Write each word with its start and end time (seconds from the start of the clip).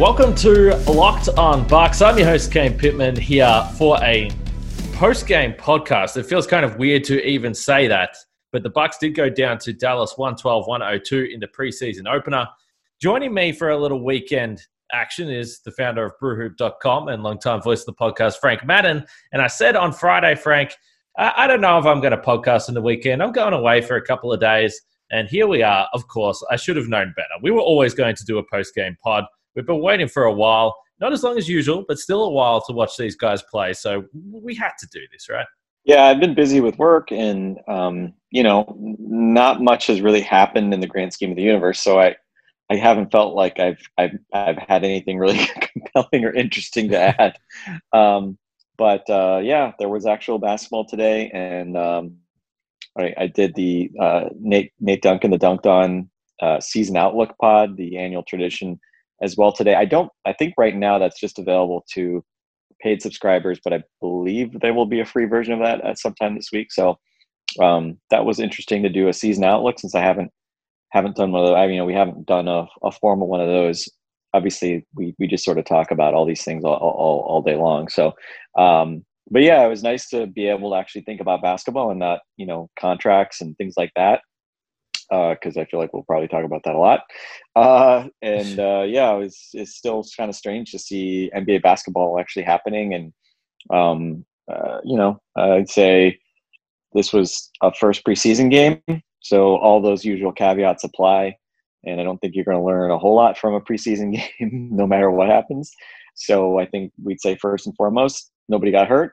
Welcome 0.00 0.34
to 0.36 0.74
Locked 0.90 1.28
on 1.36 1.68
Bucks. 1.68 2.00
I'm 2.00 2.16
your 2.16 2.26
host, 2.26 2.50
Kane 2.50 2.72
Pitman, 2.72 3.18
here 3.18 3.68
for 3.76 4.02
a 4.02 4.30
post 4.94 5.26
game 5.26 5.52
podcast. 5.52 6.16
It 6.16 6.24
feels 6.24 6.46
kind 6.46 6.64
of 6.64 6.76
weird 6.76 7.04
to 7.04 7.22
even 7.22 7.52
say 7.52 7.86
that, 7.86 8.16
but 8.50 8.62
the 8.62 8.70
Bucks 8.70 8.96
did 8.96 9.10
go 9.10 9.28
down 9.28 9.58
to 9.58 9.74
Dallas 9.74 10.14
112 10.16 10.66
102 10.66 11.28
in 11.34 11.38
the 11.38 11.48
preseason 11.48 12.10
opener. 12.10 12.48
Joining 12.98 13.34
me 13.34 13.52
for 13.52 13.68
a 13.68 13.76
little 13.76 14.02
weekend 14.02 14.62
action 14.90 15.28
is 15.28 15.60
the 15.66 15.70
founder 15.72 16.06
of 16.06 16.12
brewhoop.com 16.18 17.08
and 17.08 17.22
longtime 17.22 17.60
voice 17.60 17.80
of 17.80 17.86
the 17.86 17.92
podcast, 17.92 18.38
Frank 18.40 18.64
Madden. 18.64 19.04
And 19.34 19.42
I 19.42 19.48
said 19.48 19.76
on 19.76 19.92
Friday, 19.92 20.34
Frank, 20.34 20.76
I, 21.18 21.34
I 21.36 21.46
don't 21.46 21.60
know 21.60 21.78
if 21.78 21.84
I'm 21.84 22.00
going 22.00 22.12
to 22.12 22.16
podcast 22.16 22.68
in 22.68 22.74
the 22.74 22.80
weekend. 22.80 23.22
I'm 23.22 23.32
going 23.32 23.52
away 23.52 23.82
for 23.82 23.96
a 23.96 24.02
couple 24.02 24.32
of 24.32 24.40
days. 24.40 24.80
And 25.10 25.28
here 25.28 25.46
we 25.46 25.62
are. 25.62 25.88
Of 25.92 26.08
course, 26.08 26.42
I 26.50 26.56
should 26.56 26.78
have 26.78 26.88
known 26.88 27.12
better. 27.16 27.28
We 27.42 27.50
were 27.50 27.60
always 27.60 27.92
going 27.92 28.16
to 28.16 28.24
do 28.24 28.38
a 28.38 28.42
post 28.50 28.74
game 28.74 28.96
pod. 29.04 29.24
We've 29.54 29.66
been 29.66 29.80
waiting 29.80 30.08
for 30.08 30.24
a 30.24 30.32
while, 30.32 30.76
not 31.00 31.12
as 31.12 31.22
long 31.22 31.36
as 31.38 31.48
usual, 31.48 31.84
but 31.86 31.98
still 31.98 32.24
a 32.24 32.30
while 32.30 32.60
to 32.62 32.72
watch 32.72 32.96
these 32.96 33.16
guys 33.16 33.42
play. 33.42 33.72
So 33.72 34.04
we 34.32 34.54
had 34.54 34.72
to 34.80 34.88
do 34.92 35.00
this, 35.12 35.28
right? 35.28 35.46
Yeah, 35.84 36.04
I've 36.04 36.20
been 36.20 36.34
busy 36.34 36.60
with 36.60 36.78
work, 36.78 37.10
and 37.10 37.58
um, 37.66 38.12
you 38.30 38.42
know, 38.42 38.76
not 38.78 39.62
much 39.62 39.86
has 39.86 40.00
really 40.00 40.20
happened 40.20 40.74
in 40.74 40.80
the 40.80 40.86
grand 40.86 41.12
scheme 41.12 41.30
of 41.30 41.36
the 41.36 41.42
universe. 41.42 41.80
So 41.80 41.98
I, 41.98 42.16
I 42.70 42.76
haven't 42.76 43.10
felt 43.10 43.34
like 43.34 43.58
I've 43.58 43.80
I've 43.96 44.18
I've 44.32 44.58
had 44.58 44.84
anything 44.84 45.18
really 45.18 45.40
compelling 45.72 46.24
or 46.24 46.32
interesting 46.32 46.90
to 46.90 46.98
add. 46.98 47.38
Um, 47.92 48.38
but 48.76 49.08
uh, 49.08 49.40
yeah, 49.42 49.72
there 49.78 49.88
was 49.88 50.06
actual 50.06 50.38
basketball 50.38 50.84
today, 50.84 51.30
and 51.30 51.76
um, 51.76 52.16
I, 52.98 53.14
I 53.16 53.26
did 53.26 53.54
the 53.54 53.90
uh, 53.98 54.28
Nate 54.38 54.72
Nate 54.80 55.02
Duncan 55.02 55.30
the 55.30 55.38
Dunc'd 55.38 55.66
On 55.66 56.10
uh, 56.42 56.60
season 56.60 56.96
outlook 56.96 57.34
pod, 57.40 57.76
the 57.76 57.96
annual 57.96 58.22
tradition 58.22 58.78
as 59.22 59.36
well 59.36 59.52
today. 59.52 59.74
I 59.74 59.84
don't. 59.84 60.10
I 60.26 60.32
think 60.32 60.54
right 60.58 60.74
now 60.74 60.98
that's 60.98 61.20
just 61.20 61.38
available 61.38 61.84
to 61.94 62.24
paid 62.80 63.02
subscribers, 63.02 63.60
but 63.62 63.72
I 63.72 63.82
believe 64.00 64.60
there 64.60 64.74
will 64.74 64.86
be 64.86 65.00
a 65.00 65.06
free 65.06 65.26
version 65.26 65.52
of 65.52 65.60
that 65.60 65.84
at 65.84 65.98
sometime 65.98 66.34
this 66.34 66.50
week. 66.52 66.72
So 66.72 66.98
um, 67.60 67.98
that 68.10 68.24
was 68.24 68.40
interesting 68.40 68.82
to 68.82 68.88
do 68.88 69.08
a 69.08 69.12
season 69.12 69.44
outlook 69.44 69.78
since 69.78 69.94
I 69.94 70.00
haven't 70.00 70.30
haven't 70.90 71.16
done 71.16 71.32
one 71.32 71.42
of 71.42 71.48
those. 71.48 71.56
I 71.56 71.66
mean, 71.66 71.74
you 71.74 71.80
know, 71.80 71.86
we 71.86 71.94
haven't 71.94 72.26
done 72.26 72.48
a, 72.48 72.66
a 72.82 72.90
formal 72.90 73.28
one 73.28 73.40
of 73.40 73.48
those. 73.48 73.88
Obviously, 74.32 74.86
we 74.94 75.14
we 75.18 75.26
just 75.26 75.44
sort 75.44 75.58
of 75.58 75.64
talk 75.64 75.90
about 75.90 76.14
all 76.14 76.26
these 76.26 76.44
things 76.44 76.64
all 76.64 76.74
all, 76.74 77.24
all 77.26 77.42
day 77.42 77.56
long. 77.56 77.88
So. 77.88 78.12
Um, 78.58 79.04
but 79.32 79.42
yeah, 79.42 79.64
it 79.64 79.68
was 79.68 79.84
nice 79.84 80.08
to 80.08 80.26
be 80.26 80.48
able 80.48 80.70
to 80.70 80.76
actually 80.76 81.02
think 81.02 81.20
about 81.20 81.40
basketball 81.40 81.90
and 81.90 82.00
not, 82.00 82.18
you 82.36 82.46
know, 82.46 82.68
contracts 82.76 83.40
and 83.40 83.56
things 83.56 83.74
like 83.76 83.92
that 83.94 84.22
because 85.10 85.56
uh, 85.56 85.60
I 85.60 85.64
feel 85.64 85.80
like 85.80 85.92
we'll 85.92 86.04
probably 86.04 86.28
talk 86.28 86.44
about 86.44 86.62
that 86.64 86.74
a 86.74 86.78
lot. 86.78 87.02
Uh, 87.56 88.06
and 88.22 88.58
uh, 88.60 88.82
yeah, 88.82 89.12
it 89.12 89.18
was, 89.18 89.48
it's 89.52 89.76
still 89.76 90.04
kind 90.16 90.30
of 90.30 90.36
strange 90.36 90.70
to 90.70 90.78
see 90.78 91.30
NBA 91.34 91.62
basketball 91.62 92.18
actually 92.18 92.44
happening. 92.44 92.94
And, 92.94 93.12
um, 93.72 94.24
uh, 94.50 94.78
you 94.84 94.96
know, 94.96 95.20
I'd 95.36 95.68
say 95.68 96.18
this 96.92 97.12
was 97.12 97.50
a 97.62 97.72
first 97.74 98.04
preseason 98.04 98.50
game. 98.50 98.80
So 99.20 99.56
all 99.56 99.82
those 99.82 100.04
usual 100.04 100.32
caveats 100.32 100.84
apply. 100.84 101.36
And 101.84 102.00
I 102.00 102.04
don't 102.04 102.18
think 102.18 102.34
you're 102.34 102.44
going 102.44 102.58
to 102.58 102.64
learn 102.64 102.90
a 102.90 102.98
whole 102.98 103.16
lot 103.16 103.38
from 103.38 103.54
a 103.54 103.60
preseason 103.60 104.12
game, 104.38 104.68
no 104.72 104.86
matter 104.86 105.10
what 105.10 105.28
happens. 105.28 105.72
So 106.14 106.58
I 106.58 106.66
think 106.66 106.92
we'd 107.02 107.20
say 107.20 107.36
first 107.36 107.66
and 107.66 107.74
foremost, 107.76 108.30
nobody 108.48 108.70
got 108.70 108.88
hurt. 108.88 109.12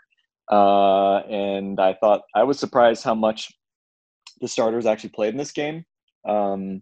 Uh, 0.52 1.18
and 1.30 1.80
I 1.80 1.94
thought 1.94 2.22
I 2.36 2.44
was 2.44 2.60
surprised 2.60 3.04
how 3.04 3.16
much 3.16 3.52
the 4.42 4.48
starters 4.48 4.86
actually 4.86 5.10
played 5.10 5.34
in 5.34 5.38
this 5.38 5.52
game. 5.52 5.86
Um, 6.28 6.82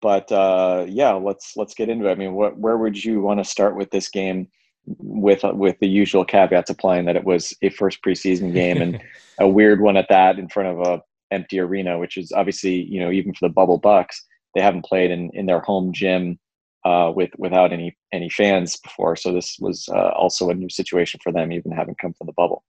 but 0.00 0.30
uh, 0.32 0.84
yeah, 0.88 1.12
let's 1.12 1.56
let's 1.56 1.74
get 1.74 1.88
into 1.88 2.08
it. 2.08 2.12
I 2.12 2.14
mean, 2.16 2.34
what, 2.34 2.58
where 2.58 2.76
would 2.76 3.02
you 3.02 3.20
want 3.20 3.40
to 3.40 3.44
start 3.44 3.76
with 3.76 3.90
this 3.90 4.08
game? 4.08 4.48
With 4.84 5.44
with 5.44 5.78
the 5.78 5.88
usual 5.88 6.24
caveats 6.24 6.68
applying 6.68 7.04
that 7.04 7.14
it 7.14 7.24
was 7.24 7.54
a 7.62 7.70
first 7.70 8.02
preseason 8.04 8.52
game 8.52 8.82
and 8.82 9.00
a 9.40 9.48
weird 9.48 9.80
one 9.80 9.96
at 9.96 10.08
that 10.08 10.40
in 10.40 10.48
front 10.48 10.70
of 10.70 10.80
a 10.80 11.02
empty 11.30 11.60
arena, 11.60 11.98
which 11.98 12.16
is 12.16 12.32
obviously 12.32 12.82
you 12.82 12.98
know 12.98 13.12
even 13.12 13.32
for 13.32 13.46
the 13.48 13.52
bubble 13.52 13.78
Bucks, 13.78 14.24
they 14.54 14.60
haven't 14.60 14.84
played 14.84 15.12
in 15.12 15.30
in 15.34 15.46
their 15.46 15.60
home 15.60 15.92
gym 15.92 16.40
uh, 16.84 17.12
with 17.14 17.30
without 17.38 17.72
any 17.72 17.96
any 18.12 18.28
fans 18.28 18.76
before. 18.76 19.14
So 19.14 19.32
this 19.32 19.56
was 19.60 19.88
uh, 19.88 20.10
also 20.10 20.50
a 20.50 20.54
new 20.54 20.68
situation 20.68 21.20
for 21.22 21.32
them, 21.32 21.52
even 21.52 21.70
having 21.70 21.94
come 21.94 22.12
from 22.14 22.26
the 22.26 22.32
bubble. 22.32 22.64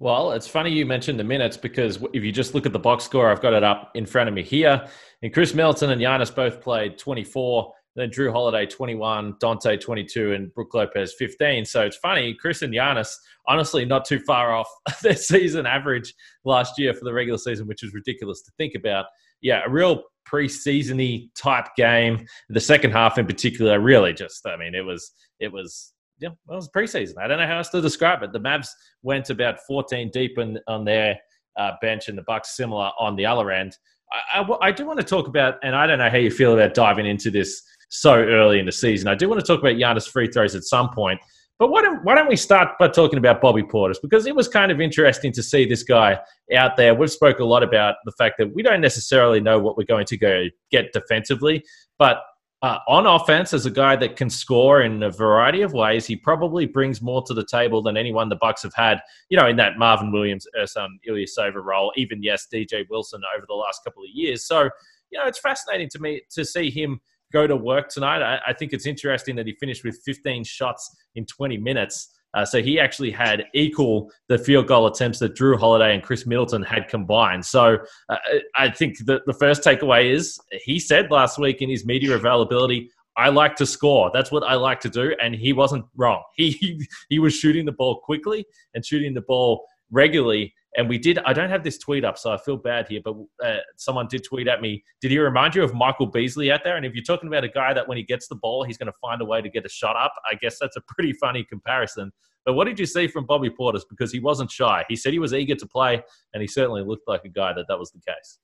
Well, 0.00 0.32
it's 0.32 0.48
funny 0.48 0.72
you 0.72 0.86
mentioned 0.86 1.20
the 1.20 1.24
minutes 1.24 1.58
because 1.58 2.02
if 2.14 2.24
you 2.24 2.32
just 2.32 2.54
look 2.54 2.64
at 2.64 2.72
the 2.72 2.78
box 2.78 3.04
score, 3.04 3.30
I've 3.30 3.42
got 3.42 3.52
it 3.52 3.62
up 3.62 3.90
in 3.94 4.06
front 4.06 4.30
of 4.30 4.34
me 4.34 4.42
here. 4.42 4.88
And 5.22 5.30
Khris 5.30 5.54
Middleton 5.54 5.90
and 5.90 6.00
Giannis 6.00 6.34
both 6.34 6.62
played 6.62 6.96
24. 6.96 7.70
Then 7.96 8.08
Jrue 8.08 8.32
Holiday 8.32 8.64
21, 8.64 9.34
Donte 9.34 9.78
22, 9.78 10.32
and 10.32 10.54
Brook 10.54 10.72
Lopez 10.72 11.12
15. 11.18 11.66
So 11.66 11.82
it's 11.82 11.98
funny, 11.98 12.34
Khris 12.34 12.62
and 12.62 12.72
Giannis, 12.72 13.14
honestly, 13.46 13.84
not 13.84 14.06
too 14.06 14.20
far 14.20 14.54
off 14.54 14.68
their 15.02 15.16
season 15.16 15.66
average 15.66 16.14
last 16.46 16.78
year 16.78 16.94
for 16.94 17.04
the 17.04 17.12
regular 17.12 17.38
season, 17.38 17.66
which 17.66 17.82
is 17.82 17.92
ridiculous 17.92 18.40
to 18.42 18.52
think 18.56 18.74
about. 18.74 19.04
Yeah, 19.42 19.60
a 19.66 19.68
real 19.68 20.04
preseason 20.26 21.28
type 21.36 21.66
game. 21.76 22.24
The 22.48 22.60
second 22.60 22.92
half 22.92 23.18
in 23.18 23.26
particular, 23.26 23.78
really 23.80 24.14
just, 24.14 24.46
I 24.46 24.56
mean, 24.56 24.74
it 24.74 24.84
was, 24.84 25.12
it 25.40 25.52
was 25.52 25.92
yeah, 26.20 26.28
well, 26.46 26.56
it 26.56 26.56
was 26.56 26.68
preseason. 26.68 27.18
I 27.18 27.26
don't 27.26 27.38
know 27.38 27.46
how 27.46 27.58
else 27.58 27.70
to 27.70 27.80
describe 27.80 28.22
it. 28.22 28.32
The 28.32 28.40
Mavs 28.40 28.68
went 29.02 29.30
about 29.30 29.58
14 29.66 30.10
deep 30.12 30.38
in, 30.38 30.58
on 30.68 30.84
their 30.84 31.18
uh, 31.56 31.72
bench, 31.80 32.08
and 32.08 32.16
the 32.16 32.22
Bucks 32.22 32.56
similar 32.56 32.90
on 32.98 33.16
the 33.16 33.26
other 33.26 33.50
end. 33.50 33.76
I, 34.12 34.40
I, 34.40 34.68
I, 34.68 34.72
do 34.72 34.86
want 34.86 34.98
to 34.98 35.04
talk 35.04 35.28
about, 35.28 35.56
and 35.62 35.74
I 35.74 35.86
don't 35.86 35.98
know 35.98 36.10
how 36.10 36.18
you 36.18 36.30
feel 36.30 36.54
about 36.54 36.74
diving 36.74 37.06
into 37.06 37.30
this 37.30 37.62
so 37.88 38.14
early 38.14 38.58
in 38.58 38.66
the 38.66 38.72
season. 38.72 39.08
I 39.08 39.14
do 39.14 39.28
want 39.28 39.40
to 39.40 39.46
talk 39.46 39.60
about 39.60 39.74
Giannis 39.74 40.08
free 40.08 40.28
throws 40.28 40.54
at 40.54 40.64
some 40.64 40.90
point. 40.90 41.20
But 41.58 41.70
why 41.70 41.82
don't, 41.82 42.02
why 42.04 42.14
don't 42.14 42.28
we 42.28 42.36
start 42.36 42.78
by 42.78 42.88
talking 42.88 43.18
about 43.18 43.42
Bobby 43.42 43.62
Portis? 43.62 43.98
Because 44.00 44.24
it 44.24 44.34
was 44.34 44.48
kind 44.48 44.72
of 44.72 44.80
interesting 44.80 45.30
to 45.32 45.42
see 45.42 45.66
this 45.66 45.82
guy 45.82 46.18
out 46.56 46.78
there. 46.78 46.94
We've 46.94 47.10
spoke 47.10 47.38
a 47.38 47.44
lot 47.44 47.62
about 47.62 47.96
the 48.06 48.12
fact 48.12 48.36
that 48.38 48.54
we 48.54 48.62
don't 48.62 48.80
necessarily 48.80 49.40
know 49.40 49.58
what 49.58 49.76
we're 49.76 49.84
going 49.84 50.06
to 50.06 50.16
go 50.16 50.46
get 50.70 50.90
defensively, 50.94 51.62
but 51.98 52.22
uh, 52.62 52.78
on 52.86 53.06
offense, 53.06 53.54
as 53.54 53.64
a 53.64 53.70
guy 53.70 53.96
that 53.96 54.16
can 54.16 54.28
score 54.28 54.82
in 54.82 55.02
a 55.02 55.10
variety 55.10 55.62
of 55.62 55.72
ways, 55.72 56.04
he 56.04 56.14
probably 56.14 56.66
brings 56.66 57.00
more 57.00 57.22
to 57.22 57.32
the 57.32 57.44
table 57.44 57.80
than 57.80 57.96
anyone 57.96 58.28
the 58.28 58.36
Bucks 58.36 58.62
have 58.62 58.74
had. 58.74 59.00
You 59.30 59.38
know, 59.38 59.46
in 59.48 59.56
that 59.56 59.78
Marvin 59.78 60.12
Williams, 60.12 60.46
Ersan 60.58 60.88
Ilyasova 61.08 61.64
role, 61.64 61.90
even 61.96 62.22
yes, 62.22 62.46
DJ 62.52 62.86
Wilson 62.90 63.22
over 63.34 63.46
the 63.48 63.54
last 63.54 63.82
couple 63.82 64.02
of 64.02 64.10
years. 64.12 64.46
So, 64.46 64.64
you 65.10 65.18
know, 65.18 65.26
it's 65.26 65.38
fascinating 65.38 65.88
to 65.90 65.98
me 66.00 66.20
to 66.30 66.44
see 66.44 66.70
him 66.70 67.00
go 67.32 67.46
to 67.46 67.56
work 67.56 67.88
tonight. 67.88 68.22
I, 68.22 68.40
I 68.48 68.52
think 68.52 68.74
it's 68.74 68.86
interesting 68.86 69.36
that 69.36 69.46
he 69.46 69.54
finished 69.54 69.82
with 69.82 69.98
15 70.04 70.44
shots 70.44 70.94
in 71.14 71.24
20 71.24 71.56
minutes. 71.56 72.10
Uh, 72.34 72.44
so 72.44 72.62
he 72.62 72.78
actually 72.78 73.10
had 73.10 73.44
equal 73.54 74.10
the 74.28 74.38
field 74.38 74.66
goal 74.66 74.86
attempts 74.86 75.18
that 75.18 75.34
Jrue 75.34 75.58
Holiday 75.58 75.94
and 75.94 76.02
Khris 76.02 76.26
Middleton 76.26 76.62
had 76.62 76.88
combined. 76.88 77.44
So 77.44 77.78
uh, 78.08 78.16
I 78.54 78.70
think 78.70 78.98
that 79.06 79.22
the 79.26 79.34
first 79.34 79.62
takeaway 79.62 80.12
is 80.12 80.38
he 80.64 80.78
said 80.78 81.10
last 81.10 81.38
week 81.38 81.60
in 81.60 81.68
his 81.68 81.84
media 81.84 82.14
availability, 82.14 82.90
I 83.16 83.28
like 83.28 83.56
to 83.56 83.66
score. 83.66 84.10
That's 84.14 84.30
what 84.30 84.44
I 84.44 84.54
like 84.54 84.80
to 84.80 84.88
do, 84.88 85.14
and 85.22 85.34
he 85.34 85.52
wasn't 85.52 85.84
wrong. 85.96 86.22
He 86.36 86.50
he, 86.60 86.86
he 87.08 87.18
was 87.18 87.34
shooting 87.34 87.66
the 87.66 87.72
ball 87.72 88.00
quickly 88.00 88.46
and 88.74 88.84
shooting 88.84 89.14
the 89.14 89.22
ball 89.22 89.64
regularly. 89.90 90.54
And 90.76 90.88
we 90.88 90.98
did. 90.98 91.18
I 91.26 91.32
don't 91.32 91.50
have 91.50 91.64
this 91.64 91.78
tweet 91.78 92.04
up, 92.04 92.16
so 92.16 92.32
I 92.32 92.36
feel 92.36 92.56
bad 92.56 92.86
here. 92.88 93.00
But 93.04 93.16
uh, 93.44 93.56
someone 93.76 94.06
did 94.08 94.22
tweet 94.22 94.46
at 94.46 94.60
me. 94.60 94.84
Did 95.00 95.10
he 95.10 95.18
remind 95.18 95.54
you 95.54 95.64
of 95.64 95.74
Michael 95.74 96.06
Beasley 96.06 96.52
out 96.52 96.60
there? 96.62 96.76
And 96.76 96.86
if 96.86 96.94
you're 96.94 97.04
talking 97.04 97.28
about 97.28 97.42
a 97.42 97.48
guy 97.48 97.74
that 97.74 97.88
when 97.88 97.96
he 97.96 98.04
gets 98.04 98.28
the 98.28 98.36
ball, 98.36 98.62
he's 98.62 98.78
going 98.78 98.86
to 98.86 98.98
find 99.00 99.20
a 99.20 99.24
way 99.24 99.42
to 99.42 99.48
get 99.48 99.66
a 99.66 99.68
shot 99.68 99.96
up, 99.96 100.12
I 100.30 100.36
guess 100.36 100.58
that's 100.60 100.76
a 100.76 100.80
pretty 100.86 101.12
funny 101.14 101.44
comparison. 101.44 102.12
But 102.44 102.54
what 102.54 102.66
did 102.66 102.78
you 102.78 102.86
see 102.86 103.08
from 103.08 103.26
Bobby 103.26 103.50
Portis? 103.50 103.82
Because 103.88 104.12
he 104.12 104.20
wasn't 104.20 104.50
shy. 104.50 104.84
He 104.88 104.96
said 104.96 105.12
he 105.12 105.18
was 105.18 105.34
eager 105.34 105.56
to 105.56 105.66
play, 105.66 106.02
and 106.32 106.40
he 106.40 106.46
certainly 106.46 106.82
looked 106.82 107.06
like 107.08 107.24
a 107.24 107.28
guy 107.28 107.52
that 107.52 107.66
that 107.68 107.78
was 107.78 107.90
the 107.90 108.00
case. 108.00 108.38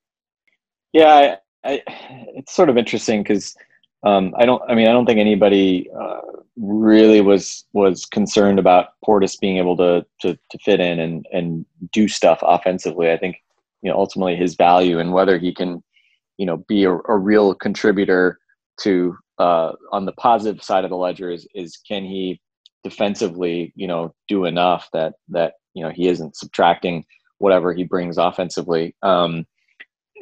Yeah, 0.93 1.39
I, 1.65 1.73
I, 1.73 1.83
it's 2.35 2.55
sort 2.55 2.69
of 2.69 2.77
interesting 2.77 3.23
because 3.23 3.55
Um, 4.07 4.33
I 4.39 4.47
don't. 4.47 4.63
I 4.69 4.75
mean, 4.77 4.87
I 4.87 4.93
don't 4.93 5.05
think 5.05 5.19
anybody 5.19 5.91
uh, 5.91 6.21
really 6.57 7.21
was 7.21 7.65
was 7.73 8.07
concerned 8.07 8.61
about 8.61 8.91
Portis 9.05 9.39
being 9.39 9.57
able 9.57 9.77
to 9.79 10.07
to 10.21 10.39
to 10.51 10.59
fit 10.65 10.79
in 10.79 11.01
and 11.01 11.27
and 11.33 11.67
do 11.93 12.07
stuff 12.07 12.39
offensively. 12.43 13.11
I 13.11 13.17
think 13.17 13.37
you 13.83 13.91
know 13.91 13.99
ultimately 13.99 14.37
his 14.37 14.55
value 14.55 15.01
and 15.01 15.13
whether 15.13 15.39
he 15.39 15.53
can 15.53 15.83
you 16.39 16.47
know 16.47 16.59
be 16.69 16.85
a, 16.85 16.93
a 16.93 17.17
real 17.17 17.53
contributor 17.53 18.39
to 18.83 19.17
uh, 19.39 19.73
on 19.91 20.07
the 20.07 20.13
positive 20.13 20.63
side 20.63 20.85
of 20.85 20.91
the 20.91 20.97
ledger 20.97 21.29
is 21.29 21.49
is 21.53 21.77
can 21.77 22.05
he 22.05 22.41
defensively 22.85 23.73
you 23.75 23.89
know 23.89 24.15
do 24.29 24.45
enough 24.45 24.89
that 24.93 25.15
that 25.31 25.55
you 25.75 25.83
know 25.83 25.91
he 25.91 26.07
isn't 26.07 26.37
subtracting 26.37 27.05
whatever 27.39 27.73
he 27.75 27.83
brings 27.83 28.19
offensively. 28.19 28.95
Um, 29.03 29.47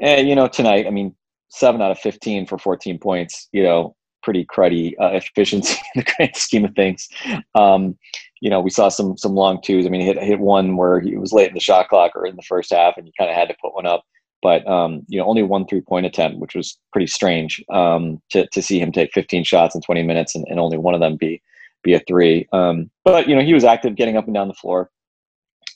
and 0.00 0.26
you 0.26 0.34
know 0.34 0.48
tonight, 0.48 0.86
I 0.86 0.90
mean 0.90 1.14
seven 1.55 1.81
out 1.81 1.91
of 1.91 1.99
15 1.99 2.47
for 2.47 2.59
14 2.59 2.99
points, 2.99 3.49
you 3.53 3.62
know, 3.62 3.95
pretty 4.23 4.45
cruddy 4.45 4.95
uh, 5.01 5.11
efficiency 5.12 5.79
in 5.95 6.01
the 6.03 6.12
grand 6.17 6.37
scheme 6.37 6.65
of 6.65 6.75
things. 6.75 7.09
Um, 7.55 7.97
you 8.41 8.51
know, 8.51 8.61
we 8.61 8.71
saw 8.71 8.89
some 8.89 9.17
some 9.17 9.35
long 9.35 9.61
twos. 9.62 9.87
I 9.87 9.89
mean, 9.89 10.01
he 10.01 10.06
hit 10.06 10.23
hit 10.23 10.41
one 10.41 10.77
where 10.77 11.01
he 11.01 11.17
was 11.17 11.33
late 11.33 11.49
in 11.49 11.55
the 11.55 11.61
shot 11.61 11.89
clock 11.89 12.12
or 12.15 12.27
in 12.27 12.37
the 12.37 12.43
first 12.43 12.73
half, 12.73 12.97
and 12.97 13.06
you 13.06 13.12
kind 13.19 13.31
of 13.31 13.37
had 13.37 13.49
to 13.49 13.56
put 13.62 13.75
one 13.75 13.87
up. 13.87 14.05
But 14.43 14.67
um, 14.69 15.03
you 15.09 15.19
know, 15.19 15.27
only 15.27 15.43
one 15.43 15.67
three 15.67 15.81
point 15.81 16.05
attempt, 16.05 16.39
which 16.39 16.55
was 16.55 16.79
pretty 16.93 17.06
strange 17.06 17.65
um, 17.71 18.21
to 18.31 18.47
to 18.49 18.61
see 18.61 18.79
him 18.79 18.93
take 18.93 19.12
15 19.15 19.45
shots 19.45 19.75
in 19.75 19.81
20 19.81 20.03
minutes 20.03 20.35
and, 20.35 20.45
and 20.49 20.61
only 20.61 20.77
one 20.77 20.95
of 20.95 21.01
them 21.01 21.17
be 21.17 21.41
be 21.83 21.95
a 21.95 22.01
three. 22.01 22.47
Um, 22.53 22.91
but 23.05 23.29
you 23.29 23.35
know, 23.35 23.43
he 23.43 23.55
was 23.55 23.65
active, 23.65 23.95
getting 23.95 24.17
up 24.17 24.27
and 24.27 24.35
down 24.35 24.49
the 24.49 24.55
floor, 24.55 24.91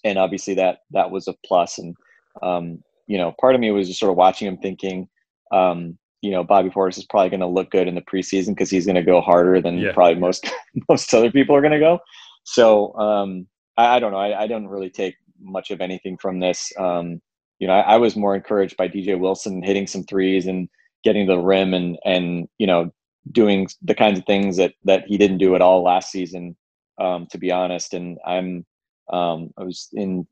and 0.04 0.18
obviously 0.18 0.54
that 0.54 0.80
that 0.90 1.10
was 1.10 1.28
a 1.28 1.34
plus. 1.46 1.78
And 1.78 1.96
um, 2.42 2.82
you 3.06 3.16
know, 3.16 3.34
part 3.40 3.54
of 3.54 3.60
me 3.60 3.70
was 3.70 3.88
just 3.88 4.00
sort 4.00 4.10
of 4.10 4.16
watching 4.16 4.48
him, 4.48 4.58
thinking 4.58 5.08
um, 5.52 5.98
you 6.20 6.30
know, 6.30 6.42
Bobby 6.42 6.70
Portis 6.70 6.98
is 6.98 7.06
probably 7.06 7.30
going 7.30 7.40
to 7.40 7.46
look 7.46 7.70
good 7.70 7.86
in 7.86 7.94
the 7.94 8.02
preseason 8.02 8.48
because 8.48 8.70
he's 8.70 8.86
going 8.86 8.96
to 8.96 9.02
go 9.02 9.20
harder 9.20 9.60
than 9.60 9.78
yeah. 9.78 9.92
probably 9.92 10.16
most 10.16 10.50
most 10.88 11.12
other 11.14 11.30
people 11.30 11.54
are 11.54 11.60
going 11.60 11.72
to 11.72 11.78
go. 11.78 12.00
So 12.44 12.94
um, 12.98 13.46
I, 13.76 13.96
I, 13.96 13.98
don't 13.98 14.12
know. 14.12 14.18
I, 14.18 14.42
I, 14.42 14.46
don't 14.46 14.66
really 14.66 14.90
take 14.90 15.14
much 15.40 15.70
of 15.70 15.80
anything 15.80 16.16
from 16.20 16.40
this. 16.40 16.72
Um, 16.78 17.20
you 17.58 17.66
know, 17.66 17.74
I, 17.74 17.94
I, 17.94 17.96
was 17.96 18.16
more 18.16 18.34
encouraged 18.34 18.76
by 18.76 18.88
DJ 18.88 19.18
Wilson 19.18 19.62
hitting 19.62 19.86
some 19.86 20.02
threes 20.04 20.46
and 20.46 20.68
getting 21.04 21.26
to 21.26 21.34
the 21.34 21.40
rim 21.40 21.74
and 21.74 21.98
and 22.04 22.48
you 22.58 22.66
know 22.66 22.90
doing 23.30 23.68
the 23.82 23.94
kinds 23.94 24.18
of 24.18 24.24
things 24.24 24.56
that 24.56 24.74
that 24.84 25.04
he 25.06 25.18
didn't 25.18 25.38
do 25.38 25.54
at 25.54 25.62
all 25.62 25.82
last 25.82 26.10
season. 26.10 26.56
Um, 27.00 27.28
to 27.30 27.38
be 27.38 27.52
honest, 27.52 27.94
and 27.94 28.18
I'm 28.26 28.66
um, 29.12 29.50
I 29.56 29.62
was 29.62 29.88
in 29.92 30.26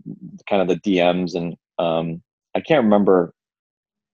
kind 0.48 0.62
of 0.62 0.68
the 0.68 0.80
DMs 0.80 1.34
and 1.34 1.54
um, 1.78 2.22
I 2.54 2.60
can't 2.60 2.84
remember 2.84 3.34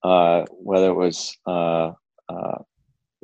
uh, 0.05 0.45
whether 0.51 0.89
it 0.89 0.95
was 0.95 1.37
uh, 1.47 1.93
uh, 2.29 2.59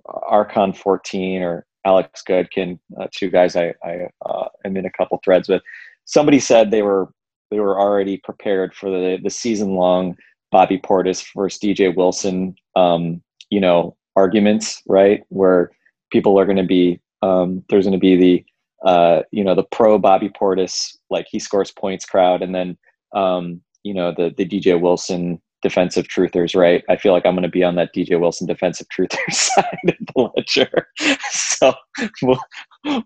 Archon 0.07 0.73
14 0.73 1.43
or 1.43 1.67
Alex 1.85 2.23
Goodkin, 2.27 2.79
uh, 3.01 3.07
two 3.15 3.31
guys 3.31 3.57
I, 3.57 3.75
I 3.85 4.09
uh, 4.25 4.49
am 4.65 4.77
in 4.77 4.87
a 4.87 4.91
couple 4.91 5.21
threads 5.25 5.49
with. 5.49 5.63
Somebody 6.05 6.41
said 6.41 6.71
they 6.71 6.83
were 6.83 7.13
they 7.51 7.61
were 7.61 7.79
already 7.79 8.19
prepared 8.19 8.75
for 8.75 8.91
the 8.91 9.19
the 9.23 9.31
season 9.31 9.75
long 9.75 10.17
Bobby 10.51 10.79
Portis 10.79 11.27
versus 11.37 11.61
DJ 11.61 11.95
Wilson, 11.95 12.55
um, 12.77 13.23
you 13.51 13.61
know, 13.61 13.97
arguments, 14.17 14.83
right? 14.87 15.23
Where 15.29 15.71
people 16.11 16.39
are 16.39 16.47
going 16.47 16.57
to 16.57 16.63
be 16.63 17.01
um, 17.23 17.65
there's 17.69 17.85
going 17.85 17.93
to 17.93 17.99
be 17.99 18.17
the 18.17 18.45
uh, 18.89 19.23
you 19.33 19.43
know 19.43 19.55
the 19.55 19.65
pro 19.65 19.99
Bobby 19.99 20.29
Portis 20.29 20.97
like 21.11 21.27
he 21.29 21.39
scores 21.39 21.73
points 21.73 22.05
crowd, 22.05 22.43
and 22.43 22.55
then 22.55 22.77
um, 23.15 23.61
you 23.83 23.95
know 23.95 24.13
the 24.17 24.33
the 24.37 24.47
DJ 24.47 24.81
Wilson 24.81 25.41
defensive 25.63 26.07
truthers, 26.07 26.55
right? 26.55 26.85
I 26.89 26.97
feel 26.97 27.13
like 27.13 27.27
I'm 27.27 27.35
going 27.35 27.43
to 27.43 27.49
be 27.49 27.65
on 27.65 27.75
that 27.77 27.95
DJ 27.95 28.19
Wilson 28.19 28.47
defensive 28.47 28.87
truthers 28.97 29.19
side 29.33 29.79
of 29.89 29.95
the 30.15 30.31
ledger. 30.37 30.89
so 31.31 31.75
we'll, 32.23 32.41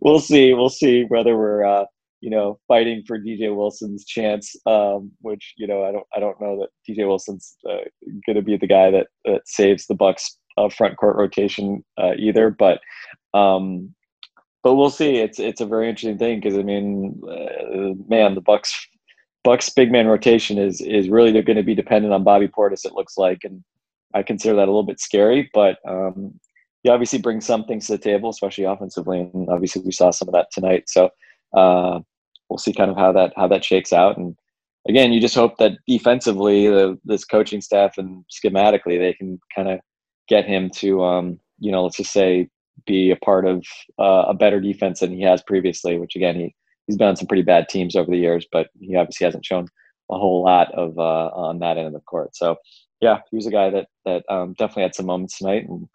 we'll 0.01 0.21
see. 0.21 0.53
We'll 0.53 0.69
see 0.69 1.05
whether 1.05 1.37
we're, 1.37 1.65
uh, 1.65 1.85
you 2.21 2.31
know, 2.31 2.59
fighting 2.69 3.03
for 3.07 3.19
DJ 3.19 3.55
Wilson's 3.55 4.05
chance, 4.05 4.55
um, 4.67 5.11
which, 5.23 5.55
you 5.57 5.67
know, 5.67 5.85
I 5.85 5.93
don't, 5.93 6.07
I 6.15 6.21
don't 6.21 6.41
know 6.41 6.61
that 6.61 6.69
DJ 6.89 7.07
Wilson's 7.07 7.57
uh, 7.69 7.85
going 8.27 8.37
to 8.37 8.43
be 8.43 8.57
the 8.57 8.67
guy 8.67 8.91
that, 8.91 9.09
that 9.25 9.43
saves 9.47 9.87
the 9.87 9.95
Bucks 9.95 10.39
uh, 10.57 10.69
front 10.69 10.99
court 10.99 11.17
rotation 11.17 11.85
uh, 11.99 12.13
either. 12.19 12.51
But, 12.51 12.81
um, 13.35 13.95
but 14.63 14.77
we'll 14.77 14.91
see. 14.91 15.17
It's, 15.17 15.41
it's 15.41 15.61
a 15.61 15.67
very 15.67 15.89
interesting 15.89 16.19
thing 16.19 16.39
because 16.39 16.57
I 16.57 16.63
mean, 16.63 17.21
uh, 17.29 17.95
man, 18.09 18.37
the 18.37 18.41
Bucks 18.41 18.87
Buck's 19.44 19.69
big 19.69 19.91
man 19.91 20.06
rotation 20.06 20.59
is 20.59 20.81
is 20.81 21.09
really 21.09 21.33
going 21.33 21.56
to 21.56 21.62
be 21.62 21.75
dependent 21.75 22.15
on 22.15 22.25
Bobby 22.25 22.49
Portis. 22.49 22.85
It 22.85 22.94
looks 22.94 23.17
like, 23.17 23.41
and 23.44 23.62
I 24.15 24.23
consider 24.23 24.55
that 24.56 24.69
a 24.69 24.73
little 24.73 24.85
bit 24.85 25.00
scary. 25.00 25.50
But 25.53 25.79
um, 25.89 26.39
he 26.83 26.91
obviously 26.91 27.19
brings 27.21 27.47
some 27.47 27.65
things 27.65 27.87
to 27.87 27.93
the 27.93 27.99
table, 27.99 28.31
especially 28.31 28.65
offensively, 28.65 29.21
and 29.21 29.49
obviously 29.49 29.83
we 29.83 29.93
saw 29.93 30.11
some 30.11 30.29
of 30.29 30.35
that 30.35 30.49
tonight. 30.53 30.85
So 30.89 31.11
uh, 31.56 32.00
we'll 32.49 32.59
see 32.59 32.73
kind 32.73 32.91
of 32.91 32.97
how 32.97 33.12
that 33.12 33.33
how 33.37 33.49
that 33.49 33.65
shakes 33.65 33.93
out. 33.93 34.17
And 34.17 34.37
again, 34.89 35.12
you 35.12 35.21
just 35.21 35.35
hope 35.35 35.59
that 35.59 35.73
defensively, 35.89 36.69
the, 36.69 36.99
this 37.05 37.25
coaching 37.25 37.61
staff 37.61 37.99
and 37.99 38.25
schematically, 38.31 38.99
they 38.99 39.15
can 39.15 39.41
kind 39.55 39.69
of 39.69 39.81
get 40.29 40.44
him 40.47 40.71
to 40.77 41.03
um, 41.03 41.41
you 41.62 41.71
know, 41.71 41.85
let's 41.85 41.97
just 41.97 42.12
say, 42.12 42.49
be 42.87 43.11
a 43.11 43.17
part 43.17 43.47
of 43.47 43.65
uh, 43.99 44.25
a 44.29 44.35
better 44.35 44.61
defense 44.61 45.00
than 45.00 45.12
he 45.12 45.23
has 45.23 45.43
previously. 45.43 45.99
Which 45.99 46.17
again, 46.17 46.35
he 46.37 46.55
he's 46.93 46.99
been 46.99 47.09
on 47.09 47.17
some 47.17 47.27
pretty 47.27 47.43
bad 47.43 47.69
teams 47.71 47.97
over 47.97 48.11
the 48.11 48.19
years, 48.19 48.47
but 48.53 48.69
he 48.79 48.94
obviously 48.97 49.25
hasn't 49.25 49.47
shown 49.47 49.67
a 50.11 50.19
whole 50.19 50.44
lot 50.44 50.71
of 50.75 50.99
uh, 50.99 51.29
on 51.35 51.59
that 51.61 51.79
end 51.79 51.87
of 51.87 51.94
the 51.94 52.00
court. 52.00 52.37
So 52.37 52.56
yeah, 53.00 53.21
he 53.31 53.37
was 53.37 53.47
a 53.47 53.50
guy 53.50 53.71
that 53.71 53.87
that 54.05 54.25
um, 54.29 54.53
definitely 54.53 54.83
had 54.83 54.94
some 54.94 55.06
moments 55.06 55.39
tonight, 55.39 55.67
and 55.67 55.89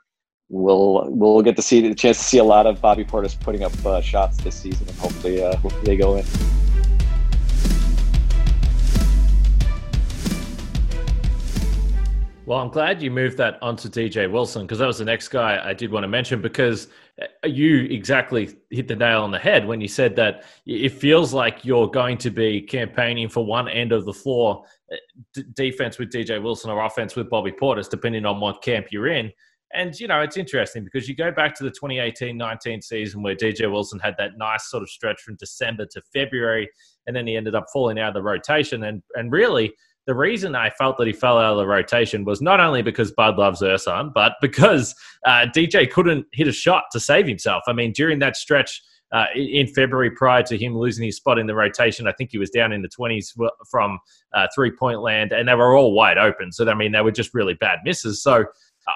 we'll 0.50 1.06
we'll 1.10 1.44
get 1.44 1.56
to 1.58 1.62
see 1.62 1.88
the 1.88 1.94
chance 1.94 2.18
to 2.18 2.24
see 2.24 2.38
a 2.40 2.44
lot 2.44 2.66
of 2.66 2.82
Bobby 2.82 3.06
Portis 3.06 3.40
putting 3.40 3.64
up 3.64 3.74
uh, 3.86 4.02
shots 4.02 4.38
this 4.38 4.56
season, 4.56 4.88
and 4.88 4.98
hopefully 4.98 5.44
uh, 5.44 5.56
hopefully 5.58 5.86
they 5.86 5.98
go 5.98 6.16
in. 6.16 6.26
Well, 12.48 12.60
I'm 12.60 12.70
glad 12.70 13.02
you 13.02 13.12
moved 13.12 13.38
that 13.38 13.62
onto 13.62 13.90
DJ 13.90 14.32
Wilson 14.32 14.62
because 14.64 14.80
that 14.80 14.88
was 14.88 14.98
the 14.98 15.06
next 15.06 15.28
guy 15.28 15.62
I 15.62 15.74
did 15.74 15.92
want 15.92 16.06
to 16.06 16.08
mention 16.08 16.42
because 16.42 16.88
you 17.46 17.84
exactly 17.86 18.56
hit 18.70 18.88
the 18.88 18.96
nail 18.96 19.24
on 19.24 19.32
the 19.32 19.40
head 19.40 19.68
when 19.68 19.82
you 19.82 19.88
said 19.88 20.16
that 20.16 20.44
it 20.66 20.90
feels 20.90 21.34
like 21.34 21.66
you're 21.66 21.90
going 21.90 22.18
to 22.18 22.30
be 22.30 22.62
campaigning 22.62 23.28
for 23.28 23.44
one 23.44 23.68
end 23.68 23.92
of 23.92 24.06
the 24.06 24.14
floor 24.14 24.64
uh, 24.92 24.96
d- 25.34 25.44
defense 25.54 25.98
with 25.98 26.12
DJ 26.12 26.42
Wilson 26.42 26.70
or 26.70 26.86
offense 26.86 27.16
with 27.16 27.30
Bobby 27.30 27.52
Portis, 27.52 27.90
depending 27.90 28.26
on 28.26 28.40
what 28.40 28.62
camp 28.62 28.88
you're 28.92 29.08
in. 29.08 29.32
And, 29.74 30.00
you 30.00 30.08
know, 30.08 30.22
it's 30.22 30.38
interesting 30.38 30.84
because 30.84 31.10
you 31.10 31.16
go 31.16 31.32
back 31.32 31.56
to 31.56 31.64
the 31.64 31.72
2018 31.72 32.38
19 32.38 32.82
season 32.82 33.22
where 33.22 33.36
DJ 33.36 33.70
Wilson 33.70 34.00
had 34.00 34.16
that 34.18 34.38
nice 34.38 34.70
sort 34.70 34.84
of 34.84 34.90
stretch 34.90 35.22
from 35.22 35.36
December 35.38 35.86
to 35.92 36.02
February, 36.14 36.70
and 37.08 37.16
then 37.16 37.28
he 37.28 37.36
ended 37.36 37.56
up 37.56 37.66
falling 37.74 38.00
out 38.00 38.10
of 38.10 38.14
the 38.14 38.22
rotation. 38.22 38.84
And, 38.84 39.02
and 39.16 39.32
really, 39.32 39.74
the 40.08 40.16
reason 40.16 40.56
I 40.56 40.70
felt 40.72 40.98
that 40.98 41.06
he 41.06 41.14
fell 41.14 41.38
out 41.38 41.52
of 41.52 41.58
the 41.58 41.68
rotation 41.68 42.24
was 42.24 42.42
not 42.42 42.60
only 42.60 42.82
because 42.82 43.12
Bud 43.12 43.38
loves 43.38 43.62
Ersan, 43.62 44.14
but 44.14 44.34
because 44.42 44.96
uh, 45.26 45.46
DJ 45.56 45.90
couldn't 45.90 46.26
hit 46.32 46.48
a 46.48 46.52
shot 46.52 46.86
to 46.94 47.00
save 47.00 47.28
himself. 47.28 47.64
I 47.68 47.74
mean, 47.74 47.92
during 47.92 48.20
that 48.20 48.38
stretch 48.38 48.82
uh, 49.12 49.26
in 49.36 49.68
February 49.68 50.10
prior 50.12 50.44
to 50.44 50.58
him 50.58 50.78
losing 50.78 51.06
his 51.06 51.18
spot 51.18 51.38
in 51.38 51.46
the 51.46 51.56
rotation, 51.56 52.08
I 52.08 52.14
think 52.14 52.32
he 52.32 52.38
was 52.38 52.50
down 52.50 52.72
in 52.72 52.82
the 52.82 52.90
20s 52.90 53.34
from 53.70 54.00
uh, 54.34 54.48
three 54.56 54.72
point 54.72 55.02
land, 55.02 55.34
and 55.34 55.48
they 55.48 55.56
were 55.56 55.76
all 55.76 55.94
wide 55.94 56.18
open. 56.18 56.52
So, 56.52 56.68
I 56.68 56.74
mean, 56.74 56.94
they 56.94 57.02
were 57.02 57.12
just 57.12 57.34
really 57.34 57.54
bad 57.54 57.80
misses. 57.84 58.24
So, 58.24 58.46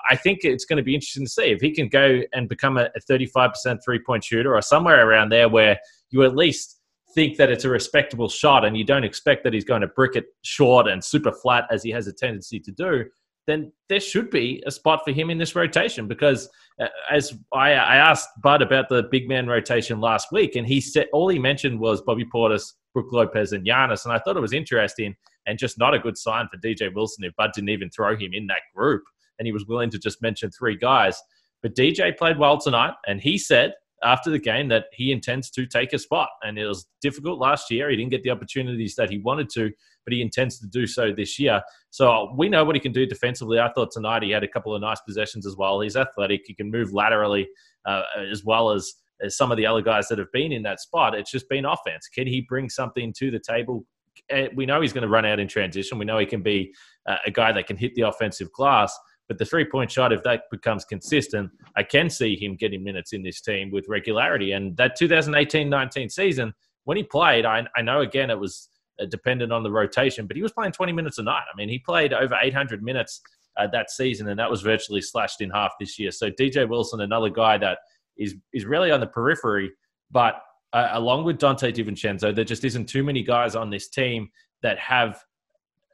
I 0.10 0.15
think 0.15 0.39
it's 0.44 0.63
going 0.63 0.77
to 0.77 0.84
be 0.84 0.96
interesting 0.96 1.25
to 1.25 1.30
see 1.30 1.51
if 1.51 1.60
he 1.60 1.72
can 1.72 1.89
go 1.89 2.22
and 2.32 2.48
become 2.48 2.77
a 2.77 2.89
35% 3.10 3.80
three 3.84 4.00
point 4.00 4.24
shooter 4.24 4.56
or 4.56 4.62
somewhere 4.62 5.06
around 5.06 5.34
there 5.34 5.50
where 5.50 5.80
you 6.12 6.24
at 6.24 6.34
least 6.34 6.80
think 7.13 7.38
that 7.38 7.50
it's 7.50 7.65
a 7.65 7.70
respectable 7.70 8.30
shot 8.30 8.65
and 8.65 8.77
you 8.77 8.84
don't 8.84 9.03
expect 9.03 9.44
that 9.44 9.53
he's 9.53 9.63
going 9.63 9.82
to 9.82 9.88
brick 9.88 10.15
it 10.15 10.25
short 10.44 10.88
and 10.88 11.03
super 11.03 11.32
flat 11.32 11.65
as 11.72 11.84
he 11.84 11.91
has 11.91 12.08
a 12.08 12.13
tendency 12.13 12.60
to 12.60 12.72
do, 12.72 13.06
then 13.48 13.72
there 13.89 14.00
should 14.00 14.30
be 14.30 14.63
a 14.65 14.72
spot 14.72 15.01
for 15.03 15.12
him 15.12 15.30
in 15.30 15.38
this 15.38 15.56
rotation 15.56 16.08
because 16.08 16.48
uh, 16.80 16.88
as 17.10 17.34
I, 17.53 17.72
I, 17.72 17.96
asked 17.96 18.30
Bud 18.44 18.62
about 18.62 18.88
the 18.88 19.03
big 19.03 19.27
man 19.27 19.48
rotation 19.48 20.00
last 20.00 20.32
week 20.32 20.56
and 20.56 20.65
he 20.65 20.80
said 20.80 21.08
all 21.12 21.27
he 21.27 21.39
mentioned 21.39 21.80
was 21.80 22.01
Bobby 22.01 22.25
Portis, 22.25 22.74
Brook 22.94 23.12
Lopez 23.12 23.53
and 23.53 23.65
Giannis 23.65 24.06
and 24.06 24.13
I 24.13 24.20
thought 24.20 24.38
it 24.38 24.41
was 24.41 24.53
interesting 24.53 25.15
and 25.48 25.58
just 25.58 25.80
not 25.80 25.94
a 25.94 26.00
good 26.00 26.18
sign 26.18 26.48
for 26.50 26.58
DJ 26.58 26.94
Wilson 26.94 27.24
if 27.24 27.36
Bud 27.36 27.51
didn't 27.53 27.70
even 27.70 27.89
throw 27.89 28.15
him 28.15 28.32
in 28.34 28.48
that 28.48 28.62
group 28.75 29.03
and 29.39 29.46
he 29.48 29.51
was 29.51 29.65
willing 29.65 29.89
to 29.89 30.00
just 30.00 30.22
mention 30.22 30.51
three 30.51 30.77
guys. 30.77 31.20
But 31.63 31.75
DJ 31.75 32.15
played 32.15 32.38
well 32.38 32.60
tonight 32.60 32.94
and 33.08 33.20
he 33.20 33.38
said 33.38 33.74
after 34.03 34.29
the 34.29 34.39
game 34.39 34.67
that 34.70 34.86
he 34.93 35.12
intends 35.12 35.50
to 35.51 35.65
take 35.65 35.93
a 35.93 36.00
spot. 36.00 36.29
And 36.43 36.58
it 36.58 36.65
was 36.65 36.88
difficult 37.01 37.39
last 37.39 37.70
year. 37.70 37.89
He 37.89 37.96
didn't 37.96 38.12
get 38.12 38.24
the 38.24 38.31
opportunities 38.31 38.96
that 38.96 39.10
he 39.10 39.20
wanted 39.20 39.50
to, 39.51 39.72
but 40.05 40.13
he 40.13 40.22
intends 40.22 40.60
to 40.60 40.67
do 40.67 40.88
so 40.88 41.12
this 41.12 41.38
year. 41.38 41.62
So 41.91 42.34
we 42.36 42.50
know 42.50 42.63
what 42.65 42.75
he 42.75 42.79
can 42.79 42.91
do 42.91 43.05
defensively. 43.05 43.60
I 43.60 43.72
thought 43.74 43.91
tonight 43.91 44.24
he 44.24 44.31
had 44.31 44.43
a 44.43 44.48
couple 44.48 44.74
of 44.74 44.81
nice 44.81 45.01
possessions 45.01 45.46
as 45.46 45.55
well. 45.55 45.81
He's 45.81 45.96
athletic. 45.96 46.41
He 46.46 46.53
can 46.53 46.72
move 46.72 46.93
laterally 46.93 47.48
uh, 47.86 48.03
as 48.31 48.43
well 48.43 48.72
as, 48.72 48.91
as 49.22 49.38
some 49.38 49.51
of 49.51 49.58
the 49.58 49.65
other 49.65 49.81
guys 49.81 50.08
that 50.08 50.17
have 50.17 50.31
been 50.31 50.51
in 50.51 50.63
that 50.63 50.79
spot. 50.79 51.13
It's 51.13 51.31
just 51.31 51.48
been 51.50 51.65
offense. 51.65 52.08
Can 52.08 52.27
he 52.27 52.41
bring 52.41 52.70
something 52.70 53.13
to 53.17 53.29
the 53.29 53.39
table? 53.39 53.86
Eh, 54.29 54.48
we 54.55 54.65
know 54.65 54.81
he's 54.81 54.93
going 54.93 55.03
to 55.03 55.10
run 55.10 55.25
out 55.25 55.39
in 55.39 55.48
transition. 55.48 56.00
We 56.00 56.05
know 56.05 56.17
he 56.17 56.25
can 56.25 56.41
be 56.41 56.74
uh, 57.08 57.17
a 57.25 57.31
guy 57.31 57.51
that 57.51 57.67
can 57.67 57.77
hit 57.77 57.93
the 57.96 58.01
offensive 58.01 58.51
glass. 58.51 58.98
But 59.28 59.38
the 59.38 59.46
three 59.46 59.66
point 59.66 59.92
shot, 59.92 60.12
if 60.12 60.24
that 60.24 60.44
becomes 60.51 60.84
consistent, 60.84 61.51
I 61.75 61.84
can 61.84 62.10
see 62.10 62.36
him 62.36 62.56
getting 62.56 62.84
minutes 62.84 63.13
in 63.13 63.24
this 63.24 63.42
team 63.42 63.72
with 63.72 63.86
regularity. 63.88 64.51
And 64.51 64.75
that 64.78 64.96
2018 64.98 65.70
19 65.70 66.10
season, 66.10 66.54
when 66.84 66.98
he 66.98 67.04
played, 67.04 67.46
I, 67.46 67.66
I 67.75 67.82
know 67.82 68.01
again 68.01 68.30
it 68.30 68.40
was 68.40 68.70
uh, 69.01 69.06
dependent 69.06 69.54
on 69.54 69.63
the 69.63 69.72
rotation, 69.72 70.28
but 70.28 70.36
he 70.36 70.44
was 70.44 70.51
playing 70.51 70.74
20 70.74 70.92
minutes 70.92 71.18
a 71.18 71.24
night. 71.24 71.44
I 71.51 71.56
mean, 71.56 71.70
he 71.70 71.80
played 71.80 72.13
over 72.13 72.38
800 72.42 72.84
minutes 72.84 73.22
uh, 73.58 73.68
that 73.68 73.90
season, 73.90 74.28
and 74.28 74.40
that 74.40 74.50
was 74.50 74.62
virtually 74.62 75.01
slashed 75.01 75.42
in 75.42 75.50
half 75.50 75.74
this 75.80 75.98
year. 75.98 76.12
So 76.12 76.30
DJ 76.30 76.68
Wilson, 76.68 77.01
another 77.01 77.30
guy 77.30 77.58
that 77.58 77.80
is 78.18 78.36
is 78.54 78.66
really 78.66 78.92
on 78.92 79.00
the 79.00 79.08
periphery, 79.08 79.72
but 80.12 80.42
uh, 80.74 80.90
along 80.94 81.25
with 81.25 81.38
Donte 81.38 81.74
DiVincenzo, 81.74 82.34
there 82.34 82.46
just 82.46 82.63
isn't 82.63 82.88
too 82.88 83.04
many 83.04 83.24
guys 83.24 83.56
on 83.56 83.70
this 83.70 83.90
team 83.90 84.30
that 84.62 84.78
have 84.80 85.24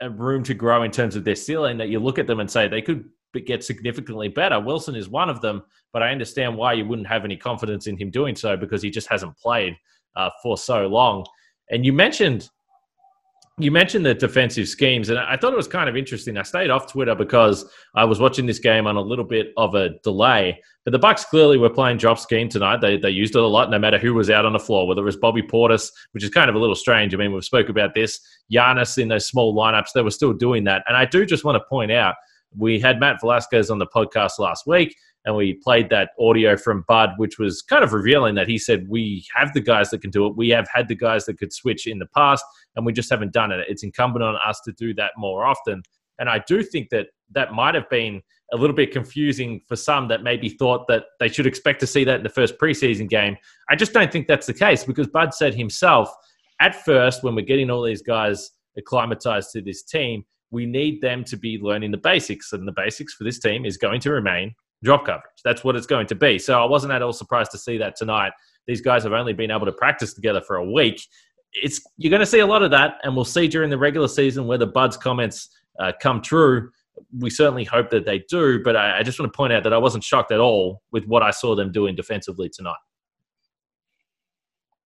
a 0.01 0.09
room 0.09 0.43
to 0.43 0.53
grow 0.53 0.83
in 0.83 0.91
terms 0.91 1.15
of 1.15 1.23
their 1.23 1.35
ceiling 1.35 1.77
that 1.77 1.89
you 1.89 1.99
look 1.99 2.19
at 2.19 2.27
them 2.27 2.39
and 2.39 2.49
say 2.49 2.67
they 2.67 2.81
could 2.81 3.05
get 3.45 3.63
significantly 3.63 4.27
better. 4.27 4.59
Wilson 4.59 4.95
is 4.95 5.09
one 5.09 5.29
of 5.29 5.41
them, 5.41 5.63
but 5.93 6.01
I 6.03 6.11
understand 6.11 6.57
why 6.57 6.73
you 6.73 6.85
wouldn't 6.85 7.07
have 7.07 7.25
any 7.25 7.37
confidence 7.37 7.87
in 7.87 7.97
him 7.97 8.09
doing 8.09 8.35
so 8.35 8.57
because 8.57 8.81
he 8.81 8.89
just 8.89 9.07
hasn't 9.07 9.37
played 9.37 9.75
uh, 10.15 10.29
for 10.41 10.57
so 10.57 10.87
long. 10.87 11.25
And 11.69 11.85
you 11.85 11.93
mentioned 11.93 12.49
you 13.59 13.71
mentioned 13.71 14.05
the 14.05 14.13
defensive 14.13 14.67
schemes, 14.67 15.09
and 15.09 15.17
I 15.17 15.35
thought 15.35 15.51
it 15.51 15.57
was 15.57 15.67
kind 15.67 15.89
of 15.89 15.97
interesting. 15.97 16.37
I 16.37 16.43
stayed 16.43 16.69
off 16.69 16.91
Twitter 16.91 17.15
because 17.15 17.65
I 17.95 18.05
was 18.05 18.19
watching 18.19 18.45
this 18.45 18.59
game 18.59 18.85
on 18.85 18.97
a 18.97 19.01
little 19.01 19.25
bit 19.25 19.51
of 19.57 19.73
a 19.73 19.97
delay. 20.03 20.61
But 20.85 20.91
the 20.91 20.99
Bucks 20.99 21.25
clearly 21.25 21.57
were 21.57 21.71
playing 21.71 21.97
drop 21.97 22.19
scheme 22.19 22.49
tonight. 22.49 22.81
They 22.81 22.97
they 22.97 23.09
used 23.09 23.35
it 23.35 23.41
a 23.41 23.47
lot, 23.47 23.71
no 23.71 23.79
matter 23.79 23.97
who 23.97 24.13
was 24.13 24.29
out 24.29 24.45
on 24.45 24.53
the 24.53 24.59
floor. 24.59 24.87
Whether 24.87 25.01
it 25.01 25.05
was 25.05 25.17
Bobby 25.17 25.41
Portis, 25.41 25.89
which 26.11 26.23
is 26.23 26.29
kind 26.29 26.51
of 26.51 26.55
a 26.55 26.59
little 26.59 26.75
strange. 26.75 27.15
I 27.15 27.17
mean, 27.17 27.33
we've 27.33 27.43
spoke 27.43 27.69
about 27.69 27.95
this. 27.95 28.19
Giannis 28.53 28.99
in 28.99 29.07
those 29.07 29.27
small 29.27 29.55
lineups, 29.55 29.91
they 29.95 30.03
were 30.03 30.11
still 30.11 30.33
doing 30.33 30.63
that. 30.65 30.83
And 30.87 30.95
I 30.95 31.05
do 31.05 31.25
just 31.25 31.43
want 31.43 31.55
to 31.55 31.67
point 31.67 31.91
out, 31.91 32.13
we 32.57 32.79
had 32.79 32.99
Matt 32.99 33.21
Velazquez 33.21 33.69
on 33.69 33.79
the 33.79 33.87
podcast 33.87 34.39
last 34.39 34.67
week, 34.67 34.95
and 35.25 35.35
we 35.35 35.53
played 35.53 35.89
that 35.89 36.11
audio 36.19 36.55
from 36.55 36.85
Bud, 36.87 37.11
which 37.17 37.37
was 37.37 37.61
kind 37.61 37.83
of 37.83 37.93
revealing 37.93 38.35
that 38.35 38.47
he 38.47 38.57
said, 38.57 38.87
We 38.87 39.25
have 39.35 39.53
the 39.53 39.61
guys 39.61 39.89
that 39.89 40.01
can 40.01 40.09
do 40.09 40.25
it. 40.25 40.37
We 40.37 40.49
have 40.49 40.67
had 40.73 40.87
the 40.87 40.95
guys 40.95 41.25
that 41.25 41.37
could 41.37 41.53
switch 41.53 41.85
in 41.87 41.99
the 41.99 42.05
past, 42.07 42.43
and 42.75 42.85
we 42.85 42.93
just 42.93 43.09
haven't 43.09 43.33
done 43.33 43.51
it. 43.51 43.65
It's 43.67 43.83
incumbent 43.83 44.23
on 44.23 44.37
us 44.45 44.61
to 44.65 44.71
do 44.71 44.93
that 44.95 45.11
more 45.17 45.45
often. 45.45 45.83
And 46.19 46.29
I 46.29 46.43
do 46.47 46.63
think 46.63 46.89
that 46.89 47.07
that 47.31 47.53
might 47.53 47.75
have 47.75 47.89
been 47.89 48.21
a 48.53 48.57
little 48.57 48.75
bit 48.75 48.91
confusing 48.91 49.61
for 49.67 49.75
some 49.75 50.07
that 50.07 50.23
maybe 50.23 50.49
thought 50.49 50.87
that 50.87 51.03
they 51.19 51.27
should 51.27 51.45
expect 51.45 51.79
to 51.81 51.87
see 51.87 52.03
that 52.05 52.17
in 52.17 52.23
the 52.23 52.29
first 52.29 52.57
preseason 52.57 53.09
game. 53.09 53.35
I 53.69 53.75
just 53.75 53.93
don't 53.93 54.11
think 54.11 54.27
that's 54.27 54.47
the 54.47 54.53
case 54.53 54.85
because 54.85 55.07
Bud 55.07 55.33
said 55.33 55.53
himself, 55.53 56.09
at 56.59 56.83
first, 56.85 57.23
when 57.23 57.35
we're 57.35 57.45
getting 57.45 57.69
all 57.69 57.83
these 57.83 58.01
guys 58.01 58.51
acclimatized 58.77 59.51
to 59.51 59.61
this 59.61 59.83
team, 59.83 60.23
we 60.51 60.65
need 60.65 61.01
them 61.01 61.23
to 61.25 61.37
be 61.37 61.59
learning 61.61 61.91
the 61.91 61.97
basics. 61.97 62.53
And 62.53 62.67
the 62.67 62.73
basics 62.73 63.13
for 63.13 63.23
this 63.23 63.39
team 63.39 63.65
is 63.65 63.77
going 63.77 63.99
to 64.01 64.11
remain 64.11 64.53
drop 64.83 65.05
coverage. 65.05 65.41
That's 65.43 65.63
what 65.63 65.75
it's 65.75 65.87
going 65.87 66.07
to 66.07 66.15
be. 66.15 66.37
So 66.39 66.61
I 66.61 66.65
wasn't 66.65 66.93
at 66.93 67.01
all 67.01 67.13
surprised 67.13 67.51
to 67.51 67.57
see 67.57 67.77
that 67.77 67.95
tonight. 67.95 68.31
These 68.67 68.81
guys 68.81 69.03
have 69.03 69.13
only 69.13 69.33
been 69.33 69.51
able 69.51 69.65
to 69.65 69.71
practice 69.71 70.13
together 70.13 70.41
for 70.41 70.57
a 70.57 70.71
week. 70.71 71.01
It's 71.53 71.81
you're 71.97 72.11
going 72.11 72.19
to 72.19 72.25
see 72.25 72.39
a 72.39 72.45
lot 72.45 72.61
of 72.61 72.71
that, 72.71 72.95
and 73.03 73.15
we'll 73.15 73.25
see 73.25 73.47
during 73.47 73.69
the 73.69 73.77
regular 73.77 74.07
season 74.07 74.45
whether 74.47 74.65
Bud's 74.65 74.97
comments 74.97 75.49
uh, 75.79 75.93
come 76.01 76.21
true. 76.21 76.69
We 77.17 77.29
certainly 77.29 77.63
hope 77.63 77.89
that 77.91 78.05
they 78.05 78.23
do, 78.29 78.61
but 78.63 78.75
I, 78.75 78.99
I 78.99 79.03
just 79.03 79.19
want 79.19 79.31
to 79.31 79.37
point 79.37 79.53
out 79.53 79.63
that 79.63 79.73
I 79.73 79.77
wasn't 79.77 80.03
shocked 80.03 80.31
at 80.31 80.39
all 80.39 80.81
with 80.91 81.05
what 81.05 81.23
I 81.23 81.31
saw 81.31 81.55
them 81.55 81.71
doing 81.71 81.95
defensively 81.95 82.49
tonight. 82.49 82.75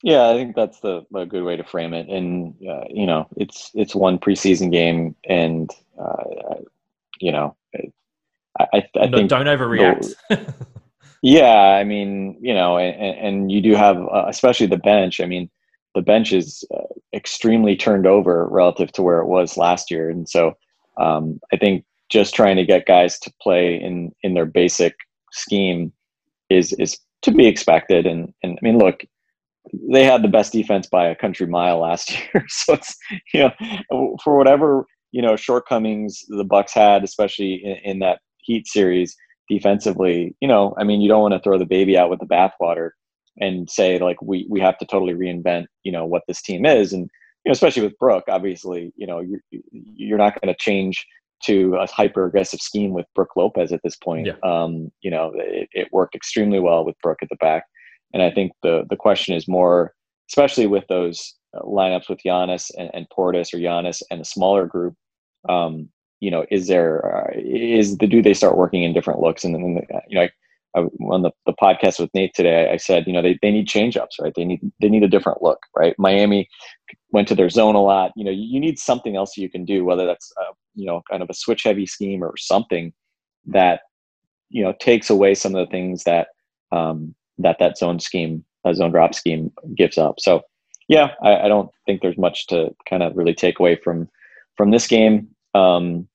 Yeah, 0.04 0.30
I 0.30 0.34
think 0.34 0.56
that's 0.56 0.80
the 0.80 1.06
a 1.14 1.26
good 1.26 1.44
way 1.44 1.56
to 1.56 1.64
frame 1.64 1.94
it. 1.94 2.10
And 2.10 2.56
uh, 2.68 2.86
you 2.90 3.06
know, 3.06 3.28
it's 3.38 3.72
it's 3.74 3.94
one 3.94 4.18
preseason 4.18 4.72
game, 4.72 5.16
and 5.26 5.70
uh, 6.00 6.56
you 7.20 7.32
know, 7.32 7.56
I, 8.60 8.68
I 8.74 9.06
no, 9.08 9.18
think 9.18 9.30
don't 9.30 9.46
overreact. 9.46 10.14
The, 10.30 10.54
yeah, 11.22 11.78
I 11.80 11.84
mean, 11.84 12.38
you 12.42 12.54
know, 12.54 12.78
and, 12.78 13.18
and 13.20 13.52
you 13.52 13.62
do 13.62 13.76
have, 13.76 13.98
uh, 13.98 14.26
especially 14.28 14.68
the 14.68 14.78
bench. 14.78 15.22
I 15.22 15.26
mean, 15.26 15.50
the 15.94 16.02
bench 16.02 16.34
is 16.34 16.64
uh, 16.74 16.94
extremely 17.14 17.76
turned 17.76 18.08
over 18.08 18.48
relative 18.48 18.92
to 18.94 19.04
where 19.04 19.20
it 19.20 19.28
was 19.28 19.58
last 19.58 19.92
year, 19.92 20.10
and 20.10 20.28
so 20.28 20.58
um, 20.98 21.40
I 21.54 21.58
think 21.58 21.86
just 22.10 22.34
trying 22.34 22.58
to 22.58 22.66
get 22.66 22.88
guys 22.88 23.20
to 23.20 23.34
play 23.42 23.76
in 23.76 24.14
in 24.24 24.34
their 24.34 24.46
basic 24.46 24.96
scheme 25.32 25.94
is 26.50 26.74
is 26.74 26.98
to 27.22 27.32
be 27.32 27.48
expected. 27.48 28.06
And 28.06 28.34
and 28.42 28.58
I 28.58 28.60
mean, 28.64 28.80
look, 28.80 29.04
they 29.90 30.04
had 30.04 30.24
the 30.24 30.28
best 30.28 30.52
defense 30.52 30.88
by 30.88 31.08
a 31.08 31.16
country 31.16 31.48
mile 31.48 31.80
last 31.80 32.12
year, 32.34 32.46
so 32.48 32.74
it's 32.74 32.96
you 33.34 33.42
know 33.42 34.18
for 34.24 34.38
whatever 34.38 34.86
you 35.12 35.22
know 35.22 35.36
shortcomings 35.36 36.24
the 36.30 36.44
Bucks 36.44 36.74
had, 36.74 37.04
especially 37.04 37.56
in, 37.64 37.92
in 37.92 38.00
that 38.00 38.20
Heat 38.44 38.68
series 38.68 39.16
defensively, 39.52 40.36
you 40.40 40.48
know, 40.48 40.74
I 40.78 40.84
mean, 40.84 41.02
you 41.02 41.10
don't 41.10 41.22
want 41.22 41.34
to 41.34 41.40
throw 41.42 41.58
the 41.60 41.66
baby 41.66 41.98
out 41.98 42.10
with 42.10 42.20
the 42.20 42.26
bathwater 42.26 42.92
and 43.40 43.70
say 43.70 44.00
like 44.00 44.22
we 44.22 44.48
we 44.50 44.60
have 44.62 44.78
to 44.80 44.86
totally 44.86 45.14
reinvent, 45.14 45.66
you 45.84 45.92
know, 45.92 46.06
what 46.06 46.24
this 46.28 46.42
team 46.42 46.66
is, 46.66 46.94
and 46.94 47.04
you 47.44 47.50
know, 47.50 47.52
especially 47.52 47.84
with 47.84 47.98
Brook, 48.00 48.24
obviously, 48.30 48.94
you 48.96 49.06
know, 49.06 49.20
you're 49.20 49.42
you're 49.72 50.18
not 50.18 50.40
going 50.40 50.54
to 50.54 50.60
change 50.60 51.06
to 51.44 51.76
a 51.76 51.88
hyper 51.88 52.26
aggressive 52.26 52.62
scheme 52.62 52.94
with 52.94 53.06
Brook 53.16 53.30
Lopez 53.36 53.72
at 53.72 53.82
this 53.84 53.96
point. 53.96 54.28
Yeah. 54.28 54.36
Um, 54.44 54.92
you 55.02 55.12
know, 55.12 55.32
it, 55.36 55.68
it 55.72 55.88
worked 55.92 56.16
extremely 56.16 56.60
well 56.60 56.86
with 56.86 56.96
Brook 57.02 57.18
at 57.22 57.30
the 57.30 57.36
back, 57.38 57.64
and 58.14 58.24
I 58.24 58.32
think 58.32 58.52
the 58.64 58.86
the 58.90 58.96
question 58.96 59.36
is 59.36 59.48
more, 59.48 59.94
especially 60.30 60.68
with 60.68 60.86
those 60.88 61.36
uh, 61.56 61.62
lineups 61.62 62.10
with 62.10 62.20
Giannis 62.26 62.72
and, 62.78 62.90
and 62.94 63.08
Portis 63.16 63.54
or 63.54 63.58
Giannis 63.58 64.02
and 64.10 64.22
a 64.22 64.26
smaller 64.26 64.66
group. 64.66 64.96
Um, 65.50 65.90
you 66.20 66.30
know, 66.30 66.46
is 66.52 66.68
there 66.68 67.28
uh, 67.28 67.32
is 67.36 67.98
the 67.98 68.08
do 68.08 68.22
they 68.22 68.34
start 68.34 68.58
working 68.58 68.84
in 68.84 68.94
different 68.94 69.22
looks? 69.22 69.44
And 69.44 69.56
then 69.56 69.82
you 70.08 70.16
know, 70.16 70.22
I, 70.22 70.30
I, 70.76 70.82
on 71.10 71.24
the, 71.24 71.32
the 71.46 71.54
podcast 71.54 72.00
with 72.00 72.14
Nate 72.14 72.34
today, 72.34 72.72
I 72.72 72.78
said, 72.78 73.06
you 73.08 73.14
know, 73.14 73.22
they, 73.22 73.38
they 73.42 73.52
need 73.52 73.68
change 73.68 73.98
ups, 73.98 74.18
right? 74.20 74.34
They 74.36 74.46
need 74.46 74.62
they 74.80 74.90
need 74.90 75.04
a 75.04 75.10
different 75.10 75.42
look, 75.42 75.60
right? 75.76 75.96
Miami 75.98 76.48
went 77.12 77.28
to 77.30 77.36
their 77.36 77.50
zone 77.50 77.76
a 77.76 77.82
lot. 77.82 78.12
You 78.16 78.24
know, 78.24 78.32
you, 78.32 78.44
you 78.44 78.60
need 78.60 78.78
something 78.78 79.16
else 79.16 79.36
you 79.36 79.50
can 79.50 79.66
do, 79.66 79.84
whether 79.84 80.06
that's 80.06 80.32
uh, 80.40 80.54
you 80.76 80.86
know 80.86 81.02
kind 81.10 81.24
of 81.24 81.30
a 81.30 81.34
switch 81.34 81.64
heavy 81.64 81.86
scheme 81.86 82.24
or 82.24 82.38
something 82.38 82.94
that 83.48 83.82
you 84.50 84.64
know 84.64 84.74
takes 84.80 85.10
away 85.10 85.34
some 85.34 85.56
of 85.56 85.66
the 85.66 85.72
things 85.72 86.04
that 86.04 86.28
um, 86.72 87.16
that 87.42 87.58
that 87.60 87.78
zone 87.78 88.00
scheme, 88.00 88.44
that 88.64 88.76
zone 88.76 88.92
drop 88.92 89.14
scheme 89.16 89.52
gives 89.76 89.98
up. 89.98 90.20
So 90.20 90.42
yeah, 90.88 91.12
I, 91.24 91.42
I 91.42 91.48
don't 91.48 91.70
think 91.86 92.02
there's 92.02 92.18
much 92.18 92.48
to 92.48 92.76
kind 92.90 93.04
of 93.04 93.16
really 93.16 93.34
take 93.34 93.60
away 93.60 93.78
from 93.78 94.10
from 94.58 94.72
this 94.72 94.88
game. 94.88 95.30
Um, 95.54 96.08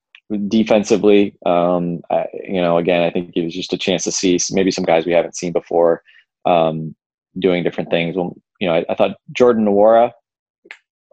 defensively, 0.48 1.36
um, 1.46 2.00
I, 2.10 2.26
you 2.44 2.60
know, 2.60 2.78
again, 2.78 3.02
I 3.02 3.10
think 3.10 3.32
it 3.34 3.44
was 3.44 3.54
just 3.54 3.72
a 3.72 3.78
chance 3.78 4.04
to 4.04 4.12
see 4.12 4.38
maybe 4.50 4.70
some 4.70 4.84
guys 4.84 5.06
we 5.06 5.12
haven't 5.12 5.36
seen 5.36 5.52
before 5.52 6.02
um, 6.44 6.94
doing 7.38 7.62
different 7.62 7.90
things. 7.90 8.16
Well, 8.16 8.36
you 8.60 8.68
know, 8.68 8.74
I, 8.74 8.84
I, 8.88 8.94
thought 8.94 9.16
Jordan 9.32 9.66
Nwora. 9.66 10.12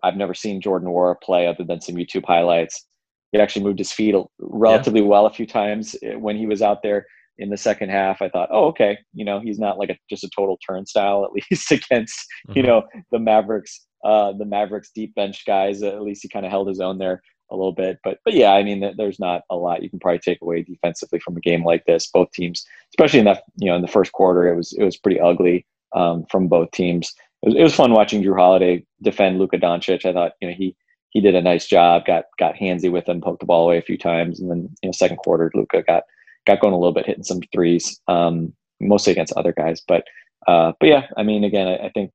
I've 0.01 0.17
never 0.17 0.33
seen 0.33 0.59
Jordan 0.59 0.89
Nwora 0.89 1.15
play 1.21 1.47
other 1.47 1.63
than 1.63 1.79
some 1.79 1.95
YouTube 1.95 2.25
highlights. 2.25 2.85
He 3.31 3.39
actually 3.39 3.63
moved 3.63 3.79
his 3.79 3.91
feet 3.91 4.15
relatively 4.39 5.01
yeah. 5.01 5.07
well 5.07 5.25
a 5.25 5.33
few 5.33 5.45
times 5.45 5.95
eh, 6.03 6.15
when 6.15 6.37
he 6.37 6.45
was 6.45 6.61
out 6.61 6.83
there 6.83 7.05
in 7.37 7.49
the 7.49 7.57
second 7.57 7.89
half. 7.89 8.21
I 8.21 8.29
thought, 8.29 8.49
oh, 8.51 8.65
okay, 8.67 8.97
you 9.13 9.25
know, 9.25 9.39
he's 9.39 9.59
not 9.59 9.77
like 9.77 9.89
a, 9.89 9.97
just 10.09 10.23
a 10.23 10.29
total 10.35 10.57
turnstile, 10.57 11.25
at 11.25 11.31
least 11.51 11.71
against 11.71 12.19
mm-hmm. 12.47 12.57
you 12.57 12.63
know 12.63 12.83
the 13.11 13.19
Mavericks, 13.19 13.85
uh, 14.05 14.33
the 14.33 14.45
Mavericks 14.45 14.91
deep 14.93 15.13
bench 15.15 15.45
guys. 15.45 15.83
At 15.83 16.01
least 16.01 16.23
he 16.23 16.29
kind 16.29 16.45
of 16.45 16.51
held 16.51 16.67
his 16.67 16.79
own 16.79 16.97
there 16.97 17.21
a 17.51 17.55
little 17.55 17.73
bit. 17.73 17.99
But 18.03 18.19
but 18.25 18.33
yeah, 18.33 18.51
I 18.51 18.63
mean, 18.63 18.93
there's 18.97 19.19
not 19.19 19.43
a 19.49 19.55
lot 19.55 19.83
you 19.83 19.89
can 19.89 19.99
probably 19.99 20.19
take 20.19 20.41
away 20.41 20.63
defensively 20.63 21.19
from 21.19 21.37
a 21.37 21.41
game 21.41 21.63
like 21.63 21.85
this. 21.85 22.07
Both 22.07 22.31
teams, 22.31 22.65
especially 22.91 23.19
in 23.19 23.25
that 23.25 23.43
you 23.57 23.69
know 23.69 23.75
in 23.75 23.81
the 23.81 23.87
first 23.87 24.11
quarter, 24.11 24.47
it 24.47 24.55
was 24.55 24.73
it 24.73 24.83
was 24.83 24.97
pretty 24.97 25.19
ugly 25.19 25.65
um, 25.95 26.25
from 26.29 26.47
both 26.47 26.71
teams. 26.71 27.13
It 27.43 27.49
was, 27.49 27.55
it 27.55 27.63
was 27.63 27.75
fun 27.75 27.93
watching 27.93 28.23
Jrue 28.23 28.37
Holiday 28.37 28.85
defend 29.01 29.39
Luka 29.39 29.57
Doncic. 29.57 30.05
I 30.05 30.13
thought 30.13 30.33
you 30.41 30.47
know 30.49 30.53
he 30.53 30.75
he 31.11 31.21
did 31.21 31.35
a 31.35 31.41
nice 31.41 31.67
job. 31.67 32.05
Got 32.05 32.25
got 32.39 32.55
handsy 32.55 32.91
with 32.91 33.07
him, 33.07 33.21
poked 33.21 33.39
the 33.39 33.45
ball 33.45 33.65
away 33.65 33.77
a 33.77 33.83
few 33.83 33.97
times, 33.97 34.39
and 34.39 34.49
then 34.49 34.69
in 34.81 34.89
the 34.89 34.93
second 34.93 35.17
quarter, 35.17 35.51
Luka 35.53 35.83
got 35.83 36.03
got 36.45 36.59
going 36.59 36.73
a 36.73 36.77
little 36.77 36.93
bit, 36.93 37.05
hitting 37.05 37.23
some 37.23 37.41
threes, 37.53 37.99
um, 38.07 38.53
mostly 38.79 39.11
against 39.11 39.33
other 39.33 39.53
guys. 39.53 39.81
But 39.87 40.03
uh, 40.47 40.73
but 40.79 40.87
yeah, 40.87 41.07
I 41.17 41.23
mean, 41.23 41.43
again, 41.43 41.67
I, 41.67 41.85
I 41.85 41.89
think 41.89 42.11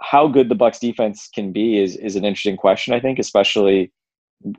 how 0.00 0.28
good 0.28 0.48
the 0.48 0.54
Bucks 0.54 0.78
defense 0.78 1.28
can 1.34 1.52
be 1.52 1.78
is 1.78 1.96
is 1.96 2.16
an 2.16 2.24
interesting 2.24 2.56
question. 2.56 2.94
I 2.94 3.00
think, 3.00 3.18
especially 3.18 3.92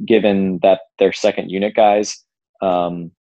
given 0.05 0.59
that 0.59 0.81
they're 0.97 1.13
second 1.13 1.49
unit 1.49 1.73
guys, 1.73 2.23
um, 2.61 3.11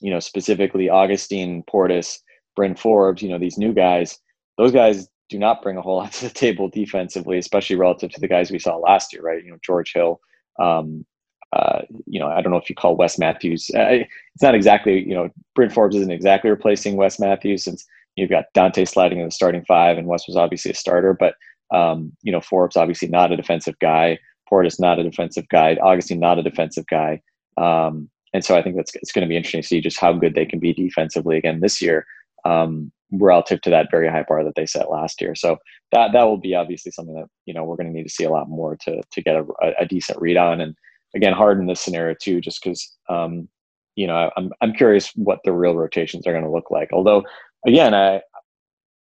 you 0.00 0.10
know, 0.10 0.20
specifically 0.20 0.88
Augustin, 0.88 1.62
Portis, 1.64 2.18
Bryn 2.54 2.74
Forbes, 2.74 3.22
you 3.22 3.28
know, 3.28 3.38
these 3.38 3.58
new 3.58 3.72
guys, 3.72 4.18
those 4.58 4.72
guys 4.72 5.08
do 5.28 5.38
not 5.38 5.62
bring 5.62 5.76
a 5.76 5.82
whole 5.82 5.96
lot 5.98 6.12
to 6.12 6.28
the 6.28 6.34
table 6.34 6.68
defensively, 6.68 7.38
especially 7.38 7.76
relative 7.76 8.10
to 8.12 8.20
the 8.20 8.28
guys 8.28 8.50
we 8.50 8.58
saw 8.58 8.76
last 8.76 9.12
year, 9.12 9.22
right? 9.22 9.42
You 9.44 9.50
know, 9.50 9.58
George 9.64 9.92
Hill, 9.92 10.20
um, 10.60 11.04
uh, 11.52 11.82
you 12.06 12.18
know, 12.18 12.28
I 12.28 12.40
don't 12.40 12.50
know 12.50 12.58
if 12.58 12.70
you 12.70 12.74
call 12.74 12.96
Wes 12.96 13.18
Matthews. 13.18 13.70
Uh, 13.74 14.04
it's 14.34 14.42
not 14.42 14.54
exactly, 14.54 15.06
you 15.06 15.14
know, 15.14 15.28
Bryn 15.54 15.70
Forbes 15.70 15.96
isn't 15.96 16.12
exactly 16.12 16.50
replacing 16.50 16.96
Wes 16.96 17.20
Matthews 17.20 17.64
since 17.64 17.84
you've 18.16 18.30
got 18.30 18.46
Donte 18.54 18.88
sliding 18.88 19.18
in 19.18 19.26
the 19.26 19.30
starting 19.30 19.64
five, 19.64 19.98
and 19.98 20.06
Wes 20.06 20.26
was 20.26 20.36
obviously 20.36 20.70
a 20.70 20.74
starter. 20.74 21.12
But 21.12 21.34
um, 21.74 22.12
you 22.22 22.32
know, 22.32 22.40
Forbes 22.40 22.76
obviously 22.76 23.08
not 23.08 23.32
a 23.32 23.36
defensive 23.36 23.78
guy. 23.80 24.18
Portis 24.50 24.80
not 24.80 24.98
a 24.98 25.02
defensive 25.02 25.48
guy. 25.48 25.76
Augustin 25.82 26.20
not 26.20 26.38
a 26.38 26.42
defensive 26.42 26.86
guy. 26.86 27.22
Um, 27.56 28.10
and 28.34 28.44
so 28.44 28.56
I 28.56 28.62
think 28.62 28.76
that's 28.76 28.94
it's 28.96 29.12
going 29.12 29.26
to 29.26 29.28
be 29.28 29.36
interesting 29.36 29.62
to 29.62 29.66
see 29.66 29.80
just 29.80 29.98
how 29.98 30.12
good 30.12 30.34
they 30.34 30.46
can 30.46 30.58
be 30.58 30.72
defensively 30.72 31.36
again 31.36 31.60
this 31.60 31.82
year, 31.82 32.06
um, 32.44 32.90
relative 33.12 33.60
to 33.62 33.70
that 33.70 33.90
very 33.90 34.08
high 34.08 34.24
bar 34.26 34.42
that 34.44 34.54
they 34.54 34.66
set 34.66 34.90
last 34.90 35.20
year. 35.20 35.34
So 35.34 35.58
that 35.92 36.12
that 36.12 36.24
will 36.24 36.38
be 36.38 36.54
obviously 36.54 36.92
something 36.92 37.14
that 37.14 37.28
you 37.44 37.52
know 37.52 37.64
we're 37.64 37.76
going 37.76 37.88
to 37.88 37.92
need 37.92 38.04
to 38.04 38.14
see 38.14 38.24
a 38.24 38.30
lot 38.30 38.48
more 38.48 38.76
to 38.84 39.02
to 39.10 39.22
get 39.22 39.36
a, 39.36 39.44
a 39.78 39.86
decent 39.86 40.20
read 40.20 40.36
on. 40.36 40.60
And 40.60 40.74
again, 41.14 41.32
hard 41.32 41.58
in 41.58 41.66
this 41.66 41.80
scenario 41.80 42.14
too, 42.20 42.40
just 42.40 42.62
because 42.62 42.96
um, 43.08 43.48
you 43.96 44.06
know 44.06 44.30
I'm 44.36 44.52
I'm 44.60 44.72
curious 44.72 45.10
what 45.14 45.40
the 45.44 45.52
real 45.52 45.76
rotations 45.76 46.26
are 46.26 46.32
going 46.32 46.44
to 46.44 46.50
look 46.50 46.70
like. 46.70 46.90
Although 46.92 47.24
again, 47.66 47.94
I 47.94 48.22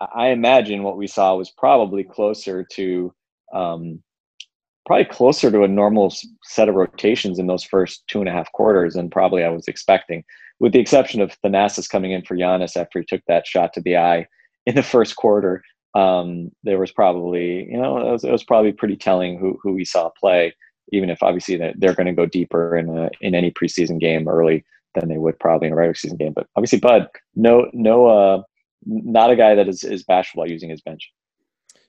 I 0.00 0.28
imagine 0.28 0.82
what 0.82 0.96
we 0.96 1.06
saw 1.06 1.36
was 1.36 1.50
probably 1.50 2.04
closer 2.04 2.64
to 2.72 3.12
um, 3.52 4.02
probably 4.86 5.04
closer 5.04 5.50
to 5.50 5.64
a 5.64 5.68
normal 5.68 6.12
set 6.44 6.68
of 6.68 6.74
rotations 6.74 7.38
in 7.38 7.46
those 7.46 7.62
first 7.62 8.04
two 8.08 8.20
and 8.20 8.28
a 8.28 8.32
half 8.32 8.50
quarters 8.52 8.94
than 8.94 9.10
probably 9.10 9.44
I 9.44 9.50
was 9.50 9.68
expecting, 9.68 10.24
with 10.60 10.72
the 10.72 10.80
exception 10.80 11.20
of 11.20 11.36
Thanasis 11.44 11.88
coming 11.88 12.12
in 12.12 12.22
for 12.22 12.36
Giannis 12.36 12.76
after 12.76 12.98
he 12.98 13.04
took 13.04 13.20
that 13.28 13.46
shot 13.46 13.72
to 13.74 13.82
the 13.82 13.98
eye 13.98 14.26
in 14.66 14.74
the 14.74 14.82
first 14.82 15.16
quarter. 15.16 15.62
Um, 15.94 16.50
there 16.64 16.78
was 16.78 16.92
probably, 16.92 17.64
you 17.70 17.76
know, 17.76 17.98
it 17.98 18.12
was, 18.12 18.24
it 18.24 18.30
was, 18.30 18.44
probably 18.44 18.72
pretty 18.72 18.96
telling 18.96 19.38
who, 19.38 19.58
who 19.62 19.72
we 19.72 19.84
saw 19.84 20.10
play, 20.18 20.54
even 20.92 21.10
if 21.10 21.22
obviously 21.22 21.56
they're, 21.56 21.74
they're 21.76 21.94
going 21.94 22.06
to 22.06 22.12
go 22.12 22.26
deeper 22.26 22.76
in 22.76 22.88
a, 22.88 23.10
in 23.20 23.34
any 23.34 23.50
preseason 23.50 23.98
game 24.00 24.28
early 24.28 24.64
than 24.94 25.08
they 25.08 25.18
would 25.18 25.38
probably 25.38 25.68
in 25.68 25.72
a 25.72 25.76
regular 25.76 25.94
season 25.94 26.16
game. 26.16 26.32
But 26.32 26.46
obviously, 26.56 26.78
Bud, 26.78 27.08
no, 27.34 27.68
no, 27.72 28.06
uh, 28.06 28.42
not 28.84 29.30
a 29.30 29.36
guy 29.36 29.54
that 29.54 29.68
is, 29.68 29.84
is 29.84 30.04
bashful 30.04 30.48
using 30.48 30.70
his 30.70 30.80
bench. 30.80 31.10